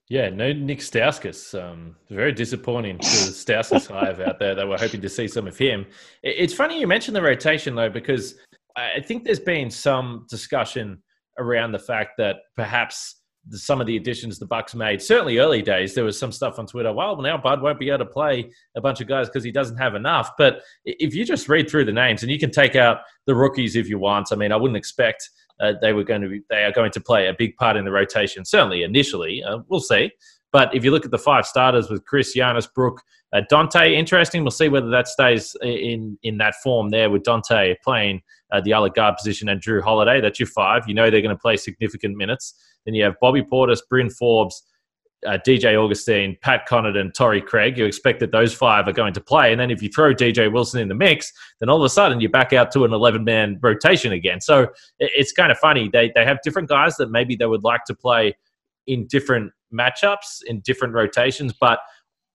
Yeah, 0.09 0.29
no 0.29 0.51
Nik 0.51 0.79
Stauskas. 0.79 1.53
Um, 1.53 1.95
very 2.09 2.31
disappointing 2.31 2.97
to 2.97 3.07
the 3.07 3.31
Stauskas 3.31 3.87
hive 3.91 4.19
out 4.19 4.39
there. 4.39 4.55
They 4.55 4.65
were 4.65 4.77
hoping 4.77 5.01
to 5.01 5.09
see 5.09 5.27
some 5.27 5.47
of 5.47 5.55
him. 5.55 5.85
It's 6.23 6.53
funny 6.53 6.79
you 6.79 6.87
mentioned 6.87 7.15
the 7.15 7.21
rotation 7.21 7.75
though, 7.75 7.91
because 7.91 8.35
I 8.75 9.01
think 9.01 9.23
there's 9.23 9.39
been 9.39 9.69
some 9.69 10.25
discussion 10.27 11.03
around 11.37 11.73
the 11.73 11.79
fact 11.79 12.11
that 12.17 12.37
perhaps 12.55 13.18
some 13.51 13.81
of 13.81 13.87
the 13.87 13.97
additions 13.97 14.37
the 14.37 14.45
Bucks 14.45 14.75
made, 14.75 15.01
certainly 15.01 15.37
early 15.37 15.61
days, 15.61 15.95
there 15.95 16.03
was 16.03 16.19
some 16.19 16.31
stuff 16.31 16.59
on 16.59 16.67
Twitter. 16.67 16.93
Well, 16.93 17.21
now 17.21 17.37
Bud 17.37 17.61
won't 17.61 17.79
be 17.79 17.89
able 17.89 17.99
to 17.99 18.05
play 18.05 18.51
a 18.75 18.81
bunch 18.81 19.01
of 19.01 19.07
guys 19.07 19.27
because 19.27 19.43
he 19.43 19.51
doesn't 19.51 19.77
have 19.77 19.95
enough. 19.95 20.31
But 20.37 20.61
if 20.85 21.15
you 21.15 21.25
just 21.25 21.49
read 21.49 21.69
through 21.69 21.85
the 21.85 21.91
names 21.91 22.21
and 22.21 22.31
you 22.31 22.39
can 22.39 22.51
take 22.51 22.75
out 22.75 22.99
the 23.25 23.35
rookies 23.35 23.75
if 23.75 23.89
you 23.89 23.97
want, 23.97 24.29
I 24.31 24.35
mean, 24.35 24.51
I 24.51 24.55
wouldn't 24.55 24.77
expect 24.77 25.29
uh, 25.59 25.73
they 25.81 25.93
were 25.93 26.03
going 26.03 26.21
to 26.21 26.29
be, 26.29 26.41
they 26.49 26.63
are 26.63 26.71
going 26.71 26.91
to 26.91 27.01
play 27.01 27.27
a 27.27 27.33
big 27.33 27.55
part 27.57 27.75
in 27.75 27.85
the 27.85 27.91
rotation. 27.91 28.45
Certainly 28.45 28.83
initially, 28.83 29.43
uh, 29.43 29.59
we'll 29.67 29.79
see. 29.79 30.11
But 30.51 30.73
if 30.73 30.83
you 30.83 30.91
look 30.91 31.05
at 31.05 31.11
the 31.11 31.19
five 31.19 31.45
starters 31.45 31.89
with 31.89 32.05
Khris, 32.05 32.35
Giannis, 32.35 32.71
Brook, 32.73 33.01
uh, 33.33 33.41
Donte, 33.51 33.91
interesting. 33.93 34.43
We'll 34.43 34.51
see 34.51 34.69
whether 34.69 34.89
that 34.89 35.07
stays 35.07 35.55
in 35.61 36.17
in 36.23 36.37
that 36.39 36.55
form 36.63 36.89
there 36.89 37.09
with 37.09 37.23
Donte 37.23 37.75
playing 37.83 38.21
uh, 38.51 38.61
the 38.61 38.73
other 38.73 38.89
guard 38.89 39.17
position 39.17 39.49
and 39.49 39.61
Jrue 39.61 39.83
Holiday. 39.83 40.19
That's 40.19 40.39
your 40.39 40.47
five. 40.47 40.87
You 40.87 40.95
know 40.95 41.11
they're 41.11 41.21
going 41.21 41.35
to 41.35 41.41
play 41.41 41.55
significant 41.55 42.17
minutes. 42.17 42.55
Then 42.85 42.95
you 42.95 43.03
have 43.03 43.15
Bobby 43.21 43.43
Portis, 43.43 43.81
Bryn 43.87 44.09
Forbes, 44.09 44.63
uh, 45.27 45.37
DJ 45.45 45.75
Augustin, 45.75 46.37
Pat 46.41 46.67
Connaughton, 46.67 47.13
Torrey 47.13 47.41
Craig. 47.41 47.77
You 47.77 47.85
expect 47.85 48.19
that 48.21 48.31
those 48.31 48.53
five 48.53 48.87
are 48.87 48.93
going 48.93 49.13
to 49.13 49.21
play. 49.21 49.51
And 49.51 49.59
then 49.59 49.69
if 49.69 49.81
you 49.81 49.89
throw 49.89 50.13
DJ 50.13 50.51
Wilson 50.51 50.81
in 50.81 50.87
the 50.87 50.95
mix, 50.95 51.31
then 51.59 51.69
all 51.69 51.77
of 51.77 51.83
a 51.83 51.89
sudden 51.89 52.21
you're 52.21 52.29
back 52.29 52.53
out 52.53 52.71
to 52.71 52.85
an 52.85 52.93
11 52.93 53.23
man 53.23 53.59
rotation 53.61 54.13
again. 54.13 54.41
So 54.41 54.67
it's 54.99 55.31
kind 55.33 55.51
of 55.51 55.57
funny. 55.59 55.89
They, 55.91 56.11
they 56.15 56.25
have 56.25 56.39
different 56.43 56.69
guys 56.69 56.95
that 56.97 57.11
maybe 57.11 57.35
they 57.35 57.45
would 57.45 57.63
like 57.63 57.83
to 57.85 57.93
play 57.93 58.35
in 58.87 59.07
different 59.07 59.51
matchups, 59.73 60.41
in 60.45 60.61
different 60.61 60.93
rotations. 60.93 61.53
But 61.59 61.79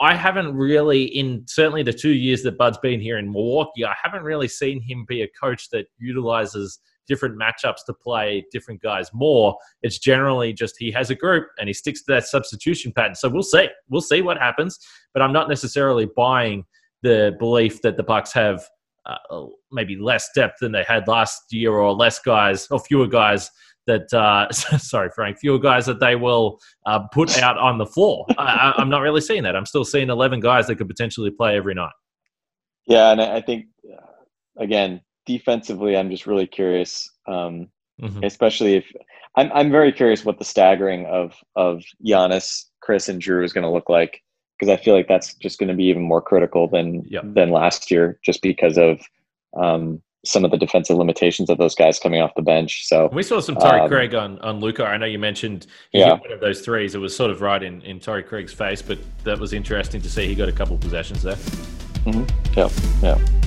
I 0.00 0.14
haven't 0.14 0.54
really, 0.54 1.04
in 1.04 1.44
certainly 1.46 1.82
the 1.82 1.92
two 1.92 2.12
years 2.14 2.42
that 2.42 2.58
Bud's 2.58 2.78
been 2.78 3.00
here 3.00 3.18
in 3.18 3.30
Milwaukee, 3.30 3.84
I 3.84 3.94
haven't 4.02 4.22
really 4.22 4.48
seen 4.48 4.80
him 4.80 5.04
be 5.08 5.22
a 5.22 5.28
coach 5.28 5.70
that 5.70 5.86
utilizes 5.98 6.80
different 7.06 7.38
matchups 7.38 7.84
to 7.86 7.92
play 7.92 8.44
different 8.50 8.82
guys 8.82 9.10
more. 9.12 9.56
It's 9.82 9.98
generally 9.98 10.52
just 10.52 10.76
he 10.78 10.90
has 10.92 11.10
a 11.10 11.14
group 11.14 11.48
and 11.58 11.68
he 11.68 11.72
sticks 11.72 12.02
to 12.04 12.12
that 12.12 12.26
substitution 12.26 12.92
pattern. 12.92 13.14
So 13.14 13.28
we'll 13.28 13.42
see. 13.42 13.68
We'll 13.88 14.00
see 14.00 14.22
what 14.22 14.38
happens. 14.38 14.78
But 15.12 15.22
I'm 15.22 15.32
not 15.32 15.48
necessarily 15.48 16.08
buying 16.16 16.64
the 17.02 17.36
belief 17.38 17.82
that 17.82 17.96
the 17.96 18.02
Bucks 18.02 18.32
have 18.32 18.64
uh, 19.06 19.44
maybe 19.70 19.96
less 19.96 20.30
depth 20.34 20.56
than 20.60 20.72
they 20.72 20.84
had 20.84 21.06
last 21.06 21.52
year, 21.52 21.72
or 21.72 21.92
less 21.92 22.18
guys, 22.18 22.66
or 22.70 22.80
fewer 22.80 23.06
guys 23.06 23.50
that 23.86 24.12
uh, 24.12 24.50
sorry 24.78 25.10
frank 25.14 25.38
fewer 25.38 25.58
guys 25.58 25.86
that 25.86 26.00
they 26.00 26.16
will 26.16 26.58
uh, 26.86 27.00
put 27.12 27.38
out 27.42 27.58
on 27.58 27.78
the 27.78 27.86
floor 27.86 28.26
I, 28.38 28.74
am 28.78 28.88
not 28.88 29.00
really 29.00 29.20
seeing 29.20 29.42
that 29.44 29.56
i'm 29.56 29.66
still 29.66 29.84
seeing 29.84 30.10
11 30.10 30.40
guys 30.40 30.66
that 30.66 30.76
could 30.76 30.88
potentially 30.88 31.30
play 31.30 31.56
every 31.56 31.74
night 31.74 31.92
yeah 32.86 33.10
and 33.10 33.20
i 33.20 33.40
think 33.40 33.66
uh, 33.92 34.62
again 34.62 35.00
defensively, 35.26 35.96
I'm 35.96 36.10
just 36.10 36.26
really 36.26 36.46
curious, 36.46 37.10
um, 37.26 37.68
mm-hmm. 38.00 38.22
especially 38.22 38.74
if 38.74 38.92
I'm 39.36 39.50
I'm 39.52 39.70
very 39.70 39.92
curious 39.92 40.24
what 40.24 40.38
the 40.38 40.44
staggering 40.44 41.06
of 41.06 41.34
of 41.56 41.82
Giannis, 42.04 42.64
Khris, 42.80 43.08
and 43.08 43.20
Jrue 43.20 43.44
is 43.44 43.52
going 43.52 43.64
to 43.64 43.70
look 43.70 43.88
like 43.88 44.20
because 44.58 44.72
I 44.72 44.82
feel 44.82 44.94
like 44.94 45.08
that's 45.08 45.34
just 45.34 45.58
going 45.58 45.68
to 45.68 45.74
be 45.74 45.84
even 45.84 46.02
more 46.02 46.22
critical 46.22 46.68
than 46.68 47.02
yep. 47.06 47.24
than 47.34 47.50
last 47.50 47.90
year, 47.90 48.18
just 48.24 48.42
because 48.42 48.78
of 48.78 49.00
um, 49.56 50.02
some 50.24 50.44
of 50.44 50.50
the 50.50 50.56
defensive 50.56 50.96
limitations 50.96 51.50
of 51.50 51.58
those 51.58 51.74
guys 51.74 51.98
coming 51.98 52.20
off 52.20 52.34
the 52.34 52.42
bench. 52.42 52.86
So 52.86 53.08
we 53.12 53.22
saw 53.22 53.40
some 53.40 53.56
Torrey 53.56 53.80
um, 53.80 53.88
Craig 53.88 54.14
on 54.14 54.38
on 54.40 54.60
Luka. 54.60 54.84
I 54.84 54.96
know 54.96 55.06
you 55.06 55.18
mentioned 55.18 55.66
he 55.90 56.00
yeah. 56.00 56.14
one 56.14 56.32
of 56.32 56.40
those 56.40 56.60
threes. 56.60 56.94
It 56.94 56.98
was 56.98 57.14
sort 57.14 57.30
of 57.30 57.40
right 57.40 57.62
in 57.62 57.82
in 57.82 58.00
Torrey 58.00 58.22
Craig's 58.22 58.52
face, 58.52 58.82
but 58.82 58.98
that 59.24 59.38
was 59.38 59.52
interesting 59.52 60.00
to 60.00 60.10
see. 60.10 60.26
He 60.26 60.34
got 60.34 60.48
a 60.48 60.52
couple 60.52 60.76
possessions 60.78 61.22
there. 61.22 61.36
Mm-hmm. 62.06 62.24
Yeah, 62.58 62.68
yeah. 63.02 63.44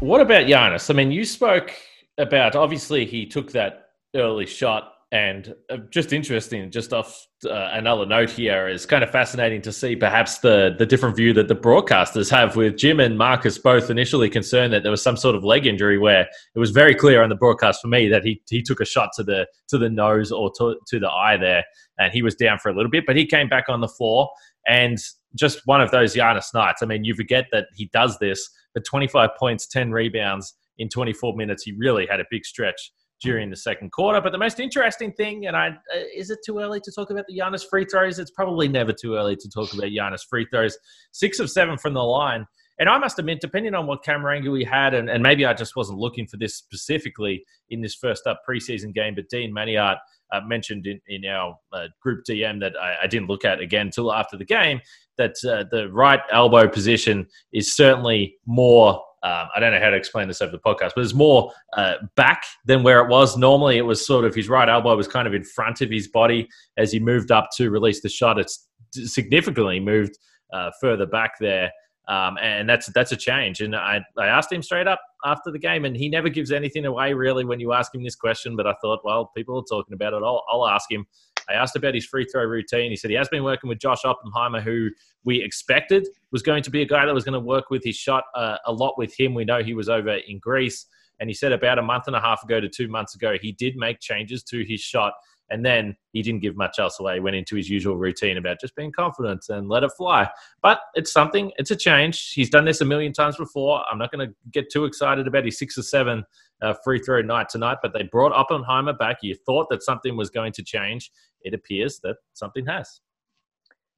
What 0.00 0.20
about 0.20 0.44
Giannis? 0.46 0.90
I 0.90 0.94
mean, 0.94 1.10
you 1.10 1.24
spoke 1.24 1.72
about 2.18 2.54
obviously 2.54 3.04
he 3.04 3.26
took 3.26 3.52
that 3.52 3.90
early 4.14 4.46
shot, 4.46 4.95
and 5.12 5.54
uh, 5.70 5.76
just 5.90 6.12
interesting, 6.12 6.68
just 6.70 6.92
off 6.92 7.26
uh, 7.44 7.70
another 7.72 8.04
note 8.04 8.28
here, 8.28 8.68
is 8.68 8.86
kind 8.86 9.04
of 9.04 9.10
fascinating 9.10 9.62
to 9.62 9.72
see 9.72 9.94
perhaps 9.94 10.38
the 10.38 10.74
the 10.78 10.86
different 10.86 11.14
view 11.14 11.32
that 11.34 11.46
the 11.46 11.54
broadcasters 11.54 12.28
have 12.30 12.56
with 12.56 12.76
Jim 12.76 12.98
and 12.98 13.16
Marcus 13.16 13.56
both 13.56 13.88
initially 13.88 14.28
concerned 14.28 14.72
that 14.72 14.82
there 14.82 14.90
was 14.90 15.02
some 15.02 15.16
sort 15.16 15.36
of 15.36 15.44
leg 15.44 15.64
injury 15.64 15.96
where 15.96 16.26
it 16.54 16.58
was 16.58 16.70
very 16.70 16.94
clear 16.94 17.22
on 17.22 17.28
the 17.28 17.36
broadcast 17.36 17.80
for 17.80 17.88
me 17.88 18.08
that 18.08 18.24
he 18.24 18.42
he 18.48 18.62
took 18.62 18.80
a 18.80 18.84
shot 18.84 19.10
to 19.16 19.22
the 19.22 19.46
to 19.68 19.78
the 19.78 19.88
nose 19.88 20.32
or 20.32 20.50
to, 20.58 20.76
to 20.88 20.98
the 20.98 21.08
eye 21.08 21.36
there, 21.36 21.64
and 21.98 22.12
he 22.12 22.22
was 22.22 22.34
down 22.34 22.58
for 22.58 22.68
a 22.68 22.74
little 22.74 22.90
bit, 22.90 23.04
but 23.06 23.16
he 23.16 23.26
came 23.26 23.48
back 23.48 23.68
on 23.68 23.80
the 23.80 23.88
floor 23.88 24.28
and 24.66 24.98
just 25.36 25.60
one 25.66 25.80
of 25.80 25.90
those 25.92 26.14
Giannis 26.14 26.52
nights. 26.52 26.82
I 26.82 26.86
mean, 26.86 27.04
you 27.04 27.14
forget 27.14 27.46
that 27.52 27.66
he 27.74 27.86
does 27.92 28.18
this 28.18 28.50
but 28.76 28.84
25 28.84 29.30
points, 29.38 29.66
10 29.66 29.90
rebounds 29.90 30.54
in 30.76 30.90
24 30.90 31.34
minutes. 31.34 31.62
He 31.62 31.72
really 31.78 32.06
had 32.06 32.20
a 32.20 32.24
big 32.30 32.44
stretch 32.44 32.92
during 33.22 33.50
the 33.50 33.56
second 33.56 33.92
quarter. 33.92 34.20
But 34.20 34.32
the 34.32 34.38
most 34.38 34.60
interesting 34.60 35.12
thing, 35.12 35.46
and 35.46 35.56
I 35.56 35.68
uh, 35.68 36.00
is 36.14 36.30
it 36.30 36.38
too 36.44 36.58
early 36.58 36.80
to 36.80 36.92
talk 36.92 37.10
about 37.10 37.24
the 37.28 37.38
Giannis 37.38 37.64
free 37.68 37.84
throws? 37.84 38.18
It's 38.18 38.30
probably 38.30 38.68
never 38.68 38.92
too 38.92 39.14
early 39.14 39.36
to 39.36 39.48
talk 39.48 39.72
about 39.72 39.86
Giannis 39.86 40.20
free 40.28 40.46
throws. 40.50 40.76
Six 41.12 41.40
of 41.40 41.50
seven 41.50 41.78
from 41.78 41.94
the 41.94 42.02
line. 42.02 42.46
And 42.78 42.90
I 42.90 42.98
must 42.98 43.18
admit, 43.18 43.40
depending 43.40 43.74
on 43.74 43.86
what 43.86 44.04
camera 44.04 44.36
angle 44.36 44.52
we 44.52 44.62
had, 44.62 44.92
and, 44.92 45.08
and 45.08 45.22
maybe 45.22 45.46
I 45.46 45.54
just 45.54 45.76
wasn't 45.76 45.98
looking 45.98 46.26
for 46.26 46.36
this 46.36 46.56
specifically 46.56 47.42
in 47.70 47.80
this 47.80 47.94
first 47.94 48.26
up 48.26 48.42
preseason 48.48 48.94
game, 48.94 49.14
but 49.14 49.30
Dean 49.30 49.54
Maniart 49.54 49.96
uh, 50.32 50.40
mentioned 50.46 50.86
in, 50.86 51.00
in 51.08 51.24
our 51.24 51.56
uh, 51.72 51.86
group 52.02 52.24
DM 52.28 52.60
that 52.60 52.72
I, 52.80 53.04
I, 53.04 53.06
didn't 53.06 53.28
look 53.28 53.44
at 53.44 53.60
again 53.60 53.86
until 53.86 54.12
after 54.12 54.36
the 54.36 54.44
game 54.44 54.80
that 55.18 55.36
uh, 55.48 55.64
the 55.70 55.88
right 55.92 56.20
elbow 56.32 56.68
position 56.68 57.26
is 57.52 57.74
certainly 57.74 58.36
more. 58.44 59.02
Um, 59.22 59.48
I 59.54 59.60
don't 59.60 59.72
know 59.72 59.80
how 59.80 59.90
to 59.90 59.96
explain 59.96 60.28
this 60.28 60.40
over 60.40 60.52
the 60.52 60.58
podcast, 60.58 60.92
but 60.94 61.04
it's 61.04 61.14
more 61.14 61.52
uh, 61.76 61.94
back 62.16 62.44
than 62.64 62.82
where 62.82 63.00
it 63.00 63.08
was. 63.08 63.36
Normally, 63.36 63.76
it 63.78 63.82
was 63.82 64.06
sort 64.06 64.24
of 64.24 64.34
his 64.34 64.48
right 64.48 64.68
elbow 64.68 64.96
was 64.96 65.08
kind 65.08 65.26
of 65.26 65.34
in 65.34 65.42
front 65.42 65.80
of 65.80 65.90
his 65.90 66.08
body 66.08 66.48
as 66.76 66.92
he 66.92 67.00
moved 67.00 67.30
up 67.32 67.48
to 67.56 67.70
release 67.70 68.02
the 68.02 68.08
shot. 68.08 68.38
It's 68.38 68.68
significantly 68.92 69.80
moved 69.80 70.18
uh, 70.52 70.70
further 70.80 71.06
back 71.06 71.32
there. 71.40 71.72
Um, 72.08 72.38
and 72.40 72.68
that's 72.68 72.86
that's 72.94 73.10
a 73.10 73.16
change. 73.16 73.60
And 73.60 73.74
I, 73.74 74.00
I 74.16 74.26
asked 74.26 74.52
him 74.52 74.62
straight 74.62 74.86
up 74.86 75.00
after 75.24 75.50
the 75.50 75.58
game, 75.58 75.84
and 75.84 75.96
he 75.96 76.08
never 76.08 76.28
gives 76.28 76.52
anything 76.52 76.84
away 76.86 77.12
really 77.14 77.44
when 77.44 77.58
you 77.58 77.72
ask 77.72 77.92
him 77.92 78.04
this 78.04 78.14
question. 78.14 78.54
But 78.54 78.66
I 78.66 78.74
thought, 78.80 79.00
well, 79.02 79.32
people 79.36 79.58
are 79.58 79.64
talking 79.68 79.94
about 79.94 80.12
it. 80.12 80.22
I'll, 80.22 80.44
I'll 80.48 80.68
ask 80.68 80.90
him. 80.90 81.04
I 81.48 81.54
asked 81.54 81.76
about 81.76 81.94
his 81.94 82.06
free 82.06 82.24
throw 82.24 82.44
routine. 82.44 82.90
He 82.90 82.96
said 82.96 83.10
he 83.10 83.16
has 83.16 83.28
been 83.28 83.44
working 83.44 83.68
with 83.68 83.78
Josh 83.78 84.04
Oppenheimer, 84.04 84.60
who 84.60 84.90
we 85.24 85.42
expected 85.42 86.08
was 86.32 86.42
going 86.42 86.62
to 86.62 86.70
be 86.70 86.82
a 86.82 86.86
guy 86.86 87.06
that 87.06 87.14
was 87.14 87.24
going 87.24 87.34
to 87.34 87.40
work 87.40 87.70
with 87.70 87.84
his 87.84 87.96
shot 87.96 88.24
uh, 88.34 88.56
a 88.66 88.72
lot 88.72 88.98
with 88.98 89.18
him. 89.18 89.34
We 89.34 89.44
know 89.44 89.62
he 89.62 89.74
was 89.74 89.88
over 89.88 90.14
in 90.14 90.38
Greece. 90.38 90.86
And 91.18 91.30
he 91.30 91.34
said 91.34 91.52
about 91.52 91.78
a 91.78 91.82
month 91.82 92.04
and 92.08 92.16
a 92.16 92.20
half 92.20 92.42
ago 92.42 92.60
to 92.60 92.68
two 92.68 92.88
months 92.88 93.14
ago, 93.14 93.36
he 93.40 93.52
did 93.52 93.76
make 93.76 94.00
changes 94.00 94.42
to 94.44 94.64
his 94.64 94.80
shot. 94.80 95.14
And 95.48 95.64
then 95.64 95.96
he 96.12 96.22
didn't 96.22 96.40
give 96.40 96.56
much 96.56 96.78
else 96.78 96.98
away. 96.98 97.14
He 97.14 97.20
went 97.20 97.36
into 97.36 97.54
his 97.56 97.70
usual 97.70 97.96
routine 97.96 98.36
about 98.36 98.60
just 98.60 98.74
being 98.74 98.90
confident 98.90 99.44
and 99.48 99.68
let 99.68 99.84
it 99.84 99.92
fly. 99.96 100.28
But 100.60 100.80
it's 100.94 101.12
something, 101.12 101.52
it's 101.56 101.70
a 101.70 101.76
change. 101.76 102.32
He's 102.32 102.50
done 102.50 102.64
this 102.64 102.80
a 102.80 102.84
million 102.84 103.12
times 103.12 103.36
before. 103.36 103.82
I'm 103.90 103.98
not 103.98 104.10
going 104.10 104.28
to 104.28 104.34
get 104.50 104.70
too 104.70 104.84
excited 104.86 105.26
about 105.26 105.44
his 105.44 105.58
six 105.58 105.78
or 105.78 105.82
seven 105.82 106.24
uh, 106.62 106.74
free 106.82 106.98
throw 106.98 107.22
night 107.22 107.48
tonight, 107.48 107.78
but 107.82 107.92
they 107.92 108.02
brought 108.02 108.32
Oppenheimer 108.32 108.92
back. 108.92 109.18
You 109.22 109.36
thought 109.46 109.68
that 109.70 109.82
something 109.82 110.16
was 110.16 110.30
going 110.30 110.52
to 110.52 110.64
change. 110.64 111.10
It 111.42 111.54
appears 111.54 112.00
that 112.02 112.16
something 112.32 112.66
has. 112.66 113.00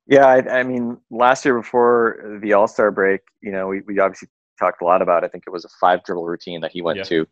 Yeah, 0.07 0.27
I, 0.27 0.61
I 0.61 0.63
mean, 0.63 0.99
last 1.11 1.45
year 1.45 1.59
before 1.59 2.39
the 2.43 2.55
All 2.55 2.67
Star 2.67 2.91
break, 2.91 3.21
you 3.43 3.53
know, 3.53 3.69
we, 3.69 3.83
we 3.87 3.99
obviously 4.01 4.29
talked 4.59 4.83
a 4.83 4.85
lot 4.85 5.03
about. 5.03 5.23
I 5.23 5.29
think 5.29 5.45
it 5.47 5.51
was 5.51 5.65
a 5.65 5.69
five 5.81 6.03
dribble 6.03 6.27
routine 6.27 6.61
that 6.63 6.73
he 6.73 6.83
went 6.83 6.99
yeah. 6.99 7.05
to, 7.05 7.27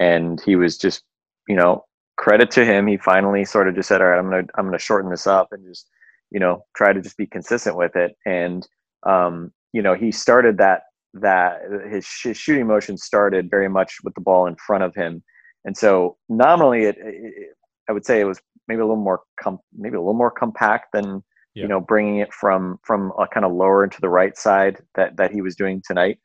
and 0.00 0.40
he 0.40 0.56
was 0.56 0.78
just, 0.78 1.04
you 1.46 1.56
know, 1.56 1.84
credit 2.22 2.52
to 2.52 2.64
him. 2.64 2.86
He 2.86 2.96
finally 2.96 3.44
sort 3.44 3.66
of 3.66 3.74
just 3.74 3.88
said, 3.88 4.00
"All 4.00 4.06
right, 4.06 4.18
I'm 4.18 4.30
gonna 4.30 4.46
I'm 4.56 4.66
gonna 4.66 4.78
shorten 4.78 5.10
this 5.10 5.26
up 5.26 5.48
and 5.50 5.66
just, 5.66 5.90
you 6.30 6.38
know, 6.38 6.64
try 6.76 6.92
to 6.92 7.00
just 7.00 7.16
be 7.16 7.26
consistent 7.26 7.76
with 7.76 7.96
it." 7.96 8.16
And 8.24 8.66
um, 9.04 9.52
you 9.72 9.82
know, 9.82 9.94
he 9.94 10.12
started 10.12 10.56
that 10.58 10.82
that 11.14 11.62
his, 11.90 12.06
his 12.22 12.38
shooting 12.38 12.66
motion 12.68 12.96
started 12.96 13.50
very 13.50 13.68
much 13.68 13.96
with 14.04 14.14
the 14.14 14.20
ball 14.20 14.46
in 14.46 14.54
front 14.56 14.84
of 14.84 14.94
him, 14.94 15.22
and 15.64 15.76
so 15.76 16.16
nominally, 16.28 16.84
it, 16.84 16.96
it 16.98 17.56
I 17.88 17.92
would 17.92 18.06
say 18.06 18.20
it 18.20 18.24
was 18.24 18.40
maybe 18.68 18.80
a 18.80 18.86
little 18.86 19.02
more 19.02 19.22
com- 19.42 19.58
maybe 19.76 19.96
a 19.96 20.00
little 20.00 20.14
more 20.14 20.30
compact 20.30 20.92
than 20.92 21.24
yeah. 21.54 21.62
you 21.62 21.68
know 21.68 21.80
bringing 21.80 22.18
it 22.18 22.32
from 22.32 22.78
from 22.84 23.12
a 23.18 23.26
kind 23.26 23.44
of 23.44 23.52
lower 23.52 23.82
into 23.82 24.00
the 24.00 24.08
right 24.08 24.38
side 24.38 24.78
that 24.94 25.16
that 25.16 25.32
he 25.32 25.42
was 25.42 25.56
doing 25.56 25.82
tonight 25.84 26.18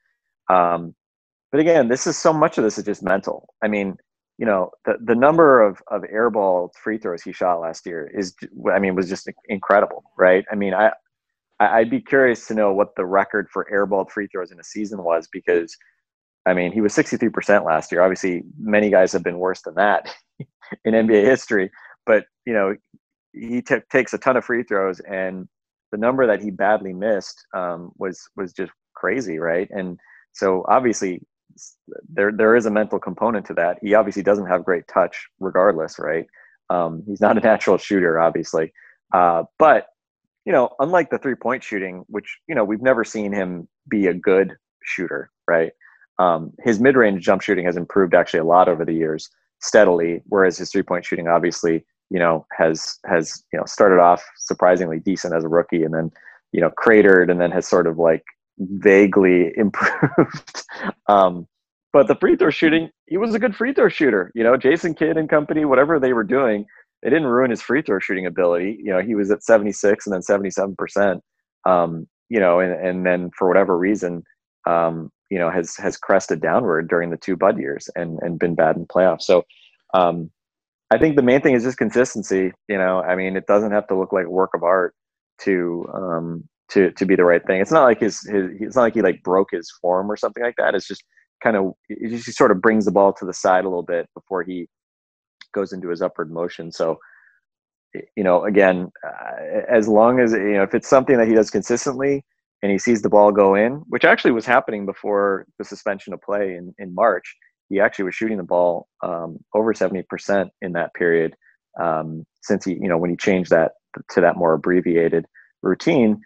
um, 0.50 0.94
but 1.52 1.60
again 1.60 1.88
this 1.88 2.06
is 2.06 2.16
so 2.18 2.32
much 2.32 2.58
of 2.58 2.64
this 2.64 2.78
is 2.78 2.86
just 2.86 3.04
mental 3.04 3.48
i 3.64 3.68
mean 3.68 3.98
you 4.38 4.46
know 4.46 4.72
the 4.86 4.96
the 5.04 5.16
number 5.16 5.62
of 5.62 5.82
of 5.90 6.04
airball 6.04 6.70
free 6.76 6.98
throws 6.98 7.24
he 7.24 7.32
shot 7.32 7.60
last 7.60 7.86
year 7.86 8.10
is 8.14 8.36
i 8.74 8.80
mean 8.80 8.96
was 8.96 9.10
just 9.10 9.30
incredible 9.50 10.04
right 10.18 10.46
i 10.52 10.56
mean 10.56 10.74
i 10.74 10.92
i'd 11.60 11.90
be 11.90 12.02
curious 12.02 12.48
to 12.48 12.54
know 12.54 12.72
what 12.74 12.96
the 12.96 13.06
record 13.06 13.48
for 13.52 13.68
airball 13.74 14.10
free 14.10 14.28
throws 14.28 14.52
in 14.52 14.60
a 14.60 14.64
season 14.64 15.04
was 15.04 15.28
because 15.32 15.76
i 16.46 16.54
mean 16.54 16.72
he 16.72 16.82
was 16.82 16.94
63% 16.96 17.66
last 17.66 17.92
year 17.92 18.02
obviously 18.02 18.44
many 18.60 18.90
guys 18.90 19.12
have 19.12 19.24
been 19.24 19.40
worse 19.40 19.62
than 19.64 19.76
that 19.76 20.14
in 20.86 20.94
nba 20.94 21.24
history 21.24 21.72
but 22.06 22.26
you 22.46 22.54
know 22.54 22.76
he 23.40 23.62
t- 23.62 23.76
takes 23.92 24.14
a 24.14 24.18
ton 24.18 24.38
of 24.38 24.46
free 24.46 24.64
throws, 24.64 25.00
and 25.02 25.48
the 25.92 25.98
number 25.98 26.26
that 26.28 26.42
he 26.42 26.52
badly 26.52 26.94
missed 26.94 27.46
um, 27.54 27.92
was 27.98 28.20
was 28.36 28.54
just 28.54 28.72
crazy, 28.96 29.40
right? 29.40 29.70
And 29.72 30.00
so 30.34 30.66
obviously 30.68 31.22
there 32.10 32.32
there 32.32 32.56
is 32.56 32.66
a 32.66 32.72
mental 32.72 33.00
component 33.00 33.46
to 33.48 33.54
that. 33.56 33.78
He 33.82 33.94
obviously 33.94 34.24
doesn't 34.24 34.48
have 34.48 34.66
great 34.66 34.88
touch, 34.88 35.28
regardless, 35.40 36.00
right? 36.00 36.26
Um, 36.70 37.04
he's 37.08 37.22
not 37.22 37.38
a 37.38 37.42
natural 37.42 37.78
shooter, 37.78 38.20
obviously, 38.20 38.74
uh, 39.14 39.44
but 39.58 39.88
you 40.46 40.54
know, 40.54 40.70
unlike 40.80 41.10
the 41.10 41.18
three 41.18 41.36
point 41.36 41.64
shooting, 41.64 42.06
which 42.08 42.38
you 42.48 42.56
know 42.56 42.64
we've 42.64 42.82
never 42.82 43.04
seen 43.04 43.34
him 43.34 43.68
be 43.90 44.08
a 44.08 44.14
good 44.14 44.56
shooter, 44.84 45.30
right? 45.48 45.72
Um, 46.20 46.54
his 46.64 46.80
mid 46.80 46.96
range 46.96 47.24
jump 47.24 47.42
shooting 47.42 47.66
has 47.66 47.78
improved 47.78 48.14
actually 48.14 48.40
a 48.40 48.46
lot 48.46 48.68
over 48.68 48.86
the 48.86 48.94
years, 48.94 49.30
steadily, 49.60 50.22
whereas 50.26 50.58
his 50.58 50.72
three 50.72 50.84
point 50.84 51.06
shooting 51.06 51.28
obviously 51.28 51.86
you 52.10 52.20
know 52.20 52.46
has 52.58 53.00
has 53.06 53.44
you 53.52 53.60
know 53.60 53.66
started 53.66 54.00
off 54.00 54.24
surprisingly 54.38 55.00
decent 55.00 55.34
as 55.34 55.44
a 55.44 55.48
rookie 55.50 55.84
and 55.84 55.94
then 55.94 56.12
you 56.52 56.62
know 56.62 56.70
cratered 56.70 57.30
and 57.30 57.42
then 57.42 57.52
has 57.52 57.68
sort 57.68 57.88
of 57.88 57.98
like 57.98 58.24
vaguely 58.60 59.52
improved. 59.58 60.64
Um 61.08 61.48
but 61.94 62.08
the 62.08 62.16
free 62.16 62.36
throw 62.36 62.50
shooting 62.50 62.90
he 63.08 63.18
was 63.18 63.34
a 63.34 63.40
good 63.40 63.56
free 63.56 63.74
throw 63.74 63.90
shooter 63.90 64.32
you 64.36 64.44
know 64.44 64.58
jason 64.58 64.94
kidd 64.94 65.18
and 65.18 65.30
company 65.30 65.66
whatever 65.66 66.00
they 66.00 66.14
were 66.14 66.24
doing 66.24 66.66
they 67.02 67.10
didn't 67.10 67.28
ruin 67.28 67.50
his 67.50 67.62
free 67.62 67.82
throw 67.82 68.00
shooting 68.00 68.26
ability. 68.26 68.80
You 68.84 68.92
know 68.92 69.02
he 69.02 69.16
was 69.16 69.32
at 69.32 69.44
76 69.44 70.06
and 70.06 70.14
then 70.14 70.22
77 70.22 70.76
percent 70.76 71.22
um 71.66 72.08
you 72.30 72.40
know 72.40 72.60
and, 72.60 72.74
and 72.74 73.06
then 73.06 73.32
for 73.38 73.48
whatever 73.48 73.78
reason 73.78 74.24
um 74.68 75.12
you 75.30 75.40
know 75.40 75.50
has 75.50 75.76
has 75.78 75.98
crested 75.98 76.42
downward 76.42 76.88
during 76.90 77.10
the 77.10 77.18
two 77.18 77.36
bud 77.36 77.60
years 77.60 77.90
and 77.96 78.20
and 78.22 78.40
been 78.40 78.56
bad 78.56 78.76
in 78.76 78.86
playoffs. 78.86 79.24
So 79.24 79.44
um 79.94 80.32
I 80.90 80.98
think 80.98 81.16
the 81.16 81.22
main 81.22 81.42
thing 81.42 81.54
is 81.54 81.64
just 81.64 81.78
consistency. 81.78 82.54
You 82.70 82.78
know, 82.78 83.02
I 83.02 83.16
mean, 83.16 83.36
it 83.36 83.46
doesn't 83.46 83.72
have 83.72 83.88
to 83.88 83.96
look 83.96 84.14
like 84.14 84.26
a 84.26 84.30
work 84.30 84.52
of 84.54 84.64
art 84.64 84.96
to 85.42 85.86
um, 85.94 86.48
to 86.70 86.92
to 86.92 87.06
be 87.06 87.16
the 87.16 87.26
right 87.26 87.46
thing. 87.46 87.62
It's 87.62 87.72
not 87.72 87.84
like 87.84 88.00
his, 88.00 88.22
his 88.22 88.52
it's 88.60 88.76
not 88.76 88.84
like 88.84 88.94
he 88.94 89.02
like 89.02 89.24
broke 89.24 89.50
his 89.52 89.72
form 89.82 90.12
or 90.12 90.18
something 90.18 90.44
like 90.44 90.56
that. 90.58 90.76
It's 90.76 90.88
just 90.88 91.04
kind 91.44 91.56
of 91.56 91.74
it 91.90 92.10
just 92.10 92.38
sort 92.38 92.52
of 92.52 92.62
brings 92.62 92.86
the 92.86 92.92
ball 92.92 93.14
to 93.14 93.26
the 93.26 93.34
side 93.34 93.66
a 93.66 93.70
little 93.70 93.84
bit 93.84 94.08
before 94.14 94.44
he 94.44 94.68
goes 95.54 95.74
into 95.74 95.90
his 95.90 96.02
upward 96.02 96.32
motion. 96.32 96.72
So, 96.72 96.98
you 98.16 98.24
know, 98.24 98.44
again, 98.46 98.92
uh, 99.06 99.62
as 99.70 99.88
long 99.88 100.20
as 100.20 100.34
you 100.34 100.54
know 100.54 100.64
if 100.64 100.74
it's 100.74 100.90
something 100.90 101.18
that 101.18 101.28
he 101.28 101.34
does 101.34 101.50
consistently 101.50 102.24
and 102.64 102.72
he 102.72 102.78
sees 102.78 103.02
the 103.02 103.10
ball 103.10 103.32
go 103.32 103.56
in, 103.56 103.84
which 103.88 104.04
actually 104.04 104.32
was 104.32 104.46
happening 104.46 104.86
before 104.86 105.46
the 105.60 105.66
suspension 105.66 106.14
of 106.14 106.22
play 106.22 106.56
in 106.56 106.74
in 106.80 106.94
March 106.94 107.36
he 107.70 107.80
actually 107.80 108.06
was 108.06 108.16
shooting 108.16 108.38
the 108.38 108.44
ball 108.44 108.88
um, 109.04 109.38
over 109.54 109.74
70% 109.74 110.50
in 110.62 110.72
that 110.74 110.94
period 110.94 111.34
um, 111.80 112.26
since 112.42 112.66
he, 112.66 112.74
you 112.74 112.88
know, 112.88 112.98
when 112.98 113.10
he 113.10 113.18
changed 113.18 113.52
that 113.52 113.74
to 114.12 114.22
that 114.22 114.38
more 114.38 114.54
abbreviated 114.54 115.26
routine. 115.62 116.22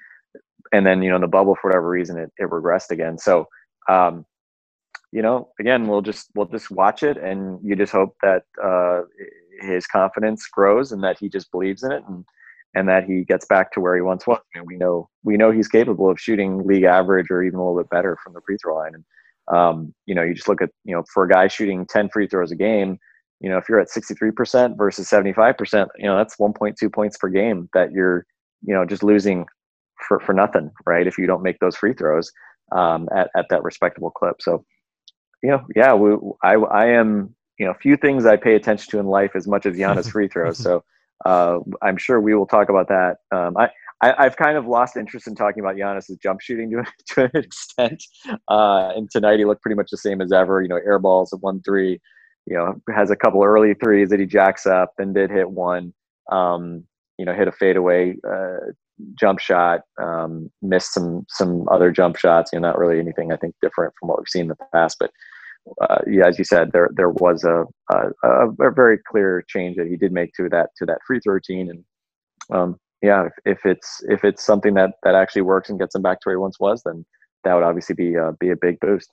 And 0.72 0.86
then, 0.86 1.02
you 1.02 1.10
know, 1.10 1.16
in 1.16 1.22
the 1.22 1.28
bubble, 1.28 1.56
for 1.56 1.70
whatever 1.70 1.90
reason, 1.90 2.18
it, 2.18 2.32
it 2.38 2.50
regressed 2.50 2.92
again. 2.92 3.18
So, 3.18 3.48
um, 3.90 4.26
you 5.12 5.22
know, 5.22 5.50
again, 5.60 5.88
we'll 5.88 6.02
just 6.02 6.30
we'll 6.36 6.46
just 6.46 6.72
watch 6.72 7.04
it, 7.04 7.18
and 7.18 7.60
you 7.62 7.76
just 7.76 7.92
hope 7.92 8.16
that 8.22 8.44
uh, 8.64 9.02
his 9.60 9.86
confidence 9.86 10.48
grows 10.48 10.94
and 10.94 11.04
that 11.04 11.18
he 11.20 11.28
just 11.28 11.52
believes 11.52 11.84
in 11.84 11.92
it, 11.92 12.04
and 12.08 12.24
and 12.76 12.88
that 12.88 13.04
he 13.04 13.26
gets 13.26 13.46
back 13.46 13.74
to 13.74 13.82
where 13.82 13.96
he 13.96 14.02
once 14.02 14.26
was. 14.26 14.40
Mean, 14.56 14.66
we 14.66 14.78
know 14.78 15.10
we 15.24 15.36
know 15.36 15.52
he's 15.52 15.68
capable 15.68 16.10
of 16.10 16.20
shooting 16.20 16.66
league 16.66 16.84
average 16.84 17.30
or 17.30 17.44
even 17.44 17.60
a 17.60 17.62
little 17.62 17.82
bit 17.82 17.90
better 17.90 18.18
from 18.24 18.32
the 18.32 18.42
free 18.46 18.56
throw 18.58 18.78
line, 18.78 18.96
and 18.96 19.04
um, 19.52 19.94
you 20.06 20.16
know, 20.16 20.24
you 20.24 20.34
just 20.34 20.48
look 20.48 20.62
at, 20.62 20.70
you 20.86 20.96
know, 20.96 21.04
for 21.14 21.24
a 21.24 21.30
guy 21.30 21.48
shooting 21.48 21.86
10 21.86 22.10
free 22.10 22.28
throws 22.28 22.52
a 22.52 22.56
game, 22.56 22.98
you 23.40 23.50
know, 23.50 23.58
if 23.58 23.68
you're 23.68 23.80
at 23.80 23.90
63% 23.90 24.78
versus 24.78 25.10
75%, 25.10 25.88
you 25.98 26.06
know, 26.06 26.16
that's 26.16 26.38
1.2 26.38 26.94
points 26.94 27.18
per 27.18 27.28
game 27.28 27.70
that 27.74 27.92
you're, 27.92 28.26
you 28.64 28.74
know, 28.74 28.86
just 28.86 29.04
losing 29.04 29.46
for, 30.08 30.20
for 30.20 30.34
nothing, 30.34 30.72
right? 30.86 31.08
If 31.08 31.18
you 31.18 31.28
don't 31.28 31.44
make 31.44 31.60
those 31.60 31.76
free 31.76 31.94
throws 31.94 32.32
um, 32.72 33.10
at, 33.16 33.30
at 33.36 33.48
that 33.50 33.64
respectable 33.64 34.12
clip. 34.12 34.42
So, 34.42 34.66
you 35.44 35.52
know, 35.52 35.66
yeah, 35.76 35.94
we, 35.94 36.16
I, 36.44 36.54
I 36.56 36.86
am, 36.88 37.36
you 37.58 37.66
know, 37.66 37.72
a 37.72 37.76
few 37.80 37.98
things 37.98 38.26
I 38.26 38.38
pay 38.38 38.56
attention 38.56 38.92
to 38.92 39.00
in 39.00 39.08
life 39.08 39.32
as 39.36 39.48
much 39.48 39.66
as 39.66 39.76
Giannis 39.76 40.12
free 40.12 40.28
throws. 40.28 40.60
So 40.64 40.84
uh, 41.26 41.60
I'm 41.82 41.98
sure 41.98 42.20
we 42.20 42.34
will 42.34 42.48
talk 42.48 42.70
about 42.70 42.88
that. 42.88 43.18
Um, 43.32 43.56
I, 43.58 43.70
I, 44.02 44.24
have 44.24 44.36
kind 44.36 44.58
of 44.58 44.66
lost 44.66 44.98
interest 44.98 45.28
in 45.28 45.36
talking 45.36 45.62
about 45.62 45.76
Giannis's 45.76 46.18
jump 46.18 46.42
shooting 46.42 46.72
to, 46.72 46.84
to 47.14 47.24
an 47.26 47.44
extent. 47.44 48.04
Uh, 48.50 48.92
and 48.96 49.10
tonight 49.12 49.38
he 49.38 49.46
looked 49.46 49.62
pretty 49.62 49.76
much 49.76 49.90
the 49.92 49.98
same 49.98 50.22
as 50.22 50.32
ever. 50.32 50.62
You 50.62 50.68
know, 50.68 50.78
air 50.78 50.98
balls 50.98 51.32
at 51.34 51.42
one 51.42 51.62
three. 51.62 52.00
You 52.48 52.58
know, 52.58 52.82
has 52.96 53.12
a 53.12 53.16
couple 53.16 53.44
early 53.44 53.76
threes 53.76 54.10
that 54.10 54.20
he 54.20 54.26
jacks 54.26 54.66
up, 54.66 54.94
then 54.98 55.14
did 55.14 55.30
hit 55.30 55.52
one. 55.52 55.94
Um, 56.32 56.86
you 57.20 57.26
know, 57.26 57.34
hit 57.34 57.48
a 57.48 57.52
fadeaway 57.52 58.16
uh, 58.28 58.72
jump 59.20 59.40
shot. 59.40 59.82
Um, 60.02 60.52
missed 60.62 60.94
some 60.94 61.26
some 61.30 61.68
other 61.70 61.92
jump 61.92 62.18
shots. 62.18 62.52
You 62.54 62.60
know, 62.60 62.68
not 62.68 62.78
really 62.78 63.00
anything 63.00 63.32
I 63.32 63.38
think 63.38 63.56
different 63.62 63.94
from 64.00 64.10
what 64.10 64.20
we've 64.20 64.28
seen 64.28 64.44
in 64.44 64.48
the 64.50 64.58
past, 64.74 64.98
but. 65.00 65.12
Uh, 65.80 66.00
yeah, 66.08 66.26
as 66.26 66.40
you 66.40 66.44
said, 66.44 66.72
there 66.72 66.90
there 66.96 67.12
was 67.12 67.44
a, 67.44 67.66
a, 67.92 68.48
a 68.60 68.72
very 68.72 68.98
clear 68.98 69.46
change 69.48 69.76
that 69.78 69.86
he 69.86 69.96
did 69.96 70.12
make 70.12 70.34
to 70.34 70.50
that 70.50 70.72
to 70.76 70.88
that 70.88 70.98
free 71.06 71.20
throw 71.20 71.36
routine, 71.36 71.70
and 71.70 71.84
um, 72.52 72.80
yeah, 73.02 73.28
if, 73.28 73.34
if 73.46 73.66
it's 73.66 74.04
if 74.10 74.24
it's 74.24 74.44
something 74.44 74.74
that 74.74 74.94
that 75.04 75.14
actually 75.14 75.44
works 75.44 75.70
and 75.70 75.80
gets 75.80 75.94
him 75.94 76.02
back 76.02 76.20
to 76.22 76.30
where 76.30 76.36
he 76.36 76.40
once 76.40 76.60
was, 76.60 76.82
then 76.84 77.06
that 77.44 77.54
would 77.54 77.64
obviously 77.64 77.96
be 77.96 78.18
uh, 78.18 78.32
be 78.40 78.50
a 78.50 78.56
big 78.56 78.80
boost. 78.80 79.12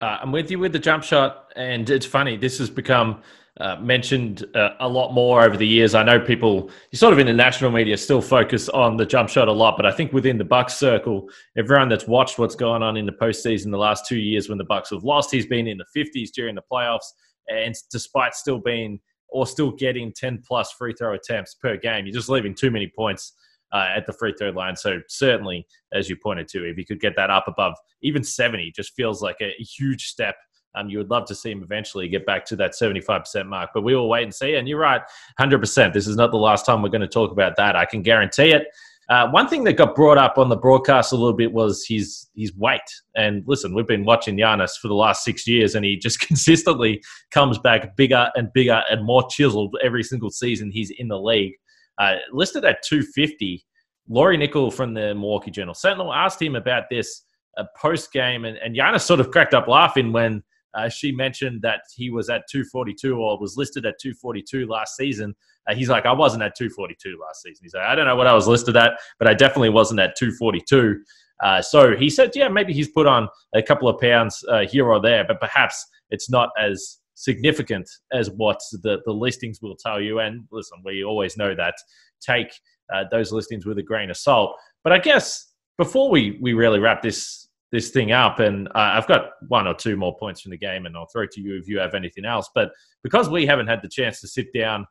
Uh, 0.00 0.18
I'm 0.20 0.32
with 0.32 0.50
you 0.50 0.58
with 0.58 0.72
the 0.72 0.78
jump 0.78 1.02
shot, 1.02 1.52
and 1.56 1.88
it's 1.88 2.04
funny. 2.04 2.36
This 2.36 2.58
has 2.58 2.68
become 2.68 3.22
uh, 3.58 3.76
mentioned 3.76 4.44
uh, 4.54 4.70
a 4.80 4.88
lot 4.88 5.12
more 5.12 5.42
over 5.42 5.56
the 5.56 5.66
years. 5.66 5.94
I 5.94 6.02
know 6.02 6.20
people, 6.20 6.70
sort 6.92 7.14
of 7.14 7.18
in 7.18 7.26
the 7.26 7.32
national 7.32 7.70
media, 7.70 7.96
still 7.96 8.20
focus 8.20 8.68
on 8.68 8.98
the 8.98 9.06
jump 9.06 9.30
shot 9.30 9.48
a 9.48 9.52
lot, 9.52 9.78
but 9.78 9.86
I 9.86 9.92
think 9.92 10.12
within 10.12 10.36
the 10.36 10.44
Bucks 10.44 10.74
circle, 10.74 11.30
everyone 11.56 11.88
that's 11.88 12.06
watched 12.06 12.38
what's 12.38 12.54
going 12.54 12.82
on 12.82 12.98
in 12.98 13.06
the 13.06 13.12
postseason 13.12 13.70
the 13.70 13.78
last 13.78 14.04
two 14.06 14.18
years 14.18 14.50
when 14.50 14.58
the 14.58 14.64
Bucks 14.64 14.90
have 14.90 15.02
lost, 15.02 15.30
he's 15.30 15.46
been 15.46 15.66
in 15.66 15.78
the 15.78 15.86
50s 15.96 16.30
during 16.34 16.54
the 16.54 16.62
playoffs, 16.70 17.12
and 17.48 17.74
despite 17.90 18.34
still 18.34 18.58
being 18.58 19.00
or 19.28 19.46
still 19.46 19.72
getting 19.72 20.12
10 20.12 20.42
plus 20.46 20.72
free 20.72 20.92
throw 20.92 21.14
attempts 21.14 21.54
per 21.54 21.76
game. 21.76 22.04
You're 22.04 22.14
just 22.14 22.28
leaving 22.28 22.54
too 22.54 22.70
many 22.70 22.92
points 22.94 23.32
uh, 23.72 23.88
at 23.94 24.06
the 24.06 24.12
free 24.12 24.34
throw 24.38 24.50
line. 24.50 24.76
So, 24.76 25.00
certainly, 25.08 25.66
as 25.92 26.08
you 26.08 26.16
pointed 26.16 26.48
to, 26.48 26.68
if 26.68 26.76
you 26.76 26.84
could 26.84 27.00
get 27.00 27.16
that 27.16 27.30
up 27.30 27.48
above 27.48 27.74
even 28.02 28.22
70, 28.22 28.72
just 28.74 28.94
feels 28.94 29.22
like 29.22 29.36
a, 29.40 29.52
huge 29.58 30.06
step. 30.06 30.36
Um, 30.74 30.90
you 30.90 30.98
would 30.98 31.10
love 31.10 31.24
to 31.26 31.34
see 31.34 31.50
him 31.50 31.62
eventually 31.62 32.06
get 32.06 32.26
back 32.26 32.44
to 32.46 32.56
that 32.56 32.72
75% 32.72 33.46
mark, 33.46 33.70
but 33.72 33.82
we 33.82 33.94
will 33.94 34.10
wait 34.10 34.24
and 34.24 34.34
see. 34.34 34.56
And 34.56 34.68
you're 34.68 34.78
right, 34.78 35.00
100%. 35.40 35.94
This 35.94 36.06
is 36.06 36.16
not 36.16 36.30
the 36.30 36.36
last 36.36 36.66
time 36.66 36.82
we're 36.82 36.90
going 36.90 37.00
to 37.00 37.08
talk 37.08 37.32
about 37.32 37.56
that. 37.56 37.76
I 37.76 37.86
can 37.86 38.02
guarantee 38.02 38.50
it. 38.50 38.66
Uh, 39.08 39.28
one 39.30 39.46
thing 39.46 39.62
that 39.62 39.74
got 39.74 39.94
brought 39.94 40.18
up 40.18 40.36
on 40.36 40.48
the 40.48 40.56
broadcast 40.56 41.12
a 41.12 41.16
little 41.16 41.32
bit 41.32 41.52
was 41.52 41.86
his 41.86 42.26
his 42.34 42.54
weight. 42.56 42.80
And 43.14 43.44
listen, 43.46 43.72
we've 43.72 43.86
been 43.86 44.04
watching 44.04 44.36
Giannis 44.36 44.72
for 44.82 44.88
the 44.88 44.94
last 44.94 45.22
six 45.22 45.46
years, 45.46 45.76
and 45.76 45.84
he 45.84 45.96
just 45.96 46.18
consistently 46.26 47.02
comes 47.30 47.58
back 47.58 47.96
bigger 47.96 48.30
and 48.34 48.52
bigger 48.52 48.82
and 48.90 49.04
more 49.04 49.26
chiseled 49.28 49.76
every 49.82 50.02
single 50.02 50.30
season 50.30 50.70
he's 50.70 50.90
in 50.90 51.08
the 51.08 51.20
league. 51.20 51.54
Uh, 51.98 52.16
listed 52.32 52.64
at 52.64 52.82
250. 52.82 53.64
Lori 54.08 54.36
Nickel 54.36 54.70
from 54.70 54.94
the 54.94 55.14
Milwaukee 55.14 55.50
Journal 55.50 55.74
Sentinel 55.74 56.12
asked 56.12 56.40
him 56.40 56.54
about 56.54 56.84
this 56.90 57.22
uh, 57.56 57.64
post 57.76 58.12
game, 58.12 58.44
and, 58.44 58.56
and 58.58 58.76
Giannis 58.76 59.02
sort 59.02 59.20
of 59.20 59.30
cracked 59.30 59.54
up 59.54 59.66
laughing 59.66 60.12
when 60.12 60.42
uh, 60.74 60.88
she 60.88 61.10
mentioned 61.10 61.62
that 61.62 61.80
he 61.94 62.10
was 62.10 62.28
at 62.28 62.42
242 62.50 63.16
or 63.16 63.38
was 63.40 63.56
listed 63.56 63.86
at 63.86 63.98
242 63.98 64.66
last 64.66 64.96
season. 64.96 65.34
Uh, 65.68 65.74
he's 65.74 65.88
like, 65.88 66.06
I 66.06 66.12
wasn't 66.12 66.42
at 66.42 66.54
242 66.54 67.18
last 67.20 67.42
season. 67.42 67.64
He's 67.64 67.74
like, 67.74 67.84
I 67.84 67.94
don't 67.94 68.06
know 68.06 68.16
what 68.16 68.26
I 68.26 68.34
was 68.34 68.46
listed 68.46 68.76
at, 68.76 68.92
but 69.18 69.26
I 69.26 69.34
definitely 69.34 69.70
wasn't 69.70 70.00
at 70.00 70.16
242. 70.16 71.00
Uh, 71.42 71.62
so 71.62 71.96
he 71.96 72.10
said, 72.10 72.30
yeah, 72.34 72.48
maybe 72.48 72.72
he's 72.72 72.88
put 72.88 73.06
on 73.06 73.28
a 73.54 73.62
couple 73.62 73.88
of 73.88 74.00
pounds 74.00 74.44
uh, 74.50 74.66
here 74.66 74.86
or 74.86 75.00
there, 75.00 75.24
but 75.24 75.40
perhaps 75.40 75.84
it's 76.10 76.30
not 76.30 76.50
as 76.58 76.98
significant 77.16 77.90
as 78.12 78.30
what 78.30 78.60
the, 78.82 78.98
the 79.04 79.12
listings 79.12 79.60
will 79.60 79.74
tell 79.74 80.00
you. 80.00 80.20
And 80.20 80.44
listen, 80.52 80.78
we 80.84 81.02
always 81.02 81.36
know 81.36 81.54
that. 81.56 81.74
Take 82.20 82.48
uh, 82.94 83.04
those 83.10 83.32
listings 83.32 83.66
with 83.66 83.78
a 83.78 83.82
grain 83.82 84.10
of 84.10 84.16
salt. 84.16 84.54
But 84.84 84.92
I 84.92 84.98
guess 84.98 85.52
before 85.78 86.10
we, 86.10 86.38
we 86.40 86.52
really 86.52 86.78
wrap 86.78 87.02
this 87.02 87.42
this 87.72 87.90
thing 87.90 88.12
up, 88.12 88.38
and 88.38 88.68
uh, 88.68 88.92
I've 88.94 89.08
got 89.08 89.30
one 89.48 89.66
or 89.66 89.74
two 89.74 89.96
more 89.96 90.16
points 90.16 90.40
from 90.40 90.52
the 90.52 90.56
game, 90.56 90.86
and 90.86 90.96
I'll 90.96 91.08
throw 91.12 91.24
it 91.24 91.32
to 91.32 91.40
you 91.40 91.58
if 91.58 91.66
you 91.66 91.80
have 91.80 91.94
anything 91.94 92.24
else. 92.24 92.48
But 92.54 92.70
because 93.02 93.28
we 93.28 93.44
haven't 93.44 93.66
had 93.66 93.82
the 93.82 93.88
chance 93.88 94.20
to 94.20 94.28
sit 94.28 94.46
down 94.54 94.86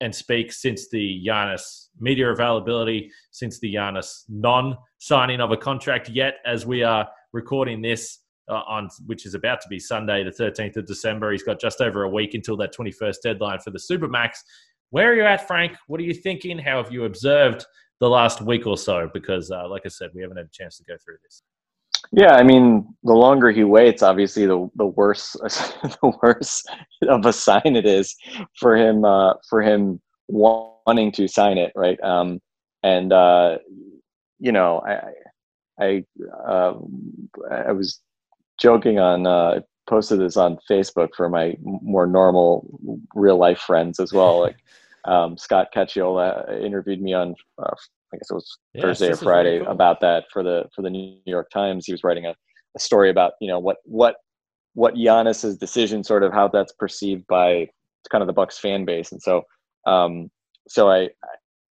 and 0.00 0.12
speak 0.12 0.52
since 0.52 0.88
the 0.90 1.24
Giannis 1.24 1.86
media 2.00 2.28
availability, 2.30 3.10
since 3.30 3.60
the 3.60 3.72
Giannis 3.72 4.24
non-signing 4.28 5.40
of 5.40 5.52
a 5.52 5.56
contract 5.56 6.08
yet, 6.08 6.38
as 6.44 6.66
we 6.66 6.82
are 6.82 7.08
recording 7.32 7.80
this 7.82 8.18
on, 8.54 8.88
which 9.06 9.26
is 9.26 9.34
about 9.34 9.60
to 9.62 9.68
be 9.68 9.78
Sunday, 9.78 10.24
the 10.24 10.30
13th 10.30 10.76
of 10.76 10.86
December. 10.86 11.32
He's 11.32 11.42
got 11.42 11.60
just 11.60 11.80
over 11.80 12.04
a 12.04 12.08
week 12.08 12.34
until 12.34 12.56
that 12.58 12.74
21st 12.74 13.16
deadline 13.22 13.58
for 13.60 13.70
the 13.70 13.78
Supermax. 13.78 14.30
Where 14.90 15.12
are 15.12 15.14
you 15.14 15.24
at, 15.24 15.46
Frank? 15.46 15.72
What 15.86 16.00
are 16.00 16.04
you 16.04 16.14
thinking? 16.14 16.58
How 16.58 16.82
have 16.82 16.92
you 16.92 17.04
observed 17.04 17.66
the 18.00 18.08
last 18.08 18.40
week 18.40 18.66
or 18.66 18.78
so? 18.78 19.10
Because, 19.12 19.50
uh, 19.50 19.68
like 19.68 19.82
I 19.84 19.88
said, 19.88 20.10
we 20.14 20.22
haven't 20.22 20.38
had 20.38 20.46
a 20.46 20.50
chance 20.50 20.78
to 20.78 20.84
go 20.84 20.96
through 21.04 21.16
this. 21.22 21.42
Yeah, 22.10 22.36
I 22.36 22.42
mean, 22.42 22.86
the 23.02 23.12
longer 23.12 23.50
he 23.50 23.64
waits, 23.64 24.02
obviously, 24.02 24.46
the 24.46 24.68
the 24.76 24.86
worse 24.86 25.32
the 25.42 26.12
worse 26.22 26.64
of 27.06 27.26
a 27.26 27.32
sign 27.32 27.76
it 27.76 27.84
is 27.84 28.16
for 28.58 28.76
him 28.76 29.04
uh, 29.04 29.34
for 29.48 29.60
him 29.60 30.00
wanting 30.28 31.12
to 31.12 31.28
sign 31.28 31.58
it, 31.58 31.72
right? 31.74 32.00
Um, 32.02 32.40
and 32.82 33.12
uh, 33.12 33.58
you 34.38 34.52
know, 34.52 34.80
I 34.86 35.12
I 35.84 36.04
uh, 36.48 36.74
I 37.50 37.72
was 37.72 38.00
joking 38.58 38.98
on 38.98 39.26
uh, 39.26 39.60
posted 39.88 40.20
this 40.20 40.36
on 40.36 40.58
Facebook 40.70 41.08
for 41.16 41.28
my 41.28 41.56
more 41.62 42.06
normal 42.06 42.78
real 43.14 43.38
life 43.38 43.58
friends 43.60 44.00
as 44.00 44.12
well. 44.12 44.40
Like 44.48 44.56
um, 45.04 45.38
Scott 45.38 45.68
Cacciola 45.74 46.62
interviewed 46.62 47.00
me 47.00 47.14
on 47.14 47.34
uh, 47.62 47.74
I 48.12 48.16
guess 48.16 48.30
it 48.30 48.34
was 48.34 48.58
yes, 48.74 48.82
Thursday 48.82 49.12
or 49.12 49.16
Friday 49.16 49.58
cool. 49.58 49.68
about 49.68 50.00
that 50.00 50.24
for 50.32 50.42
the 50.42 50.64
for 50.74 50.82
the 50.82 50.90
New 50.90 51.18
York 51.24 51.50
Times. 51.50 51.86
He 51.86 51.92
was 51.92 52.04
writing 52.04 52.26
a, 52.26 52.34
a 52.76 52.80
story 52.80 53.10
about 53.10 53.32
you 53.40 53.48
know 53.48 53.58
what 53.58 53.78
what 53.84 54.16
what 54.74 54.94
Giannis's 54.94 55.56
decision, 55.56 56.04
sort 56.04 56.22
of 56.22 56.32
how 56.32 56.48
that's 56.48 56.72
perceived 56.72 57.26
by 57.26 57.68
kind 58.10 58.22
of 58.22 58.26
the 58.26 58.32
Bucks 58.32 58.58
fan 58.58 58.84
base, 58.84 59.12
and 59.12 59.22
so 59.22 59.42
um, 59.86 60.30
so 60.68 60.90
I, 60.90 61.08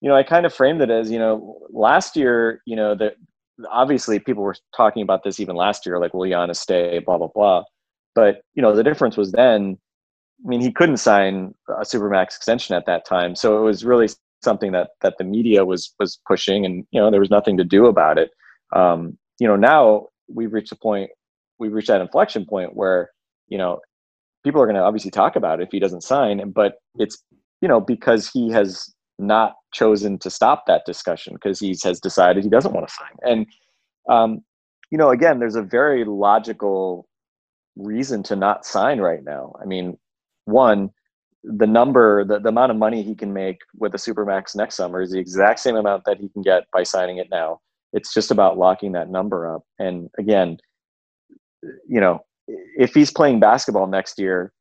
you 0.01 0.09
know, 0.09 0.15
I 0.15 0.23
kind 0.23 0.45
of 0.45 0.53
framed 0.53 0.81
it 0.81 0.89
as 0.89 1.09
you 1.09 1.19
know 1.19 1.59
last 1.71 2.15
year, 2.15 2.61
you 2.65 2.75
know 2.75 2.95
that 2.95 3.15
obviously 3.69 4.19
people 4.19 4.43
were 4.43 4.55
talking 4.75 5.01
about 5.01 5.23
this 5.23 5.39
even 5.39 5.55
last 5.55 5.85
year, 5.85 5.99
like 5.99 6.13
will 6.13 6.29
Giannis 6.29 6.57
stay, 6.57 6.99
blah 6.99 7.17
blah 7.17 7.29
blah, 7.33 7.63
but 8.13 8.41
you 8.53 8.61
know 8.61 8.75
the 8.75 8.83
difference 8.83 9.17
was 9.17 9.31
then. 9.31 9.77
I 10.43 10.49
mean, 10.49 10.59
he 10.59 10.71
couldn't 10.71 10.97
sign 10.97 11.55
a 11.69 11.83
supermax 11.83 12.35
extension 12.35 12.75
at 12.75 12.85
that 12.87 13.05
time, 13.05 13.35
so 13.35 13.57
it 13.57 13.61
was 13.61 13.85
really 13.85 14.09
something 14.43 14.73
that 14.73 14.89
that 15.01 15.17
the 15.17 15.23
media 15.23 15.65
was 15.65 15.93
was 15.99 16.19
pushing, 16.27 16.65
and 16.65 16.85
you 16.91 16.99
know 16.99 17.09
there 17.11 17.19
was 17.19 17.29
nothing 17.29 17.57
to 17.57 17.63
do 17.63 17.85
about 17.85 18.17
it. 18.17 18.31
Um, 18.75 19.17
you 19.39 19.47
know 19.47 19.55
now 19.55 20.07
we've 20.27 20.53
reached 20.53 20.71
a 20.71 20.75
point, 20.75 21.11
we've 21.59 21.73
reached 21.73 21.87
that 21.87 22.01
inflection 22.01 22.45
point 22.45 22.75
where 22.75 23.11
you 23.47 23.57
know 23.57 23.79
people 24.43 24.61
are 24.61 24.65
going 24.65 24.75
to 24.75 24.81
obviously 24.81 25.11
talk 25.11 25.35
about 25.35 25.59
it 25.59 25.63
if 25.63 25.69
he 25.71 25.79
doesn't 25.79 26.03
sign, 26.03 26.51
but 26.51 26.75
it's 26.97 27.23
you 27.61 27.67
know 27.67 27.79
because 27.79 28.29
he 28.29 28.49
has 28.51 28.93
not 29.17 29.53
chosen 29.75 30.17
to 30.19 30.29
stop 30.29 30.65
that 30.65 30.83
discussion 30.85 31.33
because 31.33 31.59
he 31.59 31.75
has 31.83 31.99
decided 31.99 32.43
he 32.43 32.49
doesn't 32.49 32.73
want 32.73 32.87
to 32.87 32.93
sign, 32.93 33.15
and 33.21 33.45
um, 34.09 34.41
you 34.91 34.97
know 34.97 35.09
again 35.09 35.39
there's 35.39 35.55
a 35.55 35.61
very 35.61 36.05
logical 36.05 37.07
reason 37.75 38.23
to 38.23 38.35
not 38.35 38.65
sign 38.65 38.99
right 38.99 39.23
now. 39.23 39.53
I 39.61 39.65
mean, 39.65 39.97
one 40.45 40.91
the 41.45 41.67
number, 41.67 42.25
the, 42.25 42.39
the 42.39 42.49
amount 42.49 42.71
of 42.71 42.77
money 42.77 43.03
he 43.03 43.15
can 43.15 43.31
make 43.31 43.59
with 43.77 43.91
the 43.91 43.97
Supermax 43.97 44.55
next 44.55 44.75
summer 44.75 45.01
is 45.01 45.11
the 45.11 45.19
exact 45.19 45.59
same 45.59 45.75
amount 45.75 46.03
that 46.05 46.19
he 46.19 46.29
can 46.29 46.41
get 46.41 46.63
by 46.71 46.83
signing 46.83 47.17
it 47.17 47.27
now. 47.29 47.59
It's 47.93 48.13
just 48.13 48.31
about 48.31 48.57
locking 48.57 48.93
that 48.93 49.09
number 49.09 49.53
up. 49.53 49.63
And 49.79 50.09
again, 50.17 50.57
you 51.87 52.01
know, 52.01 52.19
if 52.47 52.93
he's 52.93 53.11
playing 53.11 53.39
basketball 53.39 53.87
next 53.87 54.19
year, 54.19 54.51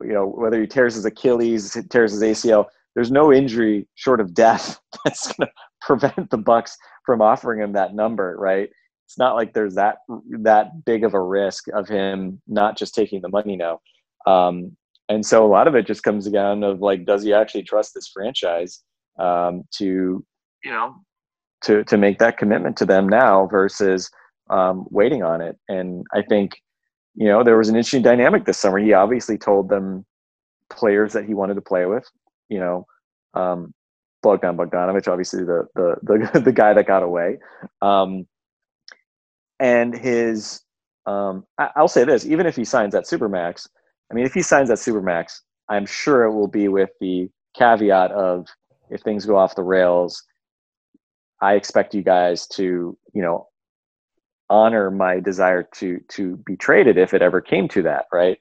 you 0.00 0.12
know, 0.12 0.26
whether 0.26 0.60
he 0.60 0.66
tears 0.66 0.94
his 0.94 1.04
Achilles, 1.04 1.76
tears 1.90 2.12
his 2.12 2.22
ACL, 2.22 2.66
there's 2.94 3.10
no 3.10 3.32
injury 3.32 3.88
short 3.94 4.20
of 4.20 4.34
death 4.34 4.78
that's 5.04 5.32
going 5.32 5.48
to 5.48 5.52
prevent 5.80 6.30
the 6.30 6.38
Bucks 6.38 6.76
from 7.04 7.20
offering 7.20 7.60
him 7.60 7.72
that 7.72 7.94
number, 7.94 8.36
right? 8.38 8.68
It's 9.06 9.18
not 9.18 9.34
like 9.34 9.52
there's 9.52 9.74
that 9.74 9.98
that 10.40 10.84
big 10.84 11.04
of 11.04 11.14
a 11.14 11.20
risk 11.20 11.64
of 11.74 11.88
him 11.88 12.40
not 12.46 12.78
just 12.78 12.94
taking 12.94 13.20
the 13.20 13.28
money 13.28 13.56
now. 13.56 13.80
Um, 14.26 14.76
and 15.08 15.24
so 15.24 15.44
a 15.44 15.48
lot 15.48 15.68
of 15.68 15.74
it 15.74 15.86
just 15.86 16.02
comes 16.02 16.28
down 16.28 16.62
of 16.62 16.80
like 16.80 17.04
does 17.04 17.22
he 17.22 17.34
actually 17.34 17.64
trust 17.64 17.92
this 17.94 18.08
franchise 18.08 18.82
um, 19.18 19.64
to 19.72 20.24
you 20.64 20.70
know 20.70 20.94
to 21.62 21.84
to 21.84 21.96
make 21.96 22.18
that 22.18 22.38
commitment 22.38 22.76
to 22.78 22.86
them 22.86 23.08
now 23.08 23.46
versus 23.46 24.10
um, 24.50 24.86
waiting 24.90 25.22
on 25.22 25.40
it 25.40 25.56
and 25.68 26.04
i 26.14 26.22
think 26.22 26.52
you 27.14 27.26
know 27.28 27.44
there 27.44 27.58
was 27.58 27.68
an 27.68 27.76
interesting 27.76 28.02
dynamic 28.02 28.44
this 28.44 28.58
summer 28.58 28.78
he 28.78 28.92
obviously 28.92 29.38
told 29.38 29.68
them 29.68 30.04
players 30.70 31.12
that 31.12 31.24
he 31.24 31.34
wanted 31.34 31.54
to 31.54 31.60
play 31.60 31.86
with 31.86 32.04
you 32.52 32.60
know 32.60 32.86
um, 33.34 33.72
Bogdan 34.22 34.56
Bogdanovic, 34.56 35.08
obviously 35.08 35.44
the 35.44 35.66
the 35.74 35.96
the, 36.02 36.40
the 36.44 36.52
guy 36.52 36.74
that 36.74 36.86
got 36.86 37.02
away, 37.02 37.38
um, 37.80 38.26
and 39.58 39.96
his 39.96 40.60
um, 41.06 41.44
I, 41.58 41.70
will 41.80 41.88
say 41.88 42.04
this: 42.04 42.26
even 42.26 42.46
if 42.46 42.56
he 42.56 42.64
signs 42.64 42.92
that 42.92 43.04
supermax, 43.04 43.68
I 44.10 44.14
mean, 44.14 44.24
if 44.24 44.34
he 44.34 44.42
signs 44.42 44.68
that 44.68 44.78
supermax, 44.78 45.40
I'm 45.68 45.86
sure 45.86 46.24
it 46.24 46.32
will 46.34 46.48
be 46.48 46.68
with 46.68 46.90
the 47.00 47.28
caveat 47.56 48.12
of 48.12 48.46
if 48.90 49.00
things 49.00 49.26
go 49.26 49.36
off 49.36 49.56
the 49.56 49.62
rails, 49.62 50.22
I 51.40 51.54
expect 51.54 51.94
you 51.94 52.02
guys 52.02 52.46
to, 52.48 52.96
you 53.14 53.22
know, 53.22 53.48
honor 54.50 54.90
my 54.90 55.18
desire 55.18 55.66
to 55.76 55.98
to 56.10 56.36
be 56.46 56.56
traded 56.56 56.98
if 56.98 57.14
it 57.14 57.22
ever 57.22 57.40
came 57.40 57.68
to 57.68 57.82
that, 57.82 58.04
right? 58.12 58.38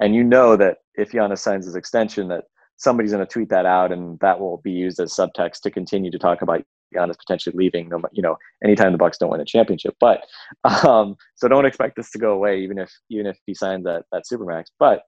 And 0.00 0.14
you 0.14 0.24
know 0.24 0.56
that 0.56 0.78
if 0.96 1.12
Giannis 1.12 1.38
signs 1.38 1.66
his 1.66 1.76
extension, 1.76 2.28
that 2.28 2.44
somebody's 2.76 3.12
going 3.12 3.24
to 3.24 3.32
tweet 3.32 3.48
that 3.50 3.66
out, 3.66 3.92
and 3.92 4.18
that 4.20 4.40
will 4.40 4.58
be 4.58 4.72
used 4.72 5.00
as 5.00 5.14
subtext 5.14 5.60
to 5.62 5.70
continue 5.70 6.10
to 6.10 6.18
talk 6.18 6.42
about 6.42 6.62
Giannis 6.94 7.18
potentially 7.18 7.54
leaving. 7.56 7.90
You 8.12 8.22
know, 8.22 8.36
anytime 8.64 8.92
the 8.92 8.98
Bucks 8.98 9.18
don't 9.18 9.30
win 9.30 9.40
a 9.40 9.44
championship. 9.44 9.96
But 10.00 10.24
um, 10.64 11.16
so 11.36 11.48
don't 11.48 11.66
expect 11.66 11.96
this 11.96 12.10
to 12.10 12.18
go 12.18 12.32
away, 12.32 12.60
even 12.60 12.78
if 12.78 12.90
even 13.10 13.26
if 13.26 13.38
he 13.46 13.54
signs 13.54 13.84
that 13.84 14.04
that 14.12 14.24
supermax. 14.30 14.64
But 14.78 15.02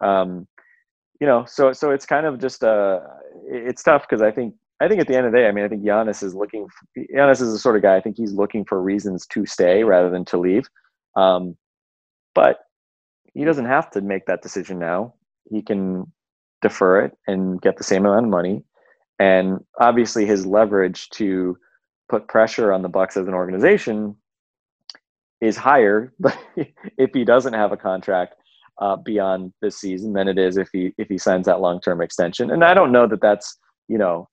um, 0.00 0.46
you 1.20 1.26
know, 1.26 1.44
so 1.46 1.72
so 1.72 1.90
it's 1.90 2.06
kind 2.06 2.26
of 2.26 2.40
just 2.40 2.64
uh, 2.64 3.00
it's 3.46 3.82
tough 3.82 4.02
because 4.08 4.22
I 4.22 4.30
think 4.30 4.54
I 4.80 4.88
think 4.88 5.00
at 5.00 5.06
the 5.06 5.16
end 5.16 5.26
of 5.26 5.32
the 5.32 5.38
day, 5.38 5.46
I 5.46 5.52
mean, 5.52 5.64
I 5.64 5.68
think 5.68 5.84
Giannis 5.84 6.22
is 6.22 6.34
looking. 6.34 6.66
For, 6.68 7.04
Giannis 7.14 7.40
is 7.40 7.52
the 7.52 7.58
sort 7.58 7.76
of 7.76 7.82
guy 7.82 7.96
I 7.96 8.00
think 8.00 8.16
he's 8.16 8.32
looking 8.32 8.64
for 8.64 8.82
reasons 8.82 9.26
to 9.28 9.46
stay 9.46 9.84
rather 9.84 10.10
than 10.10 10.24
to 10.26 10.38
leave. 10.38 10.68
Um, 11.16 11.56
but 12.34 12.58
he 13.34 13.44
doesn't 13.44 13.66
have 13.66 13.90
to 13.92 14.00
make 14.00 14.26
that 14.26 14.42
decision 14.42 14.78
now. 14.78 15.14
He 15.50 15.62
can 15.62 16.12
defer 16.64 17.02
it 17.02 17.12
and 17.28 17.60
get 17.62 17.76
the 17.76 17.84
same 17.84 18.04
amount 18.06 18.26
of 18.26 18.30
money. 18.30 18.64
And 19.18 19.60
obviously, 19.78 20.26
his 20.26 20.44
leverage 20.44 21.08
to 21.10 21.56
put 22.08 22.26
pressure 22.26 22.72
on 22.72 22.82
the 22.82 22.88
Bucks 22.88 23.16
as 23.16 23.28
an 23.28 23.34
organization 23.34 24.16
is 25.40 25.56
higher. 25.56 26.12
But 26.20 26.36
if 26.98 27.10
he 27.14 27.24
doesn't 27.24 27.54
have 27.54 27.70
a 27.72 27.76
contract, 27.76 28.34
uh, 28.78 28.96
beyond 28.96 29.52
this 29.62 29.78
season 29.78 30.12
than 30.12 30.28
it 30.28 30.38
is 30.38 30.56
if 30.56 30.68
he 30.72 30.92
if 30.98 31.08
he 31.08 31.18
signs 31.18 31.46
that 31.46 31.60
long 31.60 31.80
term 31.80 32.00
extension. 32.00 32.50
And 32.50 32.64
I 32.64 32.74
don't 32.74 32.92
know 32.92 33.06
that 33.06 33.20
that's 33.20 33.56
you 33.88 33.98
know 33.98 34.28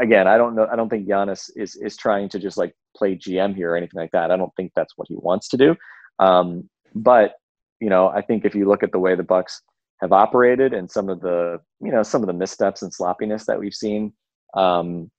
again 0.00 0.28
I 0.28 0.36
don't 0.36 0.54
know 0.54 0.68
I 0.70 0.76
don't 0.76 0.88
think 0.88 1.08
Giannis 1.08 1.50
is 1.56 1.74
is 1.76 1.96
trying 1.96 2.28
to 2.30 2.38
just 2.38 2.56
like 2.56 2.74
play 2.96 3.16
GM 3.16 3.54
here 3.54 3.72
or 3.72 3.76
anything 3.76 4.00
like 4.00 4.12
that. 4.12 4.30
I 4.30 4.36
don't 4.36 4.54
think 4.56 4.72
that's 4.76 4.96
what 4.96 5.08
he 5.08 5.16
wants 5.16 5.48
to 5.48 5.56
do. 5.56 5.76
Um, 6.18 6.68
but 6.94 7.34
you 7.80 7.90
know 7.90 8.08
I 8.08 8.22
think 8.22 8.44
if 8.44 8.54
you 8.54 8.68
look 8.68 8.82
at 8.82 8.92
the 8.92 8.98
way 9.00 9.14
the 9.14 9.22
Bucks 9.22 9.62
have 10.02 10.12
operated 10.12 10.74
and 10.74 10.90
some 10.90 11.08
of 11.08 11.20
the 11.20 11.58
you 11.80 11.90
know 11.90 12.02
some 12.02 12.22
of 12.22 12.26
the 12.26 12.32
missteps 12.32 12.82
and 12.82 12.92
sloppiness 12.92 13.46
that 13.46 13.58
we've 13.58 13.74
seen. 13.74 14.12
Um, 14.54 15.10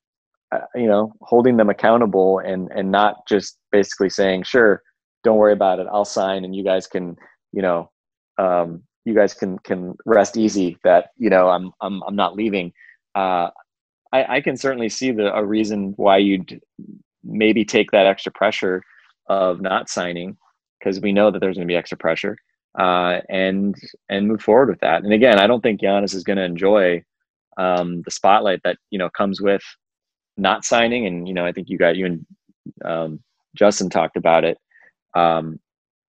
uh, 0.53 0.59
you 0.75 0.85
know, 0.85 1.11
holding 1.21 1.57
them 1.57 1.69
accountable 1.69 2.39
and 2.39 2.69
and 2.75 2.91
not 2.91 3.27
just 3.27 3.57
basically 3.71 4.09
saying, 4.09 4.43
"Sure, 4.43 4.83
don't 5.23 5.37
worry 5.37 5.53
about 5.53 5.79
it. 5.79 5.87
I'll 5.91 6.05
sign, 6.05 6.45
and 6.45 6.55
you 6.55 6.63
guys 6.63 6.85
can, 6.85 7.15
you 7.51 7.63
know, 7.63 7.89
um, 8.37 8.83
you 9.05 9.15
guys 9.15 9.33
can 9.33 9.57
can 9.59 9.95
rest 10.05 10.37
easy 10.37 10.77
that 10.83 11.09
you 11.17 11.29
know 11.29 11.49
I'm 11.49 11.71
I'm 11.81 12.03
I'm 12.03 12.15
not 12.15 12.35
leaving. 12.35 12.71
Uh, 13.15 13.49
I, 14.11 14.37
I 14.37 14.41
can 14.41 14.55
certainly 14.57 14.89
see 14.89 15.11
the 15.11 15.33
a 15.33 15.43
reason 15.43 15.93
why 15.97 16.17
you'd 16.17 16.61
maybe 17.23 17.65
take 17.65 17.89
that 17.91 18.05
extra 18.05 18.31
pressure 18.31 18.83
of 19.29 19.61
not 19.61 19.89
signing 19.89 20.37
because 20.77 20.99
we 20.99 21.13
know 21.13 21.31
that 21.31 21.39
there's 21.39 21.55
going 21.55 21.67
to 21.67 21.71
be 21.71 21.77
extra 21.77 21.97
pressure 21.97 22.37
uh, 22.77 23.19
and 23.29 23.75
and 24.09 24.27
move 24.27 24.41
forward 24.41 24.69
with 24.69 24.79
that. 24.79 25.03
And 25.03 25.13
again, 25.13 25.39
I 25.39 25.47
don't 25.47 25.61
think 25.61 25.81
Giannis 25.81 26.15
is 26.15 26.23
going 26.23 26.37
to 26.37 26.43
enjoy 26.43 27.03
um, 27.57 28.01
the 28.03 28.11
spotlight 28.11 28.61
that 28.63 28.77
you 28.89 28.99
know 28.99 29.09
comes 29.09 29.41
with 29.41 29.63
not 30.37 30.65
signing, 30.65 31.05
and 31.05 31.27
you 31.27 31.33
know 31.33 31.45
I 31.45 31.51
think 31.51 31.69
you 31.69 31.77
got 31.77 31.95
you 31.95 32.05
and 32.05 32.25
um, 32.83 33.23
Justin 33.55 33.89
talked 33.89 34.17
about 34.17 34.43
it. 34.43 34.57
Um, 35.15 35.59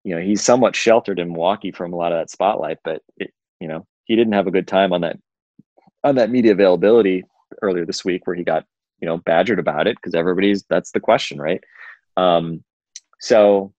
you 0.05 0.15
know 0.15 0.21
he's 0.21 0.43
somewhat 0.43 0.77
sheltered 0.77 1.19
in 1.19 1.33
Milwaukee 1.33 1.73
from 1.73 1.93
a 1.93 1.97
lot 1.97 2.13
of 2.13 2.19
that 2.19 2.31
spotlight, 2.31 2.79
but 2.85 3.03
it, 3.19 3.33
you 3.61 3.69
know 3.69 3.87
he 4.05 4.17
didn't 4.17 4.35
have 4.35 4.47
a 4.47 4.53
good 4.53 4.69
time 4.69 4.93
on 4.93 5.03
that 5.03 5.19
on 6.03 6.15
that 6.17 6.31
media 6.31 6.53
availability 6.53 7.25
earlier 7.63 7.87
this 7.87 8.05
week 8.05 8.27
where 8.27 8.37
he 8.37 8.45
got 8.45 8.65
you 9.01 9.07
know 9.07 9.19
badgered 9.19 9.59
about 9.59 9.87
it 9.87 9.97
because 9.97 10.15
everybody's 10.15 10.65
that's 10.71 10.93
the 10.93 11.01
question, 11.01 11.39
right? 11.39 11.63
Um, 12.17 12.65
so 13.21 13.73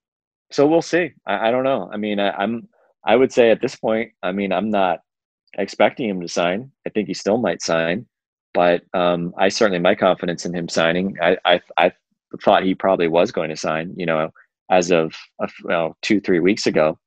so 0.52 0.68
we'll 0.68 0.82
see. 0.82 1.14
I, 1.26 1.48
I 1.48 1.52
don't 1.52 1.64
know. 1.64 1.90
I 1.92 1.98
mean, 1.98 2.20
I, 2.20 2.32
I'm 2.32 2.68
I 3.06 3.16
would 3.16 3.32
say 3.32 3.52
at 3.52 3.62
this 3.62 3.76
point, 3.76 4.12
I 4.24 4.32
mean, 4.32 4.52
I'm 4.52 4.70
not 4.70 5.00
expecting 5.58 6.10
him 6.10 6.22
to 6.22 6.28
sign. 6.28 6.72
I 6.86 6.90
think 6.90 7.08
he 7.08 7.14
still 7.14 7.38
might 7.38 7.62
sign, 7.62 8.06
but 8.54 8.84
um, 8.94 9.34
I 9.38 9.50
certainly 9.50 9.80
my 9.80 9.96
confidence 9.96 10.46
in 10.46 10.56
him 10.56 10.68
signing. 10.68 11.18
I, 11.22 11.38
I 11.46 11.62
I 11.78 11.92
thought 12.44 12.64
he 12.64 12.76
probably 12.76 13.08
was 13.08 13.32
going 13.32 13.50
to 13.50 13.58
sign. 13.58 13.94
You 13.96 14.06
know, 14.06 14.30
as 14.70 14.92
of 14.92 15.14
well, 15.64 15.98
two 16.02 16.20
three 16.20 16.40
weeks 16.40 16.66
ago, 16.66 16.98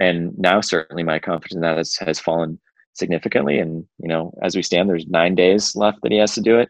and 0.00 0.36
now 0.38 0.60
certainly 0.60 1.02
my 1.02 1.18
confidence 1.18 1.54
in 1.54 1.62
that 1.62 1.78
has, 1.78 1.96
has 1.96 2.20
fallen 2.20 2.58
significantly. 2.94 3.58
And 3.58 3.84
you 3.98 4.08
know, 4.08 4.32
as 4.42 4.54
we 4.54 4.62
stand, 4.62 4.88
there's 4.88 5.06
nine 5.06 5.34
days 5.34 5.74
left 5.74 5.98
that 6.02 6.12
he 6.12 6.18
has 6.18 6.34
to 6.34 6.40
do 6.40 6.58
it. 6.58 6.68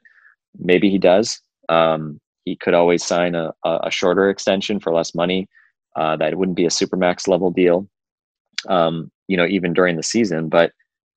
Maybe 0.59 0.91
he 0.91 0.99
does. 0.99 1.41
Um, 1.69 2.21
he 2.45 2.57
could 2.57 2.75
always 2.75 3.05
sign 3.05 3.35
a, 3.35 3.53
a 3.65 3.91
shorter 3.91 4.31
extension 4.31 4.79
for 4.79 4.95
less 4.95 5.15
money. 5.15 5.49
Uh, 5.97 6.17
that 6.17 6.37
wouldn't 6.37 6.57
be 6.57 6.67
a 6.67 6.71
supermax 6.71 7.27
level 7.27 7.51
deal. 7.51 7.89
Um, 8.69 9.11
you 9.29 9.37
know, 9.37 9.47
even 9.47 9.73
during 9.73 9.97
the 9.97 10.03
season, 10.03 10.49
but 10.49 10.73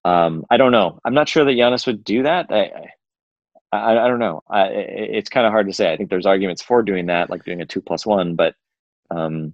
um, 0.05 0.45
I 0.49 0.57
don't 0.57 0.71
know. 0.71 0.99
I'm 1.05 1.13
not 1.13 1.29
sure 1.29 1.45
that 1.45 1.51
Giannis 1.51 1.85
would 1.85 2.03
do 2.03 2.23
that. 2.23 2.47
I, 2.49 2.71
I, 3.71 3.91
I 3.91 4.07
don't 4.07 4.19
know. 4.19 4.41
I, 4.49 4.67
it's 4.67 5.29
kind 5.29 5.45
of 5.45 5.51
hard 5.51 5.67
to 5.67 5.73
say. 5.73 5.91
I 5.91 5.97
think 5.97 6.09
there's 6.09 6.25
arguments 6.25 6.61
for 6.61 6.81
doing 6.81 7.07
that, 7.07 7.29
like 7.29 7.43
doing 7.43 7.61
a 7.61 7.65
two 7.65 7.81
plus 7.81 8.05
one, 8.05 8.35
but 8.35 8.55
um, 9.11 9.53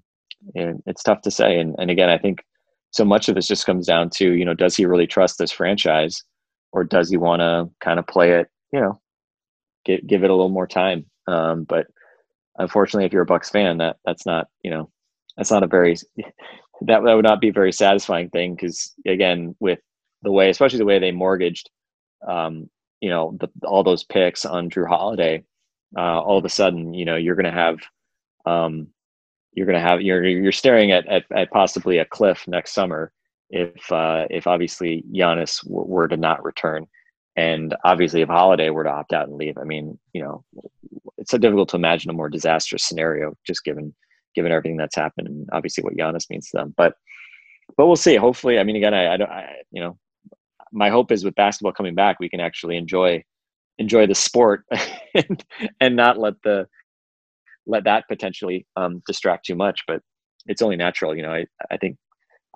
it, 0.53 0.75
it's 0.85 1.03
tough 1.03 1.21
to 1.21 1.31
say. 1.31 1.59
And, 1.59 1.75
and 1.79 1.91
again, 1.91 2.09
I 2.09 2.17
think 2.17 2.43
so 2.91 3.03
much 3.03 3.27
of 3.27 3.35
this 3.35 3.47
just 3.47 3.65
comes 3.65 3.87
down 3.87 4.09
to 4.11 4.31
you 4.31 4.45
know, 4.45 4.53
does 4.53 4.75
he 4.75 4.85
really 4.85 5.07
trust 5.07 5.37
this 5.37 5.51
franchise, 5.51 6.23
or 6.71 6.83
does 6.83 7.09
he 7.09 7.17
want 7.17 7.41
to 7.41 7.69
kind 7.81 7.99
of 7.99 8.07
play 8.07 8.31
it, 8.31 8.47
you 8.71 8.79
know, 8.79 9.01
give 9.83 10.05
give 10.07 10.23
it 10.23 10.29
a 10.29 10.33
little 10.33 10.49
more 10.49 10.67
time? 10.67 11.05
Um, 11.27 11.63
but 11.63 11.87
unfortunately, 12.57 13.05
if 13.05 13.13
you're 13.13 13.23
a 13.23 13.25
Bucks 13.25 13.49
fan, 13.49 13.79
that 13.79 13.97
that's 14.05 14.25
not 14.25 14.47
you 14.63 14.71
know, 14.71 14.89
that's 15.35 15.51
not 15.51 15.63
a 15.63 15.67
very 15.67 15.95
that, 16.81 17.03
that 17.03 17.13
would 17.13 17.25
not 17.25 17.41
be 17.41 17.49
a 17.49 17.53
very 17.53 17.71
satisfying 17.71 18.29
thing 18.29 18.55
because 18.55 18.93
again, 19.05 19.55
with 19.59 19.79
the 20.21 20.31
way, 20.31 20.49
especially 20.49 20.79
the 20.79 20.85
way 20.85 20.99
they 20.99 21.11
mortgaged, 21.11 21.69
um, 22.27 22.69
you 23.01 23.09
know, 23.09 23.37
the, 23.39 23.49
all 23.65 23.83
those 23.83 24.03
picks 24.03 24.45
on 24.45 24.69
Jrue 24.69 24.87
Holiday, 24.87 25.43
uh, 25.97 26.19
all 26.19 26.37
of 26.37 26.45
a 26.45 26.49
sudden, 26.49 26.93
you 26.93 27.05
know, 27.05 27.15
you're 27.15 27.35
going 27.35 27.45
to 27.45 27.51
have, 27.51 27.79
um, 28.45 28.87
you're 29.53 29.67
going 29.67 29.81
to 29.81 29.87
have, 29.87 30.01
you're, 30.01 30.25
you're 30.25 30.51
staring 30.51 30.91
at, 30.91 31.07
at, 31.07 31.23
at, 31.33 31.51
possibly 31.51 31.99
a 31.99 32.05
cliff 32.05 32.47
next 32.47 32.73
summer 32.73 33.11
if, 33.49 33.91
uh, 33.91 34.25
if 34.29 34.47
obviously 34.47 35.03
Giannis 35.13 35.65
were, 35.67 35.85
were 35.85 36.07
to 36.07 36.17
not 36.17 36.43
return. 36.43 36.87
And 37.37 37.75
obviously, 37.83 38.21
if 38.21 38.29
Holiday 38.29 38.69
were 38.69 38.85
to 38.85 38.89
opt 38.89 39.13
out 39.13 39.27
and 39.27 39.37
leave, 39.37 39.57
I 39.57 39.65
mean, 39.65 39.99
you 40.13 40.23
know, 40.23 40.43
it's 41.17 41.31
so 41.31 41.37
difficult 41.37 41.69
to 41.69 41.75
imagine 41.75 42.09
a 42.09 42.13
more 42.13 42.29
disastrous 42.29 42.83
scenario, 42.83 43.33
just 43.45 43.63
given 43.65 43.93
given 44.35 44.51
everything 44.51 44.77
that's 44.77 44.95
happened, 44.95 45.27
and 45.27 45.49
obviously 45.51 45.83
what 45.83 45.95
Giannis 45.95 46.29
means 46.29 46.49
to 46.49 46.57
them. 46.57 46.73
But 46.77 46.95
but 47.77 47.87
we'll 47.87 47.95
see. 47.95 48.15
Hopefully, 48.15 48.59
I 48.59 48.63
mean, 48.63 48.75
again, 48.75 48.93
I, 48.93 49.13
I 49.13 49.17
don't, 49.17 49.29
I, 49.29 49.55
you 49.71 49.81
know, 49.81 49.97
my 50.71 50.89
hope 50.89 51.11
is 51.11 51.23
with 51.23 51.35
basketball 51.35 51.73
coming 51.73 51.95
back, 51.95 52.19
we 52.19 52.29
can 52.29 52.39
actually 52.39 52.77
enjoy 52.77 53.23
enjoy 53.77 54.07
the 54.07 54.15
sport 54.15 54.63
and, 55.13 55.43
and 55.81 55.95
not 55.95 56.17
let 56.17 56.35
the 56.43 56.67
let 57.67 57.83
that 57.83 58.07
potentially 58.07 58.65
um, 58.77 59.01
distract 59.07 59.45
too 59.45 59.55
much. 59.55 59.81
But 59.87 60.01
it's 60.45 60.61
only 60.61 60.75
natural, 60.75 61.15
you 61.15 61.23
know. 61.23 61.31
I 61.31 61.45
I 61.71 61.77
think 61.77 61.97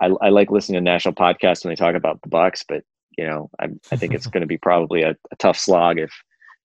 I, 0.01 0.11
I 0.21 0.29
like 0.29 0.51
listening 0.51 0.77
to 0.77 0.83
national 0.83 1.15
podcasts 1.15 1.63
when 1.63 1.71
they 1.71 1.75
talk 1.75 1.95
about 1.95 2.21
the 2.21 2.29
Bucks, 2.29 2.63
but 2.67 2.83
you 3.17 3.25
know, 3.25 3.49
I 3.59 3.67
I 3.91 3.95
think 3.95 4.13
it's 4.13 4.27
going 4.33 4.41
to 4.41 4.47
be 4.47 4.57
probably 4.57 5.03
a, 5.03 5.11
a 5.31 5.35
tough 5.37 5.57
slog 5.57 5.99
if 5.99 6.11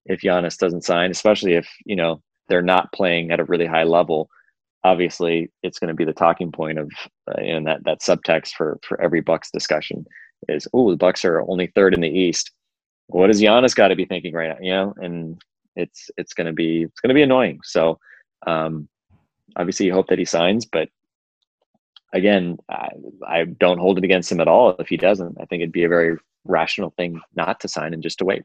if 0.07 0.21
Giannis 0.21 0.59
doesn't 0.59 0.85
sign, 0.85 1.11
especially 1.11 1.55
if 1.55 1.69
you 1.85 1.97
know 1.97 2.21
they're 2.49 2.63
not 2.63 2.93
playing 2.93 3.31
at 3.31 3.41
a 3.41 3.45
really 3.45 3.67
high 3.67 3.85
level. 3.85 4.29
Obviously, 4.85 5.51
it's 5.63 5.79
going 5.79 5.89
to 5.89 5.95
be 5.95 6.05
the 6.05 6.13
talking 6.13 6.53
point 6.53 6.79
of 6.79 6.91
uh, 7.29 7.41
that 7.65 7.81
that 7.85 8.01
subtext 8.01 8.51
for 8.57 8.79
for 8.87 9.01
every 9.01 9.21
Bucks 9.21 9.51
discussion 9.51 10.05
is 10.49 10.69
oh 10.75 10.91
the 10.91 10.97
Bucks 10.97 11.25
are 11.25 11.41
only 11.49 11.69
third 11.69 11.95
in 11.95 12.01
the 12.01 12.09
East. 12.09 12.51
What 13.07 13.29
does 13.29 13.41
Giannis 13.41 13.75
got 13.75 13.89
to 13.89 13.97
be 13.97 14.05
thinking 14.05 14.35
right 14.35 14.51
now? 14.51 14.59
You 14.61 14.73
know, 14.73 14.95
and 14.99 15.43
it's 15.77 16.11
it's 16.17 16.35
going 16.35 16.47
to 16.47 16.53
be 16.53 16.83
it's 16.83 17.01
going 17.01 17.09
to 17.09 17.15
be 17.15 17.23
annoying. 17.23 17.61
So 17.65 17.99
um, 18.47 18.89
obviously, 19.57 19.87
you 19.87 19.95
hope 19.95 20.09
that 20.09 20.19
he 20.19 20.25
signs, 20.25 20.67
but 20.67 20.89
again, 22.13 22.57
I, 22.71 22.89
I 23.27 23.45
don't 23.45 23.79
hold 23.79 23.99
it 23.99 24.05
against 24.05 24.31
him 24.31 24.41
at 24.41 24.49
all 24.49 24.71
if 24.79 24.89
he 24.89 24.97
doesn't. 24.97 25.37
I 25.41 25.45
think 25.47 25.61
it'd 25.61 25.73
be 25.73 25.85
a 25.85 25.89
very 25.89 26.17
rational 26.45 26.95
thing 26.97 27.21
not 27.35 27.61
to 27.61 27.69
sign 27.69 27.93
and 27.93 28.03
just 28.03 28.19
to 28.19 28.25
wait. 28.25 28.43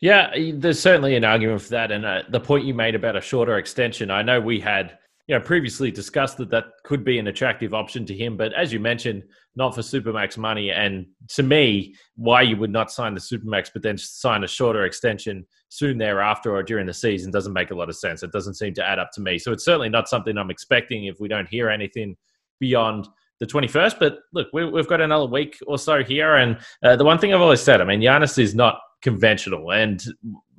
Yeah, 0.00 0.30
there's 0.52 0.78
certainly 0.78 1.16
an 1.16 1.24
argument 1.24 1.62
for 1.62 1.70
that. 1.70 1.90
And 1.90 2.04
uh, 2.04 2.22
the 2.28 2.40
point 2.40 2.66
you 2.66 2.74
made 2.74 2.94
about 2.94 3.16
a 3.16 3.20
shorter 3.20 3.56
extension, 3.56 4.10
I 4.10 4.22
know 4.22 4.40
we 4.40 4.60
had 4.60 4.98
you 5.26 5.34
know, 5.34 5.40
previously 5.40 5.90
discussed 5.90 6.36
that 6.38 6.50
that 6.50 6.66
could 6.84 7.04
be 7.04 7.18
an 7.18 7.26
attractive 7.26 7.74
option 7.74 8.06
to 8.06 8.14
him. 8.14 8.36
But 8.36 8.52
as 8.52 8.72
you 8.72 8.78
mentioned, 8.78 9.24
not 9.56 9.74
for 9.74 9.80
Supermax 9.80 10.38
money. 10.38 10.70
And 10.70 11.06
to 11.30 11.42
me, 11.42 11.96
why 12.14 12.42
you 12.42 12.56
would 12.58 12.70
not 12.70 12.92
sign 12.92 13.14
the 13.14 13.20
Supermax 13.20 13.70
but 13.72 13.82
then 13.82 13.98
sign 13.98 14.44
a 14.44 14.46
shorter 14.46 14.84
extension 14.84 15.44
soon 15.68 15.98
thereafter 15.98 16.54
or 16.54 16.62
during 16.62 16.86
the 16.86 16.94
season 16.94 17.32
doesn't 17.32 17.52
make 17.52 17.72
a 17.72 17.74
lot 17.74 17.88
of 17.88 17.96
sense. 17.96 18.22
It 18.22 18.30
doesn't 18.30 18.54
seem 18.54 18.74
to 18.74 18.88
add 18.88 19.00
up 19.00 19.10
to 19.14 19.20
me. 19.20 19.38
So 19.38 19.50
it's 19.50 19.64
certainly 19.64 19.88
not 19.88 20.08
something 20.08 20.38
I'm 20.38 20.50
expecting 20.50 21.06
if 21.06 21.18
we 21.18 21.26
don't 21.26 21.48
hear 21.48 21.70
anything 21.70 22.16
beyond 22.60 23.08
the 23.40 23.46
21st. 23.46 23.98
But 23.98 24.18
look, 24.32 24.46
we, 24.52 24.62
have 24.62 24.88
got 24.88 25.00
another 25.00 25.26
week 25.26 25.58
or 25.66 25.76
so 25.76 26.04
here. 26.04 26.36
And 26.36 26.58
uh, 26.84 26.94
the 26.94 27.04
one 27.04 27.18
thing 27.18 27.34
I've 27.34 27.40
always 27.40 27.60
said, 27.60 27.80
I 27.80 27.84
mean, 27.84 28.00
Giannis 28.00 28.38
is 28.38 28.54
not 28.54 28.78
conventional. 29.02 29.72
And 29.72 30.02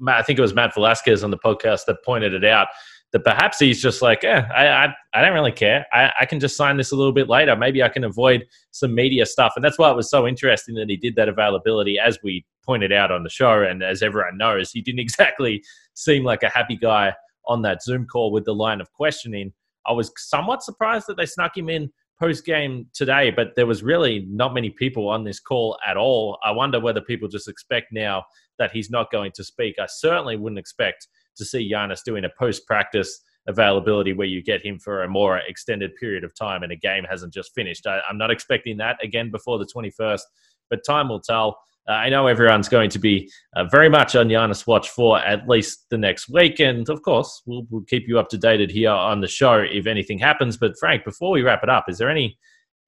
I 0.08 0.22
think 0.24 0.40
it 0.40 0.42
was 0.42 0.54
Matt 0.54 0.74
Velazquez 0.74 1.24
on 1.24 1.32
the 1.32 1.38
podcast 1.38 1.86
that 1.86 2.04
pointed 2.04 2.34
it 2.34 2.46
out 2.46 2.68
that 3.14 3.24
perhaps 3.24 3.60
he's 3.60 3.82
just 3.82 4.02
like, 4.02 4.24
eh, 4.24 4.44
I, 4.54 4.68
I, 4.68 4.94
I 5.14 5.22
don't 5.22 5.34
really 5.34 5.52
care. 5.52 5.86
I, 5.94 6.12
I 6.22 6.26
can 6.26 6.40
just 6.40 6.58
sign 6.58 6.78
this 6.78 6.92
a 6.92 6.96
little 6.96 7.14
bit 7.14 7.30
later. 7.30 7.56
Maybe 7.56 7.82
I 7.82 7.90
can 7.90 8.04
avoid 8.04 8.46
some 8.72 8.94
media 8.94 9.26
stuff. 9.26 9.54
And 9.56 9.64
that's 9.64 9.78
why 9.78 9.90
it 9.90 9.96
was 9.96 10.10
so 10.10 10.28
interesting 10.28 10.76
that 10.76 10.90
he 10.90 10.98
did 10.98 11.16
that 11.16 11.30
availability, 11.30 11.98
as 12.00 12.20
we 12.22 12.46
pointed 12.66 12.92
out 12.92 13.12
on 13.12 13.24
the 13.24 13.30
show. 13.30 13.64
And 13.64 13.82
as 13.82 14.04
everyone 14.04 14.38
knows, 14.38 14.72
he 14.72 14.82
didn't 14.82 15.00
exactly 15.08 15.64
seem 15.94 16.24
like 16.24 16.44
a 16.44 16.50
happy 16.50 16.76
guy 16.76 17.14
on 17.48 17.62
that 17.62 17.82
Zoom 17.82 18.06
call 18.06 18.32
with 18.32 18.46
the 18.46 18.54
line 18.54 18.82
of 18.82 18.92
questioning. 18.92 19.54
I 19.86 19.94
was 19.94 20.12
somewhat 20.18 20.64
surprised 20.64 21.08
that 21.08 21.16
they 21.16 21.26
snuck 21.26 21.56
him 21.56 21.70
in 21.70 21.90
post 22.20 22.46
game 22.46 22.88
today, 22.94 23.32
but 23.32 23.56
there 23.56 23.66
was 23.66 23.84
really 23.84 24.26
not 24.28 24.54
many 24.54 24.70
people 24.70 25.08
on 25.08 25.24
this 25.24 25.40
call 25.40 25.78
at 25.88 25.96
all. 25.96 26.38
I 26.44 26.52
wonder 26.52 26.80
whether 26.80 27.00
people 27.00 27.28
just 27.28 27.48
expect 27.48 27.94
now 27.94 28.26
that 28.60 28.72
he's 28.72 28.90
not 28.90 29.12
going 29.12 29.32
to 29.36 29.44
speak. 29.44 29.76
I 29.80 29.86
certainly 29.88 30.36
wouldn't 30.36 30.60
expect 30.60 31.08
to 31.38 31.46
see 31.46 31.72
Giannis 31.72 32.04
doing 32.04 32.26
a 32.26 32.30
post 32.38 32.66
practice 32.66 33.22
availability 33.48 34.14
where 34.14 34.28
you 34.28 34.44
get 34.44 34.66
him 34.66 34.78
for 34.78 35.04
a 35.04 35.10
more 35.10 35.38
extended 35.40 35.96
period 35.96 36.24
of 36.24 36.36
time 36.36 36.64
and 36.64 36.72
a 36.72 36.76
game 36.76 37.06
hasn't 37.10 37.34
just 37.34 37.54
finished. 37.56 37.88
I, 37.88 38.02
am 38.10 38.18
not 38.18 38.32
expecting 38.32 38.78
that 38.78 38.98
again 39.02 39.32
before 39.32 39.58
the 39.58 39.66
21st, 39.66 40.22
but 40.70 40.84
time 40.86 41.10
will 41.10 41.22
tell. 41.22 41.58
Uh, 41.88 41.94
I 41.94 42.10
know 42.10 42.28
everyone's 42.28 42.68
going 42.68 42.90
to 42.90 43.00
be 43.00 43.32
uh, 43.56 43.64
very 43.66 43.88
much 43.88 44.16
on 44.16 44.28
Giannis 44.28 44.68
watch 44.68 44.90
for 44.90 45.20
at 45.20 45.48
least 45.48 45.86
the 45.90 45.98
next 45.98 46.28
week. 46.28 46.60
And 46.60 46.88
of 46.90 47.02
course, 47.02 47.42
we'll, 47.46 47.66
we'll 47.70 47.84
keep 47.84 48.08
you 48.08 48.20
up 48.20 48.28
to 48.30 48.38
date 48.38 48.70
here 48.70 48.92
on 48.92 49.22
the 49.22 49.28
show 49.28 49.60
if 49.60 49.88
anything 49.88 50.20
happens. 50.20 50.58
But 50.58 50.78
Frank, 50.78 51.06
before 51.06 51.32
we 51.32 51.42
wrap 51.44 51.64
it 51.64 51.70
up, 51.70 51.86
is 51.88 51.98
there 51.98 52.10
any 52.10 52.38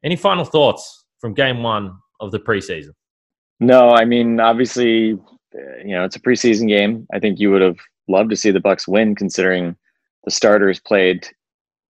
any 0.04 0.16
final 0.16 0.46
thoughts 0.46 1.06
from 1.20 1.34
game 1.34 1.64
one 1.64 1.98
of 2.20 2.32
the 2.32 2.40
preseason? 2.40 2.92
No, 3.60 3.90
I 3.90 4.06
mean, 4.06 4.40
obviously, 4.40 5.14
uh, 5.14 5.78
you 5.84 5.96
know, 5.96 6.06
it's 6.06 6.16
a 6.16 6.22
preseason 6.22 6.68
game. 6.68 7.08
I 7.14 7.20
think 7.20 7.40
you 7.40 7.52
would 7.52 7.62
have 7.62 7.78
love 8.10 8.30
to 8.30 8.36
see 8.36 8.52
the 8.52 8.60
Bucks 8.60 8.88
win, 8.88 9.16
considering 9.16 9.76
the 10.26 10.32
starters 10.32 10.80
played 10.80 11.28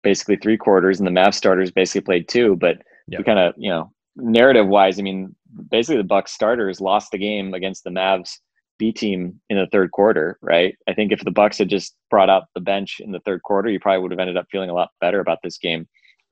basically 0.03 0.37
three 0.37 0.57
quarters 0.57 0.99
and 0.99 1.07
the 1.07 1.11
Mavs 1.11 1.35
starters 1.35 1.71
basically 1.71 2.01
played 2.01 2.27
two. 2.27 2.55
But 2.55 2.81
yep. 3.07 3.19
we 3.19 3.23
kind 3.23 3.39
of, 3.39 3.53
you 3.57 3.69
know, 3.69 3.91
narrative 4.15 4.67
wise, 4.67 4.99
I 4.99 5.03
mean, 5.03 5.35
basically 5.69 5.97
the 5.97 6.03
Bucks 6.03 6.33
starters 6.33 6.81
lost 6.81 7.11
the 7.11 7.17
game 7.17 7.53
against 7.53 7.83
the 7.83 7.89
Mavs 7.89 8.37
B 8.77 8.91
team 8.91 9.39
in 9.49 9.57
the 9.57 9.67
third 9.67 9.91
quarter, 9.91 10.37
right? 10.41 10.75
I 10.87 10.93
think 10.93 11.11
if 11.11 11.23
the 11.23 11.31
Bucks 11.31 11.57
had 11.57 11.69
just 11.69 11.95
brought 12.09 12.29
out 12.29 12.43
the 12.53 12.61
bench 12.61 12.99
in 12.99 13.11
the 13.11 13.19
third 13.21 13.41
quarter, 13.43 13.69
you 13.69 13.79
probably 13.79 14.01
would 14.01 14.11
have 14.11 14.19
ended 14.19 14.37
up 14.37 14.47
feeling 14.51 14.69
a 14.69 14.73
lot 14.73 14.89
better 15.01 15.19
about 15.19 15.39
this 15.43 15.57
game. 15.57 15.87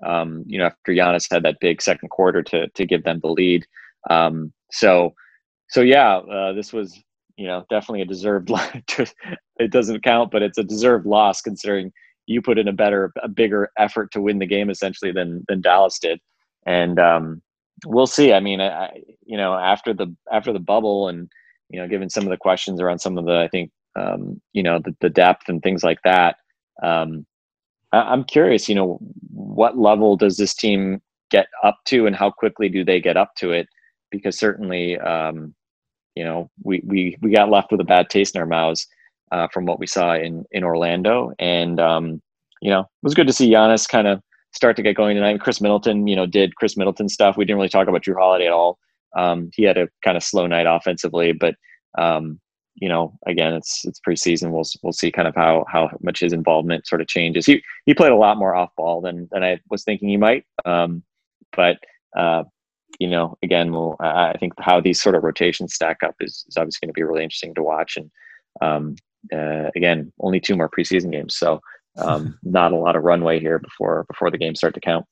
Um, 0.05 0.43
you 0.45 0.59
know, 0.59 0.65
after 0.65 0.91
Giannis 0.91 1.31
had 1.31 1.43
that 1.43 1.59
big 1.61 1.81
second 1.81 2.09
quarter 2.09 2.43
to 2.43 2.67
to 2.67 2.85
give 2.85 3.03
them 3.03 3.19
the 3.21 3.29
lead. 3.29 3.65
Um, 4.09 4.51
so, 4.71 5.13
so 5.69 5.81
yeah, 5.81 6.17
uh, 6.17 6.53
this 6.53 6.73
was 6.73 7.01
you 7.37 7.47
know, 7.47 7.65
definitely 7.69 8.01
a 8.01 8.05
deserved. 8.05 8.49
it 9.59 9.71
doesn't 9.71 10.03
count, 10.03 10.31
but 10.31 10.41
it's 10.41 10.57
a 10.57 10.63
deserved 10.63 11.05
loss 11.05 11.41
considering 11.41 11.91
you 12.27 12.41
put 12.41 12.57
in 12.57 12.67
a 12.67 12.73
better, 12.73 13.11
a 13.21 13.27
bigger 13.27 13.69
effort 13.77 14.11
to 14.11 14.21
win 14.21 14.39
the 14.39 14.45
game 14.45 14.69
essentially 14.69 15.11
than 15.11 15.43
than 15.47 15.61
Dallas 15.61 15.99
did, 15.99 16.19
and 16.65 16.99
um, 16.99 17.41
we'll 17.85 18.07
see. 18.07 18.33
I 18.33 18.39
mean, 18.39 18.61
I, 18.61 19.01
you 19.25 19.37
know, 19.37 19.53
after 19.53 19.93
the 19.93 20.15
after 20.31 20.53
the 20.53 20.59
bubble 20.59 21.09
and 21.09 21.29
you 21.69 21.79
know, 21.79 21.87
given 21.87 22.09
some 22.09 22.23
of 22.23 22.29
the 22.29 22.37
questions 22.37 22.79
around 22.79 22.99
some 22.99 23.17
of 23.17 23.25
the, 23.25 23.37
I 23.37 23.47
think, 23.47 23.71
um, 23.95 24.41
you 24.53 24.63
know, 24.63 24.79
the, 24.79 24.95
the 25.01 25.09
depth 25.09 25.49
and 25.49 25.61
things 25.61 25.83
like 25.83 25.99
that. 26.03 26.37
Um, 26.83 27.25
I, 27.91 28.13
am 28.13 28.23
curious, 28.23 28.69
you 28.69 28.75
know, 28.75 28.99
what 29.31 29.77
level 29.77 30.17
does 30.17 30.37
this 30.37 30.53
team 30.53 31.01
get 31.31 31.47
up 31.63 31.77
to, 31.85 32.05
and 32.05 32.15
how 32.15 32.29
quickly 32.29 32.69
do 32.69 32.83
they 32.83 32.99
get 32.99 33.17
up 33.17 33.35
to 33.37 33.51
it? 33.51 33.67
Because 34.11 34.37
certainly, 34.37 34.97
um, 34.99 35.55
you 36.15 36.23
know, 36.23 36.49
we 36.63 36.81
we 36.85 37.17
we 37.21 37.31
got 37.31 37.49
left 37.49 37.71
with 37.71 37.81
a 37.81 37.85
bad 37.85 38.09
taste 38.09 38.35
in 38.35 38.41
our 38.41 38.47
mouths 38.47 38.87
uh, 39.31 39.47
from 39.53 39.65
what 39.65 39.79
we 39.79 39.87
saw 39.87 40.15
in 40.15 40.45
in 40.51 40.63
Orlando, 40.63 41.33
and 41.39 41.79
um, 41.79 42.21
you 42.61 42.69
know, 42.69 42.81
it 42.81 43.03
was 43.03 43.13
good 43.13 43.27
to 43.27 43.33
see 43.33 43.51
Giannis 43.51 43.87
kind 43.87 44.07
of 44.07 44.21
start 44.53 44.75
to 44.77 44.81
get 44.81 44.95
going 44.95 45.15
tonight. 45.15 45.41
Khris 45.41 45.61
Middleton, 45.61 46.07
you 46.07 46.15
know, 46.15 46.25
did 46.25 46.55
Khris 46.55 46.77
Middleton 46.77 47.09
stuff. 47.09 47.37
We 47.37 47.45
didn't 47.45 47.57
really 47.57 47.69
talk 47.69 47.87
about 47.87 48.03
Jrue 48.03 48.17
Holiday 48.17 48.47
at 48.47 48.53
all. 48.53 48.79
Um, 49.15 49.49
he 49.53 49.63
had 49.63 49.77
a 49.77 49.89
kind 50.03 50.17
of 50.17 50.23
slow 50.23 50.47
night 50.47 50.65
offensively, 50.65 51.33
but 51.33 51.55
um, 51.97 52.39
you 52.75 52.89
know, 52.89 53.17
again, 53.25 53.53
it's 53.53 53.85
it's 53.85 53.99
preseason. 54.05 54.51
We'll 54.51 54.63
we'll 54.83 54.93
see 54.93 55.11
kind 55.11 55.27
of 55.27 55.35
how 55.35 55.65
how 55.71 55.89
much 56.01 56.19
his 56.19 56.33
involvement 56.33 56.87
sort 56.87 57.01
of 57.01 57.07
changes. 57.07 57.45
He 57.45 57.61
he 57.85 57.93
played 57.93 58.11
a 58.11 58.17
lot 58.17 58.37
more 58.37 58.55
off 58.55 58.75
ball 58.75 59.01
than 59.01 59.27
than 59.31 59.43
I 59.43 59.59
was 59.69 59.83
thinking 59.83 60.09
he 60.09 60.17
might. 60.17 60.45
Um, 60.65 61.03
but 61.55 61.77
uh, 62.17 62.43
you 62.99 63.07
know, 63.07 63.37
again, 63.43 63.71
we'll, 63.71 63.95
I 63.99 64.33
think 64.39 64.53
how 64.59 64.79
these 64.81 65.01
sort 65.01 65.15
of 65.15 65.23
rotations 65.23 65.73
stack 65.73 65.97
up 66.03 66.15
is, 66.19 66.45
is 66.47 66.57
obviously 66.57 66.85
going 66.85 66.93
to 66.93 66.97
be 66.97 67.03
really 67.03 67.23
interesting 67.23 67.53
to 67.55 67.63
watch. 67.63 67.97
And 67.97 68.11
um, 68.61 68.95
uh, 69.33 69.69
again, 69.75 70.11
only 70.19 70.39
two 70.39 70.55
more 70.55 70.69
preseason 70.69 71.11
games, 71.11 71.35
so 71.35 71.59
um, 71.97 72.37
not 72.43 72.71
a 72.71 72.77
lot 72.77 72.95
of 72.95 73.03
runway 73.03 73.39
here 73.39 73.59
before 73.59 74.05
before 74.07 74.31
the 74.31 74.37
games 74.37 74.59
start 74.59 74.73
to 74.75 74.79
count. 74.79 75.05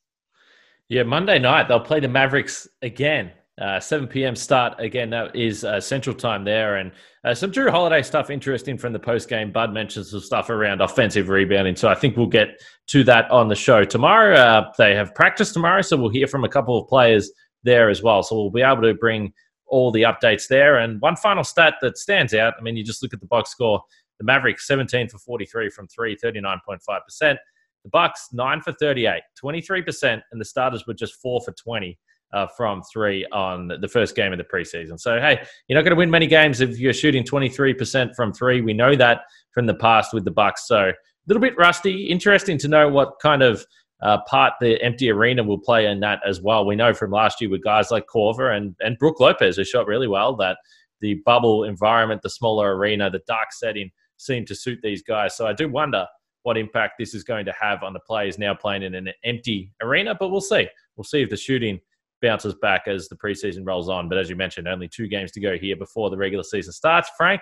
Yeah, 0.90 1.04
Monday 1.04 1.40
night 1.40 1.68
they'll 1.68 1.80
play 1.80 2.00
the 2.00 2.08
Mavericks 2.08 2.68
again. 2.82 3.32
Uh, 3.62 3.80
7 3.80 4.08
p.m. 4.08 4.36
start 4.36 4.80
again. 4.80 5.12
That 5.12 5.36
is 5.36 5.64
uh, 5.64 5.80
Central 5.80 6.16
Time 6.16 6.44
there, 6.44 6.78
and 6.78 6.92
uh, 7.24 7.36
some 7.36 7.52
Jrue 7.52 7.70
Holiday 7.70 8.02
stuff 8.02 8.32
interesting 8.32 8.80
from 8.80 8.94
the 8.94 9.00
post 9.00 9.30
game. 9.30 9.52
Bud 9.52 9.72
mentions 9.72 10.10
some 10.10 10.22
stuff 10.22 10.50
around 10.50 10.82
offensive 10.82 11.30
rebounding, 11.30 11.76
so 11.76 11.88
I 11.88 11.94
think 11.94 12.18
we'll 12.18 12.26
get 12.26 12.60
to 12.88 13.04
that 13.04 13.30
on 13.30 13.50
the 13.50 13.56
show 13.56 13.86
tomorrow. 13.86 14.36
Uh, 14.36 14.72
they 14.80 14.96
have 14.96 15.14
practice 15.14 15.52
tomorrow, 15.52 15.84
so 15.84 15.98
we'll 15.98 16.10
hear 16.10 16.26
from 16.26 16.44
a 16.44 16.50
couple 16.50 16.82
of 16.82 16.88
players 16.88 17.32
there 17.64 17.90
as 17.90 18.02
well. 18.02 18.24
So 18.24 18.36
we'll 18.36 18.50
be 18.50 18.62
able 18.62 18.82
to 18.84 18.94
bring 18.94 19.34
all 19.68 19.92
the 19.92 20.04
updates 20.04 20.48
there. 20.48 20.78
And 20.78 21.02
one 21.02 21.16
final 21.16 21.44
stat 21.44 21.76
that 21.82 21.98
stands 21.98 22.34
out. 22.34 22.54
I 22.58 22.62
mean, 22.62 22.76
you 22.76 22.84
just 22.84 23.02
look 23.02 23.14
at 23.14 23.20
the 23.20 23.28
box 23.28 23.50
score. 23.50 23.82
The 24.20 24.26
Mavericks 24.26 24.68
17 24.68 25.10
for 25.10 25.18
43 25.18 25.70
from 25.70 25.88
three, 25.88 26.16
39.5%. 26.16 26.80
The 27.20 27.90
Bucks 27.90 28.30
9 28.32 28.62
for 28.62 28.72
38, 28.72 29.22
23%, 29.44 30.22
and 30.32 30.40
the 30.40 30.46
starters 30.46 30.88
were 30.88 30.94
just 30.94 31.16
4 31.16 31.42
for 31.42 31.52
20 31.52 31.98
uh, 32.34 32.48
from 32.48 32.82
three 32.82 33.26
on 33.32 33.72
the 33.80 33.88
first 33.88 34.16
game 34.16 34.32
of 34.32 34.38
the 34.38 34.44
preseason. 34.44 35.00
So, 35.00 35.20
hey, 35.20 35.42
you're 35.68 35.78
not 35.78 35.84
going 35.84 35.92
to 35.92 35.98
win 35.98 36.10
many 36.10 36.28
games 36.28 36.62
if 36.62 36.80
you're 36.80 36.94
shooting 36.94 37.24
23% 37.24 38.16
from 38.16 38.34
three. 38.34 38.62
We 38.62 38.74
know 38.74 38.96
that 38.96 39.22
from 39.52 39.66
the 39.68 39.76
past 39.76 40.14
with 40.14 40.26
the 40.26 40.32
Bucks. 40.32 40.68
So, 40.68 40.90
a 40.90 40.94
little 41.28 41.42
bit 41.42 41.56
rusty. 41.58 42.08
Interesting 42.08 42.58
to 42.60 42.68
know 42.68 42.90
what 42.90 43.20
kind 43.22 43.44
of 43.44 43.66
uh, 44.04 44.20
part 44.28 44.54
the 44.60 44.82
empty 44.84 45.10
arena 45.10 45.44
will 45.44 45.58
play 45.58 45.88
in 45.88 46.00
that 46.02 46.20
as 46.28 46.42
well. 46.42 46.66
We 46.66 46.76
know 46.76 46.94
from 46.94 47.12
last 47.12 47.40
year 47.42 47.50
with 47.50 47.64
guys 47.64 47.90
like 47.90 48.06
Korver 48.14 48.56
and, 48.56 48.76
and 48.82 48.98
Brook 49.00 49.20
Lopez, 49.20 49.56
who 49.56 49.64
shot 49.64 49.88
really 49.88 50.08
well, 50.08 50.36
that 50.36 50.58
the 51.00 51.16
bubble 51.26 51.64
environment, 51.64 52.22
the 52.22 52.30
smaller 52.30 52.76
arena, 52.76 53.10
the 53.10 53.22
dark 53.28 53.52
setting 53.52 53.90
seem 54.18 54.46
to 54.46 54.56
suit 54.56 54.80
these 54.84 55.02
guys. 55.02 55.36
So 55.36 55.48
I 55.48 55.54
do 55.54 55.70
wonder 55.70 56.06
what 56.44 56.58
impact 56.58 56.96
this 57.00 57.14
is 57.14 57.24
going 57.24 57.46
to 57.46 57.54
have 57.60 57.82
on 57.82 57.94
the 57.94 58.00
players 58.02 58.38
now 58.38 58.54
playing 58.54 58.84
in 58.84 58.94
an 58.94 59.10
empty 59.24 59.72
arena, 59.82 60.16
but 60.20 60.30
we'll 60.30 60.42
see. 60.42 60.68
We'll 60.98 61.06
see 61.06 61.22
if 61.22 61.30
the 61.30 61.38
shooting 61.38 61.80
bounces 62.22 62.56
back 62.56 62.88
as 62.88 63.08
the 63.08 63.16
preseason 63.16 63.66
rolls 63.66 63.90
on. 63.90 64.10
But 64.10 64.18
as 64.18 64.30
you 64.30 64.36
mentioned, 64.36 64.68
only 64.68 64.90
two 64.90 65.08
games 65.08 65.32
to 65.34 65.40
go 65.40 65.58
here 65.58 65.78
before 65.78 66.10
the 66.10 66.18
regular 66.18 66.44
season 66.44 66.74
starts. 66.74 67.10
Frank, 67.18 67.42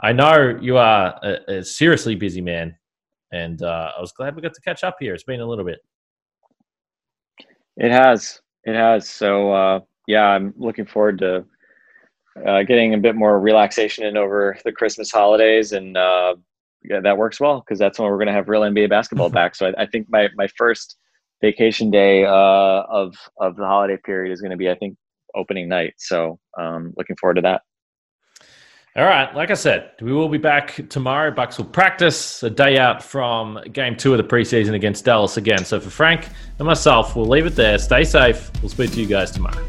I 0.00 0.12
know 0.12 0.58
you 0.60 0.76
are 0.76 1.18
a, 1.22 1.58
a 1.58 1.64
seriously 1.64 2.16
busy 2.16 2.40
man, 2.40 2.76
and 3.32 3.62
uh, 3.62 3.92
I 3.96 4.00
was 4.00 4.12
glad 4.12 4.34
we 4.34 4.42
got 4.42 4.54
to 4.54 4.60
catch 4.60 4.84
up 4.84 4.96
here. 5.00 5.14
It's 5.14 5.24
been 5.24 5.40
a 5.40 5.46
little 5.46 5.64
bit. 5.64 5.80
It 7.76 7.90
has. 7.90 8.40
It 8.64 8.74
has. 8.74 9.08
So, 9.08 9.52
uh, 9.52 9.80
yeah, 10.06 10.26
I'm 10.26 10.52
looking 10.56 10.86
forward 10.86 11.18
to 11.20 11.44
uh, 12.46 12.62
getting 12.62 12.94
a 12.94 12.98
bit 12.98 13.16
more 13.16 13.40
relaxation 13.40 14.04
in 14.04 14.16
over 14.16 14.56
the 14.64 14.72
Christmas 14.72 15.10
holidays, 15.10 15.72
and 15.72 15.96
uh, 15.96 16.34
yeah, 16.82 17.00
that 17.00 17.16
works 17.16 17.40
well 17.40 17.60
because 17.60 17.78
that's 17.78 17.98
when 17.98 18.08
we're 18.08 18.16
going 18.16 18.26
to 18.26 18.32
have 18.32 18.48
real 18.48 18.62
NBA 18.62 18.88
basketball 18.88 19.30
back. 19.40 19.54
So 19.54 19.66
I, 19.66 19.82
I, 19.82 19.86
think 19.86 20.08
my 20.10 20.28
my 20.34 20.48
first 20.56 20.96
vacation 21.40 21.90
day 21.90 22.24
uh, 22.24 22.82
of 22.88 23.14
of 23.38 23.56
the 23.56 23.66
holiday 23.66 23.98
period 24.04 24.32
is 24.32 24.40
going 24.40 24.52
to 24.52 24.56
be, 24.56 24.70
I 24.70 24.74
think, 24.74 24.96
opening 25.34 25.68
night. 25.68 25.94
So 25.98 26.38
um, 26.58 26.92
looking 26.96 27.16
forward 27.16 27.34
to 27.34 27.42
that. 27.42 27.62
All 28.96 29.04
right, 29.04 29.32
like 29.36 29.52
I 29.52 29.54
said, 29.54 29.92
we 30.00 30.12
will 30.12 30.28
be 30.28 30.36
back 30.36 30.80
tomorrow. 30.88 31.30
Bucks 31.30 31.58
will 31.58 31.66
practice 31.66 32.42
a 32.42 32.50
day 32.50 32.76
out 32.76 33.00
from 33.00 33.60
game 33.72 33.96
two 33.96 34.12
of 34.12 34.18
the 34.18 34.24
preseason 34.24 34.74
against 34.74 35.04
Dallas 35.04 35.36
again. 35.36 35.64
So 35.64 35.78
for 35.78 35.90
Frank 35.90 36.28
and 36.58 36.66
myself, 36.66 37.14
we'll 37.14 37.26
leave 37.26 37.46
it 37.46 37.54
there. 37.54 37.78
Stay 37.78 38.02
safe. 38.02 38.50
We'll 38.60 38.68
speak 38.68 38.90
to 38.90 39.00
you 39.00 39.06
guys 39.06 39.30
tomorrow. 39.30 39.64